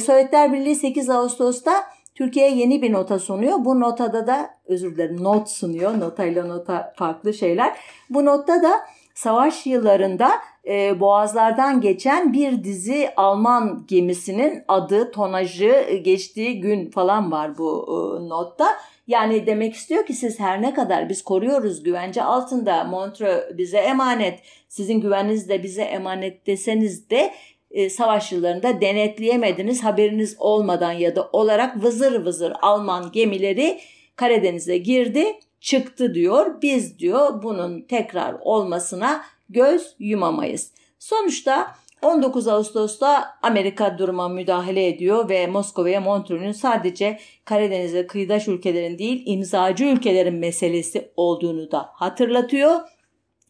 Sovyetler 0.00 0.52
Birliği 0.52 0.74
8 0.74 1.10
Ağustos'ta 1.10 1.72
Türkiye'ye 2.16 2.56
yeni 2.56 2.82
bir 2.82 2.92
nota 2.92 3.18
sunuyor. 3.18 3.64
Bu 3.64 3.80
notada 3.80 4.26
da 4.26 4.50
özür 4.66 4.94
dilerim 4.96 5.24
not 5.24 5.48
sunuyor. 5.48 6.00
Notayla 6.00 6.46
nota 6.46 6.92
farklı 6.96 7.34
şeyler. 7.34 7.76
Bu 8.10 8.24
notta 8.24 8.62
da 8.62 8.72
savaş 9.14 9.66
yıllarında 9.66 10.30
e, 10.66 11.00
boğazlardan 11.00 11.80
geçen 11.80 12.32
bir 12.32 12.64
dizi 12.64 13.10
Alman 13.16 13.84
gemisinin 13.88 14.64
adı, 14.68 15.10
tonajı, 15.10 16.00
geçtiği 16.04 16.60
gün 16.60 16.90
falan 16.90 17.32
var 17.32 17.58
bu 17.58 17.86
e, 17.88 18.28
notta. 18.28 18.66
Yani 19.06 19.46
demek 19.46 19.74
istiyor 19.74 20.06
ki 20.06 20.12
siz 20.12 20.40
her 20.40 20.62
ne 20.62 20.74
kadar 20.74 21.08
biz 21.08 21.22
koruyoruz 21.22 21.82
güvence 21.82 22.22
altında 22.22 22.84
Montreux 22.84 23.58
bize 23.58 23.78
emanet 23.78 24.40
sizin 24.68 25.00
güveniniz 25.00 25.48
de 25.48 25.62
bize 25.62 25.82
emanet 25.82 26.46
deseniz 26.46 27.10
de 27.10 27.32
e, 27.70 27.90
savaş 27.90 28.32
yıllarında 28.32 28.80
denetleyemediniz 28.80 29.84
haberiniz 29.84 30.36
olmadan 30.38 30.92
ya 30.92 31.16
da 31.16 31.28
olarak 31.32 31.84
vızır 31.84 32.24
vızır 32.24 32.52
Alman 32.62 33.12
gemileri 33.12 33.80
Karadeniz'e 34.16 34.78
girdi 34.78 35.24
çıktı 35.60 36.14
diyor. 36.14 36.62
Biz 36.62 36.98
diyor 36.98 37.42
bunun 37.42 37.80
tekrar 37.80 38.34
olmasına 38.40 39.24
göz 39.48 39.94
yumamayız. 39.98 40.72
Sonuçta 40.98 41.74
19 42.06 42.48
Ağustos'ta 42.48 43.38
Amerika 43.42 43.98
duruma 43.98 44.28
müdahale 44.28 44.86
ediyor 44.86 45.28
ve 45.28 45.46
Moskova'ya 45.46 46.00
Montreux'un 46.00 46.52
sadece 46.52 47.18
Karadeniz'e 47.44 48.06
kıyıdaş 48.06 48.48
ülkelerin 48.48 48.98
değil 48.98 49.22
imzacı 49.26 49.84
ülkelerin 49.84 50.34
meselesi 50.34 51.12
olduğunu 51.16 51.70
da 51.70 51.88
hatırlatıyor. 51.92 52.80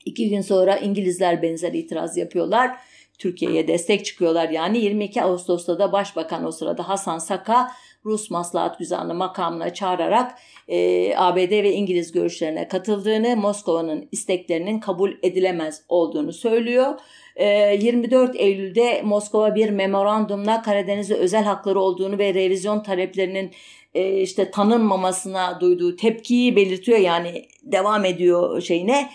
İki 0.04 0.28
gün 0.28 0.40
sonra 0.40 0.76
İngilizler 0.76 1.42
benzer 1.42 1.72
itiraz 1.72 2.16
yapıyorlar. 2.16 2.76
Türkiye'ye 3.18 3.68
destek 3.68 4.04
çıkıyorlar. 4.04 4.48
Yani 4.48 4.78
22 4.78 5.22
Ağustos'ta 5.22 5.78
da 5.78 5.92
Başbakan 5.92 6.44
o 6.44 6.52
sırada 6.52 6.88
Hasan 6.88 7.18
Saka 7.18 7.68
Rus 8.04 8.30
Maslahat 8.30 8.78
Güzanlı 8.78 9.14
makamına 9.14 9.74
çağırarak 9.74 10.38
e, 10.68 11.12
ABD 11.16 11.50
ve 11.50 11.72
İngiliz 11.72 12.12
görüşlerine 12.12 12.68
katıldığını, 12.68 13.36
Moskova'nın 13.36 14.08
isteklerinin 14.12 14.80
kabul 14.80 15.12
edilemez 15.22 15.82
olduğunu 15.88 16.32
söylüyor. 16.32 16.94
24 17.38 18.36
e, 18.36 18.38
Eylül'de 18.38 19.02
Moskova 19.02 19.54
bir 19.54 19.70
memorandumla 19.70 20.62
Karadeniz'e 20.62 21.14
özel 21.14 21.44
hakları 21.44 21.80
olduğunu 21.80 22.18
ve 22.18 22.34
revizyon 22.34 22.82
taleplerinin 22.82 23.50
e, 23.94 24.20
işte 24.20 24.50
tanınmamasına 24.50 25.60
duyduğu 25.60 25.96
tepkiyi 25.96 26.56
belirtiyor. 26.56 26.98
Yani 26.98 27.44
devam 27.62 28.04
ediyor 28.04 28.60
şeyine. 28.60 29.10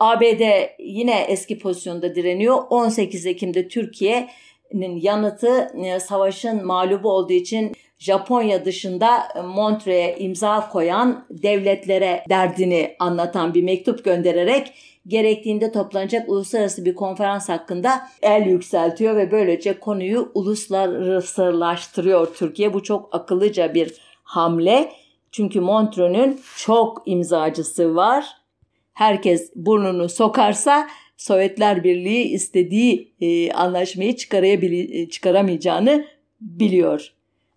ABD 0.00 0.42
yine 0.78 1.20
eski 1.28 1.58
pozisyonda 1.58 2.14
direniyor. 2.14 2.58
18 2.70 3.26
Ekim'de 3.26 3.68
Türkiye'nin 3.68 5.00
yanıtı 5.00 5.68
e, 5.84 6.00
savaşın 6.00 6.66
mağlubu 6.66 7.10
olduğu 7.10 7.32
için 7.32 7.72
Japonya 7.98 8.64
dışında 8.64 9.28
Montre'ye 9.54 10.16
imza 10.18 10.68
koyan 10.68 11.26
devletlere 11.30 12.24
derdini 12.28 12.96
anlatan 12.98 13.54
bir 13.54 13.62
mektup 13.62 14.04
göndererek 14.04 14.72
gerektiğinde 15.06 15.72
toplanacak 15.72 16.28
uluslararası 16.28 16.84
bir 16.84 16.94
konferans 16.94 17.48
hakkında 17.48 18.08
el 18.22 18.46
yükseltiyor 18.46 19.16
ve 19.16 19.32
böylece 19.32 19.80
konuyu 19.80 20.30
uluslararasılaştırıyor 20.34 22.34
Türkiye. 22.34 22.74
Bu 22.74 22.82
çok 22.82 23.14
akıllıca 23.14 23.74
bir 23.74 23.94
hamle. 24.22 24.92
Çünkü 25.32 25.60
Montreux'ün 25.60 26.40
çok 26.56 27.02
imzacısı 27.06 27.96
var 27.96 28.44
herkes 28.94 29.52
burnunu 29.56 30.08
sokarsa 30.08 30.88
Sovyetler 31.16 31.84
Birliği 31.84 32.24
istediği 32.24 33.14
e, 33.20 33.52
anlaşmayı 33.52 34.12
e, 34.12 35.08
çıkaramayacağını 35.08 36.06
biliyor. 36.40 37.12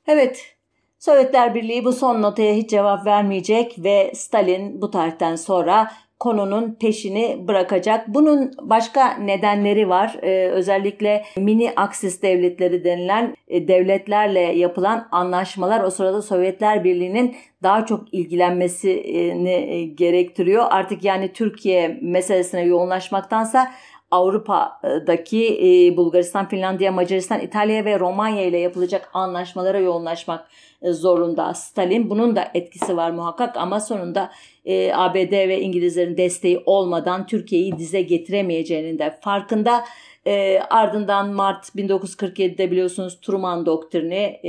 Evet, 0.08 0.56
Sovyetler 1.00 1.56
Birliği 1.56 1.86
bu 1.86 1.93
son 1.93 2.22
notaya 2.22 2.54
hiç 2.54 2.70
cevap 2.70 3.06
vermeyecek 3.06 3.76
ve 3.78 4.12
Stalin 4.16 4.82
bu 4.82 4.91
tarihten 4.91 5.36
sonra 5.36 5.91
konunun 6.20 6.78
peşini 6.80 7.47
bırakacak. 7.47 8.07
Bunun 8.07 8.51
başka 8.61 9.13
nedenleri 9.13 9.89
var. 9.89 10.18
Ee, 10.22 10.47
özellikle 10.47 11.24
mini 11.38 11.74
aksis 11.76 12.22
devletleri 12.22 12.84
denilen 12.84 13.36
e, 13.47 13.68
devletlerle 13.68 14.39
yapılan 14.39 15.07
anlaşmalar 15.11 15.84
o 15.84 15.89
sırada 15.89 16.22
Sovyetler 16.22 16.84
Birliği'nin 16.84 17.36
daha 17.63 17.86
çok 17.86 18.13
ilgilenmesini 18.13 19.49
e, 19.49 19.84
gerektiriyor. 19.84 20.65
Artık 20.70 21.03
yani 21.03 21.34
Türkiye 21.34 21.99
meselesine 22.01 22.61
yoğunlaşmaktansa 22.61 23.72
Avrupa'daki 24.12 25.60
e, 25.62 25.97
Bulgaristan, 25.97 26.49
Finlandiya, 26.49 26.91
Macaristan, 26.91 27.39
İtalya 27.39 27.86
ve 27.86 27.99
Romanya 27.99 28.45
ile 28.45 28.58
yapılacak 28.58 29.10
anlaşmalara 29.14 29.80
yoğunlaşmak 29.80 30.47
e, 30.82 30.91
zorunda 30.91 31.53
Stalin. 31.53 32.10
Bunun 32.10 32.36
da 32.36 32.51
etkisi 32.53 32.97
var 32.97 33.12
muhakkak 33.12 33.58
ama 33.58 33.80
sonunda 33.80 34.32
e, 34.66 34.93
ABD 34.93 35.32
ve 35.32 35.62
İngilizlerin 35.62 36.18
desteği 36.18 36.64
olmadan 36.66 37.28
Türkiye'yi 37.28 37.78
dize 37.78 38.01
getiremeyeceğinin 38.01 38.99
de 38.99 39.18
farkında. 39.22 39.84
Ardından 40.70 41.30
Mart 41.30 41.66
1947'de 41.76 42.72
biliyorsunuz 42.72 43.20
Truman 43.22 43.66
doktrini 43.66 44.39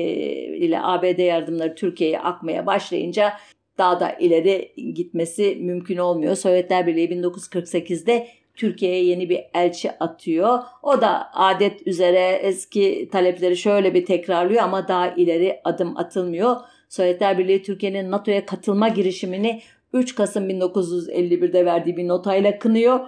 ile 0.59 0.81
ABD 0.83 1.19
yardımları 1.19 1.75
Türkiye'ye 1.75 2.21
akmaya 2.21 2.67
başlayınca 2.67 3.33
daha 3.79 4.01
da 4.01 4.13
ileri 4.13 4.73
gitmesi 4.95 5.57
mümkün 5.61 5.97
olmuyor. 5.97 6.35
Sovyetler 6.35 6.87
Birliği 6.87 7.09
1948'de 7.09 8.29
Türkiye'ye 8.59 9.05
yeni 9.05 9.29
bir 9.29 9.41
elçi 9.55 9.99
atıyor. 9.99 10.59
O 10.83 11.01
da 11.01 11.31
adet 11.35 11.87
üzere 11.87 12.41
eski 12.43 13.09
talepleri 13.13 13.57
şöyle 13.57 13.95
bir 13.95 14.07
tekrarlıyor 14.07 14.63
ama 14.63 14.89
daha 14.89 15.09
ileri 15.09 15.61
adım 15.65 15.97
atılmıyor. 15.97 16.57
Sovyetler 16.89 17.39
Birliği 17.39 17.63
Türkiye'nin 17.63 18.11
NATO'ya 18.11 18.47
katılma 18.47 18.89
girişimini 18.89 19.63
3 19.93 20.15
Kasım 20.15 20.51
1951'de 20.51 21.65
verdiği 21.67 21.97
bir 21.97 22.09
notayla 22.09 22.59
kınıyor. 22.59 23.01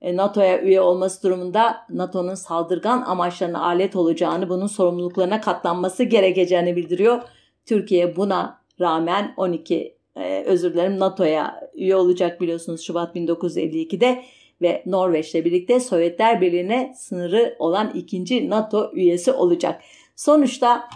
E, 0.00 0.16
NATO'ya 0.16 0.62
üye 0.62 0.80
olması 0.80 1.22
durumunda 1.22 1.76
NATO'nun 1.90 2.34
saldırgan 2.34 3.02
amaçlarına 3.02 3.62
alet 3.62 3.96
olacağını, 3.96 4.48
bunun 4.48 4.66
sorumluluklarına 4.66 5.40
katlanması 5.40 6.04
gerekeceğini 6.04 6.76
bildiriyor. 6.76 7.22
Türkiye 7.66 8.16
buna 8.16 8.60
rağmen 8.80 9.34
12 9.36 9.96
e, 10.16 10.42
özür 10.42 10.74
dilerim 10.74 10.98
NATO'ya 10.98 11.70
üye 11.74 11.96
olacak 11.96 12.40
biliyorsunuz 12.40 12.80
Şubat 12.80 13.16
1952'de 13.16 14.24
ve 14.62 14.82
Norveç'le 14.86 15.34
birlikte 15.34 15.80
Sovyetler 15.80 16.40
Birliği'ne 16.40 16.92
sınırı 16.96 17.56
olan 17.58 17.90
ikinci 17.94 18.50
NATO 18.50 18.90
üyesi 18.94 19.32
olacak. 19.32 19.82
Sonuçta 20.16 20.88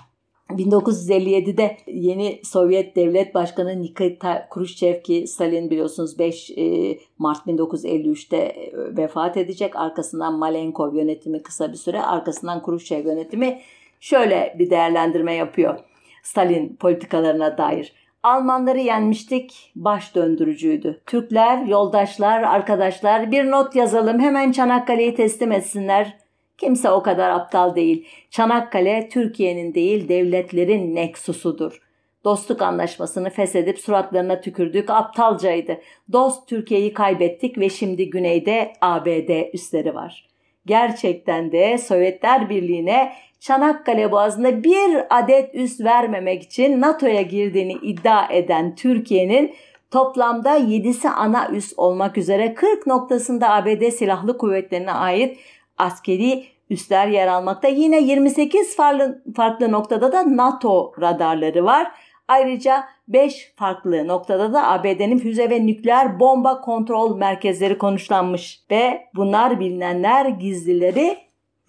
1957'de 0.50 1.76
yeni 1.86 2.40
Sovyet 2.44 2.96
Devlet 2.96 3.34
Başkanı 3.34 3.82
Nikita 3.82 4.48
Khrushchev 4.48 5.02
ki 5.02 5.26
Stalin 5.26 5.70
biliyorsunuz 5.70 6.18
5 6.18 6.50
e, 6.50 6.98
Mart 7.18 7.46
1953'te 7.46 8.36
e, 8.36 8.72
vefat 8.96 9.36
edecek. 9.36 9.76
Arkasından 9.76 10.38
Malenkov 10.38 10.94
yönetimi 10.94 11.42
kısa 11.42 11.72
bir 11.72 11.78
süre 11.78 12.02
arkasından 12.02 12.62
Khrushchev 12.62 13.06
yönetimi 13.06 13.60
şöyle 14.00 14.56
bir 14.58 14.70
değerlendirme 14.70 15.34
yapıyor. 15.34 15.78
Stalin 16.22 16.76
politikalarına 16.76 17.58
dair. 17.58 17.92
Almanları 18.22 18.78
yenmiştik, 18.78 19.72
baş 19.76 20.14
döndürücüydü. 20.14 21.00
Türkler, 21.06 21.66
yoldaşlar, 21.66 22.42
arkadaşlar 22.42 23.30
bir 23.30 23.50
not 23.50 23.76
yazalım 23.76 24.20
hemen 24.20 24.52
Çanakkale'yi 24.52 25.14
teslim 25.14 25.52
etsinler. 25.52 26.16
Kimse 26.58 26.90
o 26.90 27.02
kadar 27.02 27.30
aptal 27.30 27.74
değil. 27.76 28.06
Çanakkale 28.30 29.08
Türkiye'nin 29.12 29.74
değil 29.74 30.08
devletlerin 30.08 30.94
neksusudur. 30.94 31.82
Dostluk 32.24 32.62
anlaşmasını 32.62 33.30
feshedip 33.30 33.78
suratlarına 33.78 34.40
tükürdük 34.40 34.90
aptalcaydı. 34.90 35.80
Dost 36.12 36.48
Türkiye'yi 36.48 36.92
kaybettik 36.92 37.58
ve 37.58 37.68
şimdi 37.68 38.10
güneyde 38.10 38.72
ABD 38.80 39.54
üsleri 39.54 39.94
var. 39.94 40.31
Gerçekten 40.66 41.52
de 41.52 41.78
Sovyetler 41.78 42.50
Birliği'ne 42.50 43.12
Çanakkale 43.40 44.12
Boğazı'nda 44.12 44.64
bir 44.64 45.04
adet 45.10 45.54
üs 45.54 45.80
vermemek 45.80 46.42
için 46.42 46.80
NATO'ya 46.80 47.22
girdiğini 47.22 47.72
iddia 47.72 48.26
eden 48.32 48.74
Türkiye'nin 48.74 49.54
toplamda 49.90 50.58
7'si 50.58 51.08
ana 51.08 51.48
üs 51.48 51.72
olmak 51.76 52.18
üzere 52.18 52.54
40 52.54 52.86
noktasında 52.86 53.50
ABD 53.50 53.90
Silahlı 53.90 54.38
Kuvvetleri'ne 54.38 54.92
ait 54.92 55.38
askeri 55.78 56.44
üsler 56.70 57.06
yer 57.08 57.26
almakta. 57.26 57.68
Yine 57.68 58.00
28 58.00 58.76
farklı, 58.76 59.22
farklı 59.36 59.72
noktada 59.72 60.12
da 60.12 60.36
NATO 60.36 60.92
radarları 61.00 61.64
var. 61.64 61.92
Ayrıca 62.28 62.84
5 63.08 63.52
farklı 63.56 64.08
noktada 64.08 64.52
da 64.52 64.68
ABD'nin 64.68 65.18
füze 65.18 65.50
ve 65.50 65.66
nükleer 65.66 66.20
bomba 66.20 66.60
kontrol 66.60 67.16
merkezleri 67.16 67.78
konuşlanmış 67.78 68.60
ve 68.70 69.00
bunlar 69.14 69.60
bilinenler 69.60 70.26
gizlileri 70.26 71.18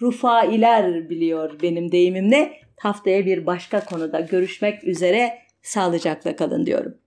rufailer 0.01 1.09
biliyor 1.09 1.61
benim 1.61 1.91
deyimimle. 1.91 2.53
Haftaya 2.79 3.25
bir 3.25 3.45
başka 3.45 3.85
konuda 3.85 4.19
görüşmek 4.19 4.83
üzere 4.83 5.37
sağlıcakla 5.61 6.35
kalın 6.35 6.65
diyorum. 6.65 7.02